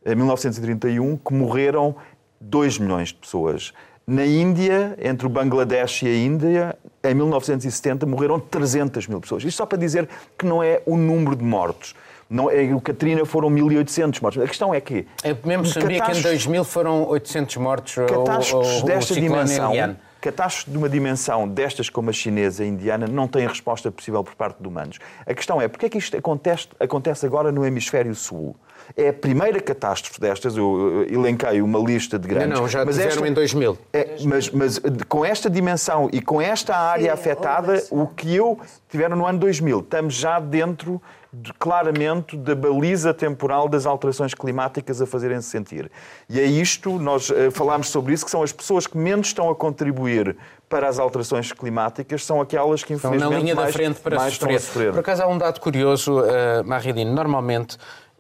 em 0.06 0.14
1931, 0.14 1.18
que 1.18 1.34
morreram 1.34 1.94
2 2.40 2.78
milhões 2.78 3.08
de 3.08 3.16
pessoas. 3.16 3.74
Na 4.06 4.24
Índia, 4.24 4.96
entre 5.02 5.26
o 5.26 5.28
Bangladesh 5.28 6.04
e 6.04 6.06
a 6.06 6.16
Índia, 6.16 6.78
em 7.04 7.12
1970 7.12 8.06
morreram 8.06 8.40
300 8.40 9.06
mil 9.06 9.20
pessoas. 9.20 9.44
Isto 9.44 9.58
só 9.58 9.66
para 9.66 9.76
dizer 9.76 10.08
que 10.38 10.46
não 10.46 10.62
é 10.62 10.80
o 10.86 10.96
número 10.96 11.36
de 11.36 11.44
mortos. 11.44 11.94
Não, 12.30 12.50
é, 12.50 12.74
o 12.74 12.80
Katrina 12.80 13.26
foram 13.26 13.50
1.800 13.50 14.22
mortos. 14.22 14.42
A 14.42 14.46
questão 14.46 14.74
é 14.74 14.80
que... 14.80 15.06
É 15.22 15.36
mesmo 15.44 15.66
sabia 15.66 16.00
que 16.00 16.12
em 16.12 16.22
2000 16.22 16.64
foram 16.64 17.06
800 17.06 17.56
mortos 17.58 17.94
catástrofes 17.96 18.82
desta 18.82 19.14
dimensão, 19.14 19.72
catástrofes 20.20 20.72
de 20.72 20.78
uma 20.78 20.88
dimensão 20.88 21.48
destas 21.48 21.88
como 21.88 22.10
a 22.10 22.12
chinesa 22.12 22.64
e 22.64 22.66
a 22.66 22.68
indiana 22.68 23.06
não 23.06 23.28
têm 23.28 23.46
resposta 23.46 23.90
possível 23.90 24.22
por 24.24 24.34
parte 24.34 24.60
de 24.60 24.68
humanos. 24.68 24.98
A 25.26 25.34
questão 25.34 25.60
é, 25.60 25.68
porquê 25.68 25.86
é 25.86 25.88
que 25.88 25.98
isto 25.98 26.16
acontece, 26.16 26.68
acontece 26.80 27.24
agora 27.24 27.52
no 27.52 27.64
hemisfério 27.64 28.14
sul? 28.14 28.56
É 28.96 29.08
a 29.10 29.12
primeira 29.12 29.60
catástrofe 29.60 30.20
destas, 30.20 30.56
eu 30.56 31.06
elenquei 31.08 31.60
uma 31.62 31.78
lista 31.78 32.18
de 32.18 32.26
grandes. 32.26 32.50
Não, 32.50 32.62
não 32.62 32.68
já 32.68 32.84
mas 32.84 32.98
esta, 32.98 33.26
em 33.26 33.32
2000. 33.32 33.78
É, 33.92 34.16
mas, 34.24 34.50
mas 34.50 34.80
com 35.08 35.24
esta 35.24 35.48
dimensão 35.48 36.08
e 36.12 36.20
com 36.20 36.40
esta 36.40 36.76
área 36.76 37.14
Sim, 37.14 37.20
afetada, 37.20 37.84
o 37.90 38.06
que 38.06 38.34
eu 38.34 38.58
tiveram 38.88 39.16
no 39.16 39.26
ano 39.26 39.38
2000, 39.38 39.80
estamos 39.80 40.14
já 40.14 40.40
dentro 40.40 41.00
de, 41.32 41.52
claramente 41.54 42.36
da 42.36 42.54
baliza 42.54 43.12
temporal 43.12 43.68
das 43.68 43.84
alterações 43.86 44.32
climáticas 44.32 45.02
a 45.02 45.06
fazerem-se 45.06 45.48
sentir. 45.48 45.90
E 46.28 46.40
é 46.40 46.44
isto, 46.44 46.98
nós 46.98 47.28
uh, 47.28 47.50
falámos 47.50 47.90
sobre 47.90 48.14
isso, 48.14 48.24
que 48.24 48.30
são 48.30 48.42
as 48.42 48.52
pessoas 48.52 48.86
que 48.86 48.96
menos 48.96 49.28
estão 49.28 49.50
a 49.50 49.54
contribuir 49.54 50.36
para 50.68 50.88
as 50.88 50.98
alterações 50.98 51.52
climáticas, 51.52 52.24
são 52.24 52.40
aquelas 52.40 52.82
que 52.82 52.94
infelizmente 52.94 53.22
estão 53.22 53.30
na 53.30 53.38
linha 53.38 53.54
mais, 53.54 53.68
da 53.68 53.72
frente 53.72 54.00
para 54.00 54.30
sofrer. 54.30 54.60
sofrer. 54.60 54.92
Por 54.92 55.00
acaso 55.00 55.22
há 55.22 55.26
um 55.26 55.38
dado 55.38 55.60
curioso, 55.60 56.20
uh, 56.20 56.64
Maridine, 56.64 57.10
normalmente 57.10 57.76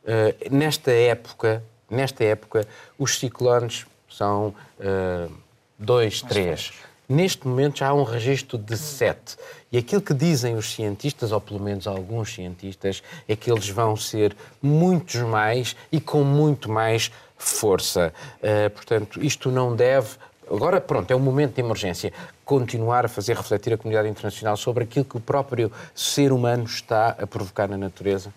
uh, 0.08 0.54
nesta 0.54 0.90
época, 0.90 1.62
nesta 1.90 2.24
época, 2.24 2.66
os 2.98 3.18
ciclones 3.18 3.86
são 4.08 4.54
uh, 4.80 5.32
dois, 5.78 6.22
três. 6.22 6.72
Neste 7.08 7.46
momento 7.46 7.78
já 7.78 7.88
há 7.88 7.94
um 7.94 8.02
registro 8.02 8.58
de 8.58 8.76
sete. 8.76 9.36
E 9.72 9.78
aquilo 9.78 10.02
que 10.02 10.12
dizem 10.12 10.56
os 10.56 10.72
cientistas, 10.74 11.32
ou 11.32 11.40
pelo 11.40 11.60
menos 11.60 11.86
alguns 11.86 12.34
cientistas, 12.34 13.02
é 13.26 13.34
que 13.34 13.50
eles 13.50 13.68
vão 13.68 13.96
ser 13.96 14.36
muitos 14.60 15.16
mais 15.22 15.76
e 15.90 16.00
com 16.00 16.22
muito 16.22 16.70
mais 16.70 17.10
força. 17.36 18.12
Uh, 18.42 18.70
portanto, 18.70 19.22
isto 19.22 19.50
não 19.50 19.74
deve. 19.74 20.16
Agora, 20.50 20.80
pronto, 20.80 21.10
é 21.10 21.16
um 21.16 21.20
momento 21.20 21.54
de 21.54 21.60
emergência. 21.60 22.12
Continuar 22.44 23.04
a 23.04 23.08
fazer 23.08 23.36
refletir 23.36 23.72
a 23.72 23.76
comunidade 23.76 24.08
internacional 24.08 24.56
sobre 24.56 24.84
aquilo 24.84 25.04
que 25.04 25.16
o 25.16 25.20
próprio 25.20 25.70
ser 25.94 26.32
humano 26.32 26.64
está 26.64 27.10
a 27.10 27.26
provocar 27.26 27.68
na 27.68 27.76
natureza? 27.76 28.32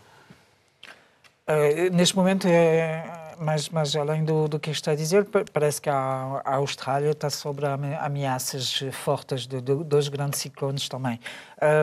Uh, 1.51 1.93
neste 1.95 2.15
momento 2.15 2.47
é 2.47 3.21
mas, 3.41 3.69
mas 3.69 3.95
além 3.95 4.23
do, 4.23 4.47
do 4.47 4.59
que 4.59 4.69
está 4.69 4.91
a 4.91 4.95
dizer, 4.95 5.25
parece 5.51 5.81
que 5.81 5.89
a, 5.89 6.41
a 6.45 6.55
Austrália 6.57 7.09
está 7.09 7.27
sobre 7.27 7.65
ameaças 7.65 8.83
fortes 8.91 9.47
de, 9.47 9.59
de, 9.59 9.83
dois 9.83 10.07
grandes 10.09 10.39
ciclones 10.39 10.87
também. 10.87 11.19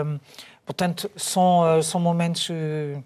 Um, 0.06 0.20
portanto, 0.64 1.10
são, 1.16 1.82
são 1.82 2.00
momentos 2.00 2.48
eh, 2.48 3.02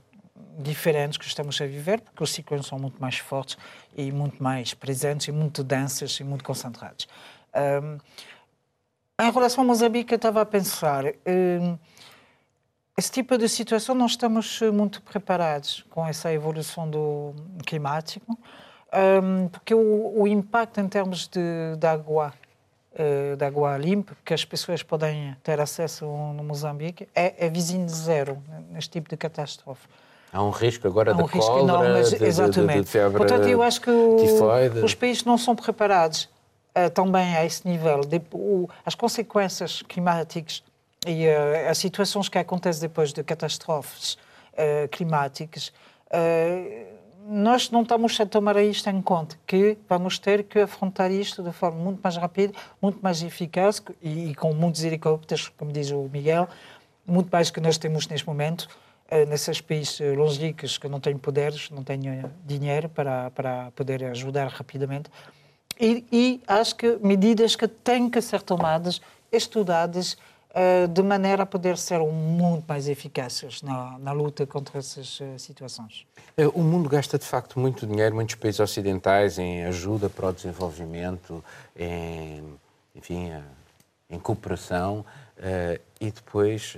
diferentes 0.58 1.16
que 1.16 1.24
estamos 1.24 1.58
a 1.62 1.66
viver, 1.66 2.02
porque 2.02 2.22
os 2.22 2.30
ciclones 2.30 2.66
são 2.66 2.78
muito 2.78 3.00
mais 3.00 3.16
fortes 3.16 3.56
e 3.96 4.12
muito 4.12 4.42
mais 4.42 4.74
presentes 4.74 5.28
e 5.28 5.32
muito 5.32 5.64
densos 5.64 6.20
e 6.20 6.24
muito 6.24 6.44
concentrados. 6.44 7.08
Um, 7.56 7.96
em 9.18 9.30
relação 9.32 9.62
ao 9.62 9.68
Moçambique, 9.68 10.12
eu 10.12 10.16
estava 10.16 10.42
a 10.42 10.46
pensar... 10.46 11.06
Um, 11.26 11.78
esse 13.02 13.10
tipo 13.10 13.36
de 13.36 13.48
situação 13.48 13.96
não 13.96 14.06
estamos 14.06 14.62
eh, 14.62 14.70
muito 14.70 15.02
preparados 15.02 15.84
com 15.90 16.06
essa 16.06 16.32
evolução 16.32 16.88
do 16.88 17.34
climático, 17.66 18.38
um, 18.94 19.48
porque 19.48 19.74
o, 19.74 20.20
o, 20.20 20.28
impacto 20.28 20.78
em 20.80 20.86
termos 20.86 21.26
de, 21.26 21.40
de 21.76 21.84
água, 21.84 22.32
uh, 22.92 23.36
de 23.36 23.44
água 23.44 23.76
limpa, 23.76 24.16
que 24.24 24.32
as 24.32 24.44
pessoas 24.44 24.84
podem 24.84 25.36
ter 25.42 25.60
acesso 25.60 26.04
no 26.04 26.44
Moçambique, 26.44 27.08
é, 27.12 27.46
é 27.46 27.50
vizinho 27.50 27.84
de 27.84 27.92
zero 27.92 28.40
neste 28.70 28.90
tipo 28.90 29.10
de 29.10 29.16
catástrofe. 29.16 29.88
Há 30.32 30.40
um 30.40 30.50
risco 30.50 30.86
agora 30.86 31.12
um 31.12 31.16
de 31.16 31.22
risco 31.24 31.38
cólera, 31.40 31.88
enorme, 31.88 32.08
de, 32.08 32.24
exatamente. 32.24 32.78
De, 32.78 32.84
de, 32.84 32.90
febre 32.90 33.18
Portanto, 33.18 33.48
eu 33.48 33.62
acho 33.64 33.80
que 33.80 33.90
o, 33.90 34.84
os 34.84 34.94
países 34.94 35.24
não 35.24 35.36
são 35.36 35.56
preparados 35.56 36.28
uh, 36.76 36.88
também 36.94 37.34
a 37.34 37.44
esse 37.44 37.66
nível. 37.66 38.02
De, 38.02 38.22
o, 38.30 38.68
as 38.86 38.94
consequências 38.94 39.82
climáticas 39.82 40.62
e 41.06 41.26
uh, 41.26 41.70
as 41.70 41.78
situações 41.78 42.28
que 42.28 42.38
acontecem 42.38 42.82
depois 42.82 43.12
de 43.12 43.22
catástrofes 43.24 44.14
uh, 44.52 44.88
climáticas, 44.90 45.72
uh, 46.08 47.02
nós 47.28 47.70
não 47.70 47.82
estamos 47.82 48.18
a 48.20 48.26
tomar 48.26 48.56
isto 48.56 48.88
em 48.88 49.00
conta, 49.00 49.36
que 49.46 49.78
vamos 49.88 50.18
ter 50.18 50.42
que 50.44 50.60
afrontar 50.60 51.10
isto 51.10 51.42
de 51.42 51.52
forma 51.52 51.78
muito 51.78 52.00
mais 52.02 52.16
rápida, 52.16 52.52
muito 52.80 52.98
mais 53.00 53.22
eficaz 53.22 53.82
e, 54.02 54.30
e 54.30 54.34
com 54.34 54.52
muitos 54.52 54.82
helicópteros, 54.82 55.48
como 55.56 55.72
diz 55.72 55.90
o 55.90 56.08
Miguel, 56.12 56.48
muito 57.06 57.28
mais 57.30 57.50
que 57.50 57.60
nós 57.60 57.78
temos 57.78 58.06
neste 58.08 58.26
momento 58.26 58.68
nesses 59.28 59.60
países 59.60 60.00
longínquos 60.16 60.78
que 60.78 60.88
não 60.88 60.98
têm 60.98 61.18
poderes, 61.18 61.68
não 61.70 61.84
têm 61.84 62.00
dinheiro 62.46 62.88
para, 62.88 63.30
para 63.32 63.70
poder 63.72 64.02
ajudar 64.04 64.48
rapidamente. 64.48 65.10
E, 65.78 66.04
e 66.10 66.42
acho 66.46 66.76
que 66.76 66.98
medidas 67.02 67.54
que 67.54 67.68
têm 67.68 68.08
que 68.08 68.20
ser 68.20 68.40
tomadas, 68.40 69.00
estudadas, 69.30 70.16
eh, 70.16 70.31
de 70.90 71.02
maneira 71.02 71.44
a 71.44 71.46
poder 71.46 71.78
ser 71.78 71.98
muito 72.00 72.64
mais 72.68 72.88
eficazes 72.88 73.62
na, 73.62 73.98
na 73.98 74.12
luta 74.12 74.46
contra 74.46 74.78
essas 74.78 75.18
eh, 75.20 75.38
situações. 75.38 76.06
Eh, 76.36 76.46
o 76.48 76.60
mundo 76.60 76.88
gasta 76.88 77.18
de 77.18 77.24
facto 77.24 77.58
muito 77.58 77.86
dinheiro, 77.86 78.14
muitos 78.14 78.34
países 78.34 78.60
ocidentais, 78.60 79.38
em 79.38 79.64
ajuda 79.64 80.10
para 80.10 80.28
o 80.28 80.32
desenvolvimento, 80.32 81.42
em, 81.76 82.44
enfim, 82.94 83.30
em 84.10 84.18
cooperação, 84.18 85.04
e 85.98 86.10
depois 86.10 86.76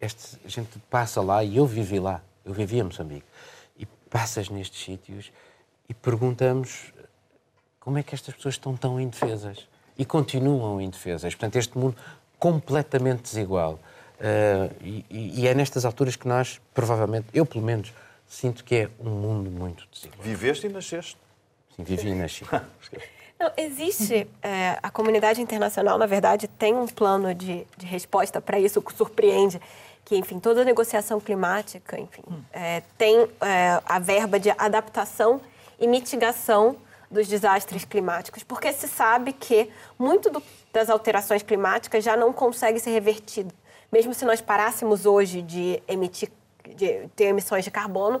este, 0.00 0.38
a 0.44 0.48
gente 0.48 0.78
passa 0.90 1.20
lá, 1.20 1.42
e 1.42 1.56
eu 1.56 1.66
vivi 1.66 1.98
lá, 1.98 2.22
eu 2.44 2.52
vivi 2.52 2.78
em 2.78 2.82
Moçambique, 2.82 3.26
e 3.78 3.86
passas 4.10 4.48
nestes 4.48 4.84
sítios 4.84 5.32
e 5.88 5.94
perguntamos 5.94 6.92
como 7.80 7.98
é 7.98 8.02
que 8.02 8.14
estas 8.14 8.34
pessoas 8.34 8.54
estão 8.54 8.76
tão 8.76 9.00
indefesas 9.00 9.66
e 9.96 10.04
continuam 10.04 10.80
indefesas. 10.80 11.34
Portanto, 11.34 11.56
este 11.56 11.76
mundo 11.76 11.96
completamente 12.38 13.22
desigual. 13.22 13.78
Uh, 14.18 14.74
e, 14.82 15.04
e, 15.42 15.46
é 15.46 15.54
nestas 15.54 15.84
alturas 15.84 16.16
que 16.16 16.26
nós, 16.26 16.60
provavelmente, 16.74 17.26
eu 17.32 17.46
pelo 17.46 17.64
menos, 17.64 17.92
sinto 18.26 18.64
que 18.64 18.74
é 18.74 18.90
um 18.98 19.10
mundo 19.10 19.50
muito 19.50 19.86
desigual. 19.92 20.20
Viveste 20.22 20.66
e 20.66 20.70
nasceste? 20.70 21.16
Sim, 21.76 21.84
vivi 21.84 22.08
e 22.08 22.14
nasci. 22.14 22.44
Não, 23.38 23.52
existe, 23.56 24.26
é, 24.42 24.76
a 24.82 24.90
comunidade 24.90 25.40
internacional, 25.40 25.96
na 25.96 26.06
verdade, 26.06 26.48
tem 26.48 26.74
um 26.74 26.88
plano 26.88 27.32
de, 27.32 27.64
de 27.76 27.86
resposta 27.86 28.40
para 28.40 28.58
isso, 28.58 28.82
que 28.82 28.92
surpreende, 28.92 29.60
que, 30.04 30.16
enfim, 30.16 30.40
toda 30.40 30.64
negociação 30.64 31.20
climática, 31.20 32.00
enfim, 32.00 32.24
é, 32.52 32.82
tem 32.96 33.28
é, 33.40 33.80
a 33.86 34.00
verba 34.00 34.40
de 34.40 34.50
adaptação 34.50 35.40
e 35.78 35.86
mitigação 35.86 36.76
dos 37.10 37.26
desastres 37.26 37.84
climáticos, 37.84 38.42
porque 38.42 38.72
se 38.72 38.88
sabe 38.88 39.32
que 39.32 39.70
muito 39.98 40.30
do 40.30 40.42
das 40.72 40.90
alterações 40.90 41.42
climáticas 41.42 42.04
já 42.04 42.16
não 42.16 42.32
consegue 42.32 42.78
ser 42.78 42.90
revertido. 42.90 43.52
Mesmo 43.90 44.12
se 44.12 44.24
nós 44.24 44.40
parássemos 44.40 45.06
hoje 45.06 45.42
de 45.42 45.82
emitir, 45.88 46.30
de 46.76 47.08
ter 47.16 47.24
emissões 47.24 47.64
de 47.64 47.70
carbono, 47.70 48.20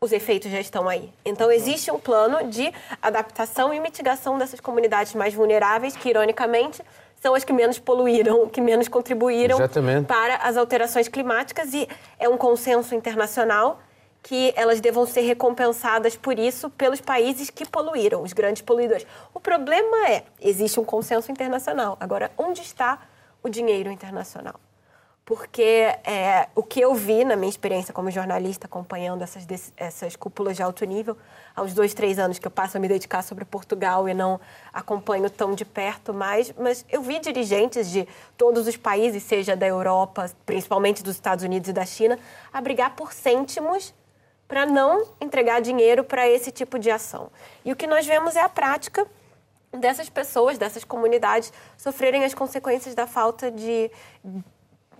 os 0.00 0.12
efeitos 0.12 0.50
já 0.50 0.60
estão 0.60 0.88
aí. 0.88 1.12
Então, 1.24 1.50
existe 1.50 1.90
um 1.90 1.98
plano 1.98 2.48
de 2.48 2.72
adaptação 3.02 3.72
e 3.72 3.80
mitigação 3.80 4.38
dessas 4.38 4.60
comunidades 4.60 5.14
mais 5.14 5.34
vulneráveis, 5.34 5.96
que, 5.96 6.08
ironicamente, 6.08 6.82
são 7.20 7.34
as 7.34 7.44
que 7.44 7.52
menos 7.52 7.78
poluíram, 7.78 8.48
que 8.48 8.60
menos 8.60 8.88
contribuíram 8.88 9.56
Exatamente. 9.56 10.06
para 10.06 10.36
as 10.36 10.56
alterações 10.56 11.08
climáticas. 11.08 11.74
E 11.74 11.88
é 12.18 12.28
um 12.28 12.36
consenso 12.36 12.94
internacional 12.94 13.80
que 14.22 14.52
elas 14.56 14.80
devam 14.80 15.06
ser 15.06 15.22
recompensadas 15.22 16.16
por 16.16 16.38
isso 16.38 16.68
pelos 16.70 17.00
países 17.00 17.50
que 17.50 17.66
poluíram, 17.66 18.22
os 18.22 18.32
grandes 18.32 18.62
poluidores. 18.62 19.06
O 19.32 19.40
problema 19.40 20.08
é, 20.08 20.24
existe 20.40 20.78
um 20.78 20.84
consenso 20.84 21.32
internacional. 21.32 21.96
Agora, 21.98 22.30
onde 22.36 22.60
está 22.60 23.00
o 23.42 23.48
dinheiro 23.48 23.90
internacional? 23.90 24.60
Porque 25.24 25.62
é, 26.04 26.48
o 26.56 26.62
que 26.62 26.80
eu 26.80 26.92
vi 26.92 27.24
na 27.24 27.36
minha 27.36 27.48
experiência 27.48 27.94
como 27.94 28.10
jornalista, 28.10 28.66
acompanhando 28.66 29.22
essas, 29.22 29.46
essas 29.76 30.16
cúpulas 30.16 30.56
de 30.56 30.62
alto 30.62 30.84
nível, 30.84 31.16
há 31.54 31.62
uns 31.62 31.72
dois, 31.72 31.94
três 31.94 32.18
anos 32.18 32.40
que 32.40 32.46
eu 32.48 32.50
passo 32.50 32.76
a 32.76 32.80
me 32.80 32.88
dedicar 32.88 33.22
sobre 33.22 33.44
Portugal 33.44 34.08
e 34.08 34.14
não 34.14 34.40
acompanho 34.72 35.30
tão 35.30 35.54
de 35.54 35.64
perto 35.64 36.12
mais, 36.12 36.52
mas 36.58 36.84
eu 36.90 37.00
vi 37.00 37.20
dirigentes 37.20 37.88
de 37.88 38.08
todos 38.36 38.66
os 38.66 38.76
países, 38.76 39.22
seja 39.22 39.54
da 39.54 39.68
Europa, 39.68 40.28
principalmente 40.44 41.00
dos 41.00 41.14
Estados 41.14 41.44
Unidos 41.44 41.68
e 41.68 41.72
da 41.72 41.86
China, 41.86 42.18
a 42.52 42.60
brigar 42.60 42.96
por 42.96 43.12
cêntimos 43.12 43.94
para 44.50 44.66
não 44.66 45.06
entregar 45.20 45.60
dinheiro 45.60 46.02
para 46.02 46.28
esse 46.28 46.50
tipo 46.50 46.76
de 46.76 46.90
ação. 46.90 47.30
E 47.64 47.70
o 47.70 47.76
que 47.76 47.86
nós 47.86 48.04
vemos 48.04 48.34
é 48.34 48.40
a 48.40 48.48
prática 48.48 49.06
dessas 49.72 50.10
pessoas, 50.10 50.58
dessas 50.58 50.82
comunidades, 50.82 51.52
sofrerem 51.78 52.24
as 52.24 52.34
consequências 52.34 52.92
da 52.92 53.06
falta 53.06 53.48
de, 53.48 53.88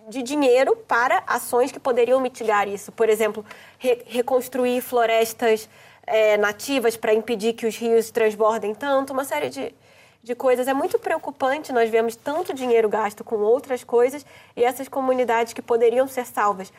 de 0.09 0.23
dinheiro 0.23 0.77
para 0.77 1.25
ações 1.27 1.73
que 1.73 1.81
poderiam 1.81 2.21
mitigar 2.21 2.69
isso. 2.69 2.93
Por 2.93 3.09
exemplo, 3.09 3.45
re 3.77 4.05
reconstruir 4.07 4.81
florestas 4.83 5.69
é, 6.07 6.37
nativas 6.37 6.97
para 6.97 7.13
impedir 7.13 7.55
que 7.55 7.67
os 7.67 7.77
rios 7.77 8.09
transbordem 8.13 8.73
tanto, 8.73 9.13
uma 9.13 9.25
série 9.25 9.49
de, 9.49 9.75
de 10.23 10.35
coisas. 10.37 10.69
É 10.69 10.73
muito 10.73 10.97
preocupante 10.97 11.73
nós 11.73 11.91
vemos 11.91 12.15
tanto 12.15 12.55
dinheiro 12.55 12.89
gasto 12.89 13.25
com 13.25 13.35
outras 13.39 13.83
coisas 13.83 14.25
e 14.57 14.63
essas 14.63 14.87
comunidades 14.87 15.53
que 15.53 15.61
poderiam 15.61 16.07
ser 16.07 16.25
salvas 16.25 16.73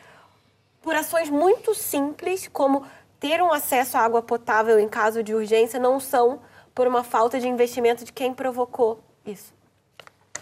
por 0.82 0.94
ações 0.94 1.30
muito 1.30 1.74
simples, 1.74 2.48
como 2.48 2.84
ter 3.20 3.40
um 3.40 3.52
acesso 3.52 3.96
à 3.96 4.00
água 4.00 4.20
potável 4.20 4.78
em 4.78 4.88
caso 4.88 5.22
de 5.22 5.32
urgência, 5.34 5.78
não 5.78 6.00
são 6.00 6.40
por 6.74 6.86
uma 6.86 7.04
falta 7.04 7.38
de 7.38 7.46
investimento 7.46 8.04
de 8.04 8.12
quem 8.12 8.34
provocou 8.34 9.00
isso. 9.24 9.54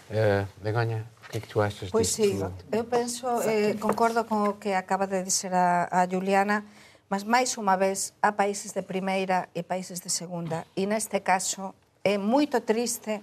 Uh, 0.09 0.47
Begonha, 0.61 1.05
o 1.25 1.29
que 1.29 1.37
é 1.37 1.41
que 1.41 1.47
tu 1.47 1.61
achas 1.61 1.79
disso? 1.79 1.91
Pois 1.91 2.09
sim, 2.09 2.41
eu 2.71 2.83
penso, 2.83 3.25
eh, 3.43 3.75
concordo 3.79 4.25
com 4.25 4.49
o 4.49 4.53
que 4.53 4.73
acaba 4.73 5.07
de 5.07 5.23
dizer 5.23 5.53
a, 5.53 5.87
a 5.89 6.07
Juliana, 6.07 6.65
mas 7.07 7.23
máis 7.23 7.55
unha 7.57 7.77
vez 7.77 8.11
há 8.21 8.31
países 8.31 8.73
de 8.73 8.81
primeira 8.81 9.47
e 9.55 9.63
países 9.63 9.99
de 9.99 10.09
segunda, 10.09 10.65
e 10.75 10.85
neste 10.85 11.19
caso 11.21 11.73
é 12.03 12.17
moito 12.17 12.59
triste, 12.59 13.21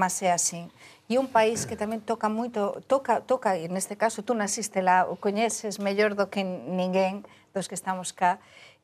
mas 0.00 0.24
é 0.24 0.32
así. 0.32 0.64
E 1.12 1.20
un 1.20 1.28
país 1.28 1.68
que 1.68 1.76
tamén 1.76 2.00
toca 2.00 2.32
moito, 2.32 2.80
toca, 2.88 3.20
toca 3.20 3.60
e 3.60 3.68
neste 3.68 4.00
caso 4.00 4.24
tú 4.24 4.32
nasiste 4.32 4.80
lá, 4.80 5.04
o 5.04 5.20
coñeces 5.20 5.76
mellor 5.76 6.16
do 6.16 6.32
que 6.32 6.40
ninguén 6.40 7.28
dos 7.52 7.68
que 7.68 7.76
estamos 7.76 8.16
cá, 8.16 8.40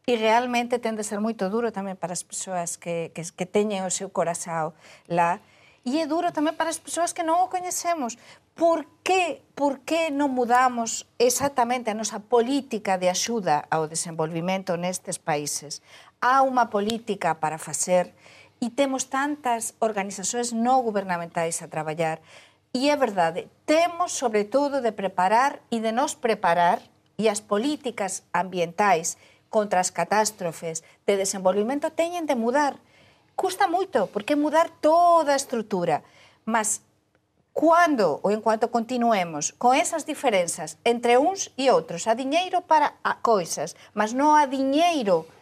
E 0.06 0.14
realmente 0.14 0.78
tende 0.78 1.02
a 1.02 1.08
ser 1.10 1.18
moito 1.18 1.50
duro 1.50 1.74
tamén 1.74 1.98
para 1.98 2.14
as 2.14 2.22
persoas 2.22 2.78
que, 2.78 3.10
que, 3.10 3.26
que 3.26 3.42
teñen 3.42 3.82
o 3.82 3.90
seu 3.90 4.06
corazao 4.06 4.70
lá. 5.10 5.42
E 5.82 5.98
é 5.98 6.06
duro 6.06 6.30
tamén 6.30 6.54
para 6.54 6.70
as 6.70 6.78
persoas 6.78 7.10
que 7.10 7.26
non 7.26 7.42
o 7.42 7.50
coñecemos. 7.50 8.14
Por 8.54 8.86
que, 9.02 9.42
por 9.58 9.82
que 9.82 10.14
non 10.14 10.30
mudamos 10.30 11.10
exactamente 11.18 11.90
a 11.90 11.98
nosa 11.98 12.22
política 12.22 13.02
de 13.02 13.10
axuda 13.10 13.66
ao 13.66 13.90
desenvolvimento 13.90 14.78
nestes 14.78 15.18
países? 15.18 15.82
Há 16.22 16.46
unha 16.46 16.70
política 16.70 17.42
para 17.42 17.58
facer 17.58 18.14
e 18.60 18.72
temos 18.72 19.12
tantas 19.12 19.76
organizacións 19.78 20.56
non 20.56 20.80
gubernamentais 20.82 21.60
a 21.60 21.68
traballar. 21.68 22.24
E 22.72 22.88
é 22.88 22.96
verdade, 22.96 23.48
temos 23.64 24.12
sobre 24.12 24.44
todo 24.44 24.80
de 24.80 24.92
preparar 24.92 25.60
e 25.72 25.80
de 25.80 25.92
nos 25.92 26.16
preparar 26.16 26.80
e 27.16 27.28
as 27.28 27.40
políticas 27.40 28.24
ambientais 28.32 29.16
contra 29.48 29.80
as 29.80 29.90
catástrofes 29.90 30.84
de 31.06 31.16
desenvolvimento 31.16 31.92
teñen 31.92 32.28
de 32.28 32.36
mudar. 32.36 32.76
Custa 33.36 33.68
moito, 33.68 34.08
porque 34.12 34.36
mudar 34.36 34.68
toda 34.80 35.32
a 35.32 35.40
estrutura. 35.40 36.04
Mas 36.44 36.84
cando 37.56 38.20
ou 38.20 38.28
en 38.28 38.44
cuanto 38.44 38.68
continuemos 38.68 39.56
con 39.56 39.72
esas 39.72 40.04
diferenzas 40.04 40.76
entre 40.84 41.16
uns 41.16 41.48
e 41.56 41.72
outros, 41.72 42.04
a 42.04 42.12
diñeiro 42.12 42.60
para 42.68 43.00
a 43.00 43.16
coisas, 43.24 43.72
mas 43.96 44.12
non 44.12 44.36
a 44.36 44.44
diñeiro 44.44 45.24
para 45.24 45.35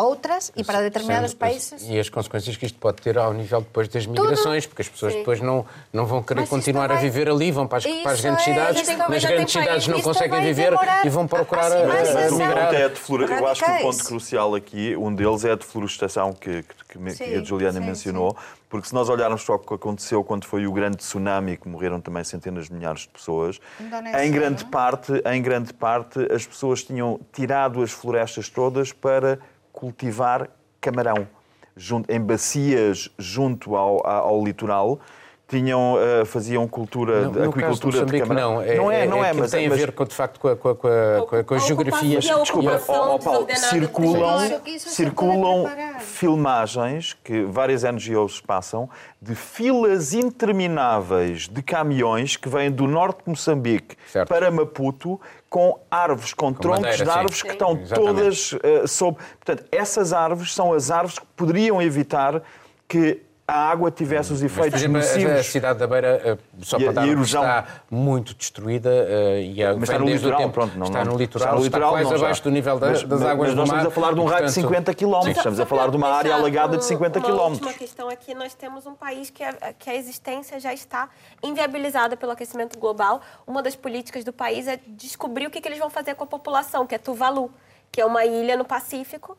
outras 0.00 0.52
e 0.56 0.64
para 0.64 0.80
determinados 0.80 1.32
Sim, 1.32 1.36
países. 1.36 1.88
E 1.88 1.98
as 1.98 2.08
consequências 2.08 2.56
que 2.56 2.66
isto 2.66 2.78
pode 2.78 3.00
ter 3.00 3.16
ao 3.18 3.32
nível 3.32 3.60
depois 3.60 3.88
das 3.88 4.06
migrações, 4.06 4.64
Tudo. 4.64 4.70
porque 4.70 4.82
as 4.82 4.88
pessoas 4.88 5.12
Sim. 5.12 5.18
depois 5.20 5.40
não, 5.40 5.64
não 5.92 6.06
vão 6.06 6.22
querer 6.22 6.40
Mas 6.40 6.48
continuar 6.48 6.90
a 6.90 6.96
viver 6.96 7.28
ali, 7.28 7.50
vão 7.50 7.66
para 7.66 7.78
as, 7.78 7.84
para 7.84 8.12
as 8.12 8.20
grandes 8.20 8.46
é, 8.46 8.50
cidades, 8.50 8.98
nas 9.08 9.24
grandes 9.24 9.52
cidades 9.52 9.88
não 9.88 10.00
conseguem 10.00 10.42
viver 10.42 10.72
e 11.04 11.08
vão 11.08 11.26
procurar 11.26 11.70
a, 11.72 12.26
a, 12.26 12.30
migrar. 12.30 12.74
É 12.74 12.84
a 12.84 12.90
eu 13.38 13.46
acho 13.46 13.64
que 13.64 13.70
o 13.70 13.78
ponto 13.80 14.04
crucial 14.04 14.54
aqui, 14.54 14.96
um 14.96 15.14
deles 15.14 15.44
é 15.44 15.52
a 15.52 15.54
deflorestação 15.54 16.32
que, 16.32 16.62
que, 16.62 16.74
que, 16.88 16.98
que 16.98 17.34
a 17.34 17.44
Juliana 17.44 17.80
mencionou, 17.80 18.36
porque 18.68 18.88
se 18.88 18.94
nós 18.94 19.08
olharmos 19.08 19.44
para 19.44 19.54
o 19.56 19.58
que 19.58 19.74
aconteceu 19.74 20.24
quando 20.24 20.46
foi 20.46 20.66
o 20.66 20.72
grande 20.72 20.96
tsunami, 20.96 21.56
que 21.56 21.68
morreram 21.68 22.00
também 22.00 22.24
centenas 22.24 22.66
de 22.66 22.72
milhares 22.72 23.02
de 23.02 23.08
pessoas, 23.08 23.60
Indonésia, 23.78 24.26
em 24.26 24.32
grande, 24.32 24.64
parte, 24.64 25.12
em 25.24 25.42
grande 25.42 25.72
parte 25.74 26.20
as 26.32 26.46
pessoas 26.46 26.82
tinham 26.82 27.20
tirado 27.32 27.82
as 27.82 27.90
florestas 27.90 28.48
todas 28.48 28.92
para 28.92 29.38
cultivar 29.72 30.48
camarão 30.80 31.28
junto, 31.76 32.10
em 32.10 32.20
bacias 32.20 33.10
junto 33.18 33.76
ao, 33.76 34.04
ao 34.06 34.44
litoral 34.44 35.00
tinham, 35.48 35.94
uh, 35.94 36.26
faziam 36.26 36.68
cultura, 36.68 37.22
não, 37.22 37.32
de, 37.32 37.42
aquicultura 37.42 38.04
de 38.04 38.20
camarão. 38.20 38.56
Não 38.56 38.62
é, 38.62 38.74
não 38.74 38.92
é, 38.92 39.06
não 39.06 39.24
é, 39.24 39.30
é 39.30 39.32
mas 39.32 39.50
tem 39.50 39.66
a 39.66 39.70
ver 39.70 39.92
com, 39.92 40.04
de 40.04 40.14
facto 40.14 40.38
com 40.38 40.48
a, 40.48 40.56
com 40.56 40.68
a, 40.68 40.74
com 40.74 41.36
a, 41.36 41.44
com 41.44 41.54
a 41.54 41.58
geografia. 41.58 42.18
Desculpa, 42.18 42.82
oh, 42.86 43.14
oh, 43.14 43.18
Paulo, 43.18 43.46
circulam, 43.56 44.60
circulam 44.76 45.64
filmagens 46.00 47.16
que 47.24 47.44
várias 47.44 47.82
NGOs 47.82 48.42
passam 48.42 48.90
de 49.22 49.34
filas 49.34 50.12
intermináveis 50.12 51.48
de 51.48 51.62
caminhões 51.62 52.36
que 52.36 52.48
vêm 52.48 52.70
do 52.70 52.86
norte 52.86 53.24
de 53.24 53.30
Moçambique 53.30 53.96
certo. 54.06 54.28
para 54.28 54.50
Maputo 54.50 55.18
com 55.48 55.80
árvores, 55.90 56.34
com, 56.34 56.52
com 56.52 56.60
troncos 56.60 56.82
bandeira, 56.82 57.04
de 57.04 57.10
árvores 57.10 57.38
sim. 57.38 57.46
que 57.46 57.52
estão 57.54 57.74
todas 57.74 58.52
uh, 58.52 58.86
sob. 58.86 59.16
Portanto, 59.42 59.66
essas 59.72 60.12
árvores 60.12 60.54
são 60.54 60.74
as 60.74 60.90
árvores 60.90 61.18
que 61.18 61.26
poderiam 61.34 61.80
evitar 61.80 62.42
que 62.86 63.22
a 63.48 63.70
água 63.70 63.90
tivesse 63.90 64.30
os 64.30 64.42
efeitos 64.42 64.86
Mas, 64.86 65.06
nocivos. 65.06 65.32
A 65.32 65.42
cidade 65.42 65.78
da 65.78 65.86
Beira, 65.86 66.20
eh, 66.22 66.38
só 66.60 66.78
para 66.78 66.92
dar, 66.92 67.08
erosão... 67.08 67.40
está 67.40 67.66
muito 67.90 68.34
destruída 68.34 68.90
uh, 68.90 69.38
e 69.40 69.64
a, 69.64 69.72
mas 69.72 69.84
está 69.84 69.98
no 69.98 70.04
litoral, 70.04 70.38
tempo, 70.38 70.52
pronto, 70.52 70.78
não, 70.78 70.86
está 70.86 71.02
no 71.02 71.16
litoral, 71.16 71.46
está, 71.46 71.56
no 71.56 71.64
litoral, 71.64 71.96
está 71.96 72.08
quase 72.10 72.22
abaixo 72.22 72.42
do 72.42 72.50
nível 72.50 72.78
das, 72.78 73.02
mas, 73.04 73.22
águas 73.22 73.48
mas 73.48 73.56
nós 73.56 73.68
estamos 73.68 73.86
a 73.86 73.90
falar 73.90 74.12
de 74.12 74.20
um 74.20 74.26
raio 74.26 74.44
de 74.44 74.52
50 74.52 74.94
km, 74.94 75.28
estamos 75.30 75.60
a 75.60 75.64
falar 75.64 75.90
de 75.90 75.96
uma 75.96 76.08
área 76.08 76.34
alagada 76.34 76.76
de 76.76 76.84
50 76.84 77.22
km. 77.22 77.30
A 77.30 77.44
última 77.44 77.72
questão 77.72 78.10
é 78.10 78.16
que 78.16 78.34
nós 78.34 78.52
temos 78.52 78.84
um 78.86 78.94
país 78.94 79.30
que 79.30 79.42
a, 79.42 79.54
que 79.78 79.88
a 79.88 79.94
existência 79.94 80.60
já 80.60 80.74
está 80.74 81.08
inviabilizada 81.42 82.18
pelo 82.18 82.32
aquecimento 82.32 82.78
global. 82.78 83.22
Uma 83.46 83.62
das 83.62 83.74
políticas 83.74 84.24
do 84.24 84.32
país 84.32 84.68
é 84.68 84.78
descobrir 84.88 85.46
o 85.46 85.50
que, 85.50 85.58
que 85.58 85.68
eles 85.68 85.78
vão 85.78 85.88
fazer 85.88 86.14
com 86.16 86.24
a 86.24 86.26
população, 86.26 86.86
que 86.86 86.94
é 86.94 86.98
Tuvalu, 86.98 87.50
que 87.90 87.98
é 87.98 88.04
uma 88.04 88.26
ilha 88.26 88.58
no 88.58 88.64
Pacífico, 88.66 89.38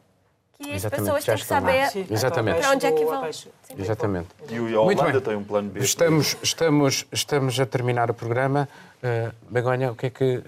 que 0.60 0.74
as 0.74 0.86
pessoas 0.86 1.24
têm 1.24 1.36
que 1.36 1.46
saber 1.46 1.90
Exatamente. 2.12 2.60
para 2.60 2.72
onde 2.72 2.86
é 2.86 2.92
que 2.92 3.06
vão. 3.06 3.24
Exatamente. 3.78 4.28
E 4.50 4.58
a 4.58 4.82
Holanda 4.82 5.22
tem 5.22 5.36
um 5.36 5.44
plano 5.44 5.70
B. 5.70 5.80
Estamos, 5.80 6.36
estamos, 6.44 7.06
estamos 7.12 7.60
a 7.60 7.66
terminar 7.66 8.12
o 8.12 8.14
programa. 8.14 8.68
Uh, 9.02 9.32
Begonha, 9.50 9.94
o 9.94 9.96
que 9.96 10.08
é 10.08 10.10
que 10.10 10.38
uh, 10.38 10.44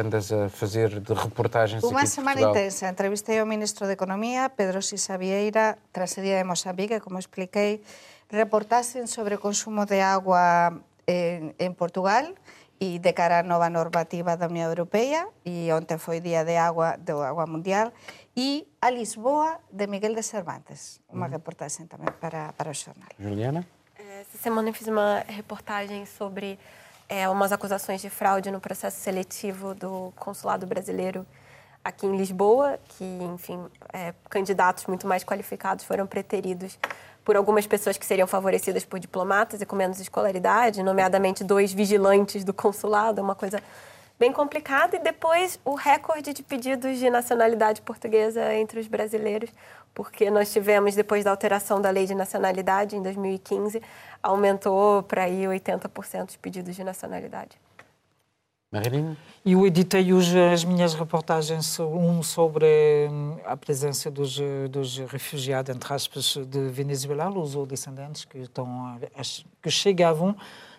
andas 0.00 0.30
a 0.30 0.48
fazer 0.48 1.00
de 1.00 1.12
reportagens 1.12 1.82
Uma 1.82 2.00
aqui 2.00 2.10
semana 2.10 2.40
intensa. 2.40 2.88
Entrevistei 2.88 3.42
o 3.42 3.46
Ministro 3.46 3.86
de 3.88 3.94
Economia, 3.94 4.48
Pedro 4.48 4.80
Sisa 4.80 5.18
Vieira, 5.18 5.76
tras 5.92 6.16
o 6.16 6.20
día 6.20 6.38
de 6.38 6.44
Moçambique, 6.44 7.00
como 7.00 7.18
expliquei, 7.18 7.82
reportasen 8.30 9.08
sobre 9.08 9.34
o 9.34 9.40
consumo 9.40 9.84
de 9.86 10.00
agua 10.00 10.78
en, 11.08 11.56
en 11.58 11.74
Portugal, 11.74 12.32
e 12.78 13.02
de 13.02 13.12
cara 13.12 13.42
á 13.42 13.46
nova 13.46 13.66
normativa 13.66 14.38
da 14.38 14.46
Unión 14.46 14.70
Europea 14.70 15.26
e 15.42 15.66
onte 15.74 15.98
foi 15.98 16.22
día 16.22 16.46
de 16.46 16.54
agua 16.54 16.94
do 16.94 17.26
agua 17.26 17.46
mundial 17.50 17.90
e 18.40 18.68
a 18.80 18.88
Lisboa 18.88 19.58
de 19.68 19.84
Miguel 19.88 20.14
de 20.14 20.22
Cervantes, 20.22 21.00
uma 21.08 21.26
uhum. 21.26 21.32
reportagem 21.32 21.88
também 21.88 22.06
para, 22.20 22.52
para 22.52 22.70
o 22.70 22.72
jornal. 22.72 23.08
Juliana? 23.18 23.66
Essa 23.98 24.38
semana 24.38 24.68
eu 24.68 24.72
fiz 24.72 24.86
uma 24.86 25.24
reportagem 25.26 26.06
sobre 26.06 26.56
é, 27.08 27.28
umas 27.28 27.50
acusações 27.50 28.00
de 28.00 28.08
fraude 28.08 28.48
no 28.52 28.60
processo 28.60 29.00
seletivo 29.00 29.74
do 29.74 30.12
consulado 30.14 30.68
brasileiro 30.68 31.26
aqui 31.82 32.06
em 32.06 32.16
Lisboa, 32.16 32.78
que, 32.90 33.04
enfim, 33.04 33.58
é, 33.92 34.14
candidatos 34.30 34.86
muito 34.86 35.04
mais 35.04 35.24
qualificados 35.24 35.84
foram 35.84 36.06
preteridos 36.06 36.78
por 37.24 37.34
algumas 37.34 37.66
pessoas 37.66 37.98
que 37.98 38.06
seriam 38.06 38.28
favorecidas 38.28 38.84
por 38.84 39.00
diplomatas 39.00 39.60
e 39.60 39.66
com 39.66 39.74
menos 39.74 39.98
escolaridade, 39.98 40.80
nomeadamente 40.80 41.42
dois 41.42 41.72
vigilantes 41.72 42.44
do 42.44 42.54
consulado, 42.54 43.20
uma 43.20 43.34
coisa 43.34 43.60
bem 44.18 44.32
complicada. 44.32 44.96
E 44.96 44.98
depois 44.98 45.58
o 45.64 45.74
recorde 45.74 46.32
de 46.32 46.42
pedidos 46.42 46.98
de 46.98 47.08
nacionalidade 47.08 47.80
portuguesa 47.82 48.54
entre 48.54 48.80
os 48.80 48.88
brasileiros, 48.88 49.50
porque 49.94 50.30
nós 50.30 50.52
tivemos, 50.52 50.94
depois 50.94 51.24
da 51.24 51.30
alteração 51.30 51.80
da 51.80 51.90
lei 51.90 52.06
de 52.06 52.14
nacionalidade 52.14 52.96
em 52.96 53.02
2015, 53.02 53.80
aumentou 54.22 55.02
para 55.02 55.24
aí 55.24 55.44
80% 55.44 56.30
os 56.30 56.36
pedidos 56.36 56.74
de 56.74 56.84
nacionalidade. 56.84 57.58
Marilene? 58.70 59.16
Eu 59.46 59.66
editei 59.66 60.12
hoje 60.12 60.38
as 60.38 60.62
minhas 60.62 60.92
reportagens, 60.92 61.80
um 61.80 62.22
sobre 62.22 62.66
hum, 63.10 63.38
a 63.46 63.56
presença 63.56 64.10
dos, 64.10 64.38
dos 64.70 64.98
refugiados, 64.98 65.74
entre 65.74 65.94
aspas, 65.94 66.36
de 66.36 66.68
Venezuela, 66.68 67.30
os 67.30 67.54
descendentes 67.66 68.26
que, 68.26 68.36
estão, 68.40 69.00
que 69.62 69.70
chegavam, 69.70 70.36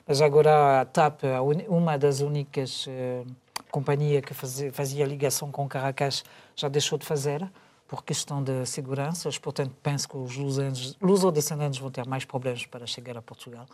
mas 0.10 0.24
agora 0.24 0.82
a 0.82 0.86
TAP, 0.86 1.22
uma 1.68 1.96
das 1.96 2.20
únicas 2.20 2.88
uh, 2.88 3.28
companhias 3.70 4.26
que 4.26 4.34
fazia, 4.34 4.74
fazia 4.74 5.06
ligação 5.06 5.52
com 5.52 5.70
Caracas, 5.70 6.26
já 6.56 6.68
deixou 6.68 6.98
de 6.98 7.06
fazer 7.06 7.48
por 7.88 8.04
questão 8.04 8.42
de 8.42 8.66
segurança. 8.66 9.30
Portanto, 9.40 9.72
penso 9.84 10.10
que 10.10 10.18
os 10.18 10.36
luso-descendentes 11.00 11.78
vão 11.78 11.92
ter 11.92 12.08
mais 12.08 12.26
problemas 12.26 12.66
para 12.66 12.88
chegar 12.88 13.20
a 13.20 13.22
Portugal. 13.22 13.68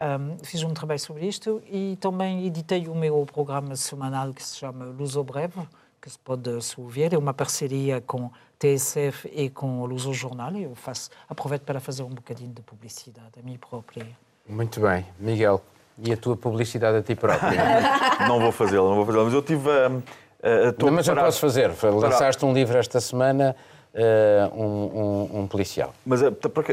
Um, 0.00 0.42
fiz 0.42 0.62
um 0.62 0.72
trabalho 0.72 0.98
sobre 0.98 1.26
isto 1.26 1.62
e 1.66 1.98
também 2.00 2.46
editei 2.46 2.88
o 2.88 2.94
meu 2.94 3.26
programa 3.26 3.76
semanal 3.76 4.32
que 4.32 4.42
se 4.42 4.56
chama 4.56 4.86
Luso 4.86 5.22
Breve, 5.24 5.60
que 6.00 6.08
se 6.08 6.18
pode 6.18 6.58
se 6.62 6.80
ouvir. 6.80 7.12
É 7.12 7.18
uma 7.18 7.34
parceria 7.34 8.00
com 8.00 8.30
TSF 8.58 9.28
e 9.30 9.50
com 9.50 9.82
o 9.82 9.84
Luso 9.84 10.14
Jornal. 10.14 10.56
Eu 10.56 10.74
faço, 10.74 11.10
aproveito 11.28 11.64
para 11.64 11.80
fazer 11.80 12.02
um 12.02 12.14
bocadinho 12.14 12.54
de 12.54 12.62
publicidade 12.62 13.38
a 13.38 13.42
mim 13.42 13.58
própria. 13.58 14.06
Muito 14.48 14.80
bem. 14.80 15.04
Miguel, 15.18 15.62
e 15.98 16.12
a 16.12 16.16
tua 16.16 16.36
publicidade 16.36 16.98
a 16.98 17.02
ti 17.02 17.14
próprio? 17.14 17.50
não 18.28 18.40
vou 18.40 18.52
fazê-la, 18.52 18.88
não 18.88 18.96
vou 18.96 19.06
fazê-la, 19.06 19.24
mas 19.24 19.34
eu 19.34 19.42
tive 19.42 19.70
a. 19.70 19.88
Uh, 19.88 20.84
não, 20.84 20.92
mas 20.92 21.08
eu 21.08 21.16
posso 21.16 21.40
fazer. 21.40 21.70
Lançaste 21.82 22.44
um 22.44 22.52
livro 22.52 22.76
esta 22.78 23.00
semana. 23.00 23.56
Uh, 23.94 24.54
um, 24.54 24.66
um, 24.66 25.40
um, 25.40 25.46
policial. 25.46 25.94
Mas 26.04 26.20
uh, 26.20 26.30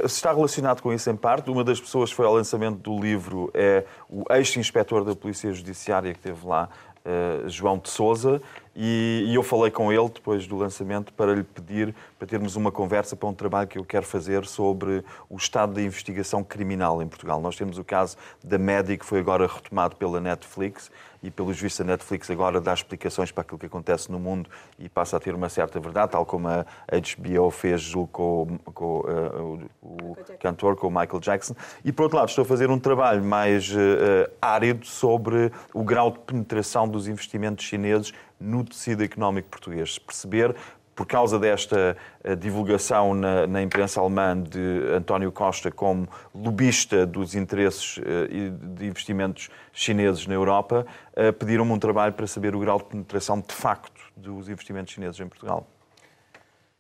se 0.10 0.16
está 0.16 0.34
relacionado 0.34 0.82
com 0.82 0.92
isso 0.92 1.10
em 1.10 1.16
parte, 1.16 1.50
uma 1.50 1.64
das 1.64 1.80
pessoas 1.80 2.10
que 2.10 2.18
foi 2.18 2.26
ao 2.26 2.34
lançamento 2.34 2.80
do 2.80 3.00
livro 3.00 3.50
é 3.54 3.86
o 4.10 4.26
ex-inspetor 4.34 5.06
da 5.06 5.16
Polícia 5.16 5.50
Judiciária 5.54 6.12
que 6.12 6.20
esteve 6.20 6.46
lá, 6.46 6.68
uh, 7.06 7.48
João 7.48 7.78
de 7.78 7.90
Souza, 7.90 8.42
e, 8.76 9.26
e, 9.28 9.36
eu 9.36 9.44
falei 9.44 9.70
com 9.70 9.92
ele 9.92 10.10
depois 10.10 10.48
do 10.48 10.58
lançamento 10.58 11.14
para 11.14 11.34
lhe 11.34 11.44
pedir 11.44 11.94
para 12.18 12.28
termos 12.28 12.56
uma 12.56 12.72
conversa 12.72 13.16
para 13.16 13.30
um 13.30 13.34
trabalho 13.34 13.68
que 13.68 13.78
eu 13.78 13.86
quero 13.86 14.06
fazer 14.06 14.46
sobre 14.46 15.04
o 15.30 15.36
estado 15.36 15.74
da 15.74 15.82
investigação 15.82 16.44
criminal 16.44 17.02
em 17.02 17.08
Portugal. 17.08 17.40
Nós 17.40 17.56
temos 17.56 17.78
o 17.78 17.84
caso 17.84 18.18
da 18.44 18.58
Média, 18.58 18.98
que 18.98 19.06
foi 19.06 19.20
agora 19.20 19.46
retomado 19.46 19.96
pela 19.96 20.20
Netflix, 20.20 20.90
e 21.24 21.32
pelos 21.32 21.60
vistos 21.60 21.80
a 21.82 21.84
Netflix 21.86 22.30
agora 22.30 22.60
dá 22.60 22.74
explicações 22.74 23.32
para 23.32 23.42
aquilo 23.42 23.58
que 23.58 23.66
acontece 23.66 24.12
no 24.12 24.20
mundo 24.20 24.50
e 24.78 24.90
passa 24.90 25.16
a 25.16 25.20
ter 25.20 25.34
uma 25.34 25.48
certa 25.48 25.80
verdade, 25.80 26.12
tal 26.12 26.26
como 26.26 26.50
a 26.50 26.66
HBO 26.90 27.50
fez 27.50 27.94
com, 28.12 28.60
com 28.66 29.00
uh, 29.00 29.70
o, 29.82 30.12
o 30.12 30.18
cantor, 30.40 30.76
com 30.76 30.88
o 30.88 30.92
Michael 30.92 31.22
Jackson. 31.22 31.56
E 31.86 31.94
por 31.94 32.04
outro 32.04 32.18
lado, 32.18 32.28
estou 32.28 32.42
a 32.42 32.46
fazer 32.46 32.70
um 32.70 32.78
trabalho 32.78 33.24
mais 33.24 33.72
uh, 33.72 34.30
árido 34.42 34.86
sobre 34.86 35.50
o 35.74 35.84
grau 35.84 36.12
de 36.12 36.20
penetração 36.20 36.88
dos 36.88 37.08
investimentos 37.08 37.64
chineses 37.64 38.14
no 38.40 38.64
tecido 38.64 39.04
económico 39.04 39.50
português. 39.50 39.98
Perceber 39.98 40.56
por 40.96 41.06
causa 41.08 41.40
desta 41.40 41.98
eh, 42.24 42.36
divulgação 42.36 43.14
na, 43.14 43.48
na, 43.48 43.62
imprensa 43.62 44.00
alemã 44.00 44.40
de 44.40 44.94
António 44.96 45.32
Costa 45.32 45.72
como 45.72 46.08
lobista 46.34 47.06
dos 47.06 47.36
interesses 47.36 48.00
eh, 48.00 48.52
de 48.76 48.86
investimentos 48.86 49.50
chineses 49.72 50.28
na 50.28 50.36
Europa, 50.36 50.86
eh, 51.16 51.32
pediram-me 51.32 51.72
um 51.72 51.80
trabalho 51.80 52.14
para 52.14 52.28
saber 52.28 52.56
o 52.56 52.60
grau 52.60 52.78
de 52.78 52.86
penetração 52.86 53.42
de 53.42 53.54
facto 53.54 54.02
dos 54.16 54.50
investimentos 54.50 54.94
chineses 54.94 55.20
em 55.20 55.28
Portugal. 55.28 55.68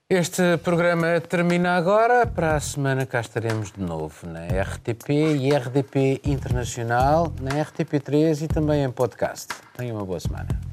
Este 0.09 0.57
programa 0.57 1.19
termina 1.21 1.75
agora. 1.75 2.27
Para 2.27 2.55
a 2.55 2.59
semana 2.59 3.05
cá 3.05 3.21
estaremos 3.21 3.71
de 3.71 3.81
novo 3.81 4.27
na 4.27 4.45
RTP 4.45 5.09
e 5.09 5.49
RDP 5.55 6.21
Internacional, 6.25 7.33
na 7.41 7.51
RTP3 7.63 8.43
e 8.43 8.47
também 8.47 8.83
em 8.83 8.91
podcast. 8.91 9.47
Tenham 9.75 9.95
uma 9.95 10.05
boa 10.05 10.19
semana. 10.19 10.72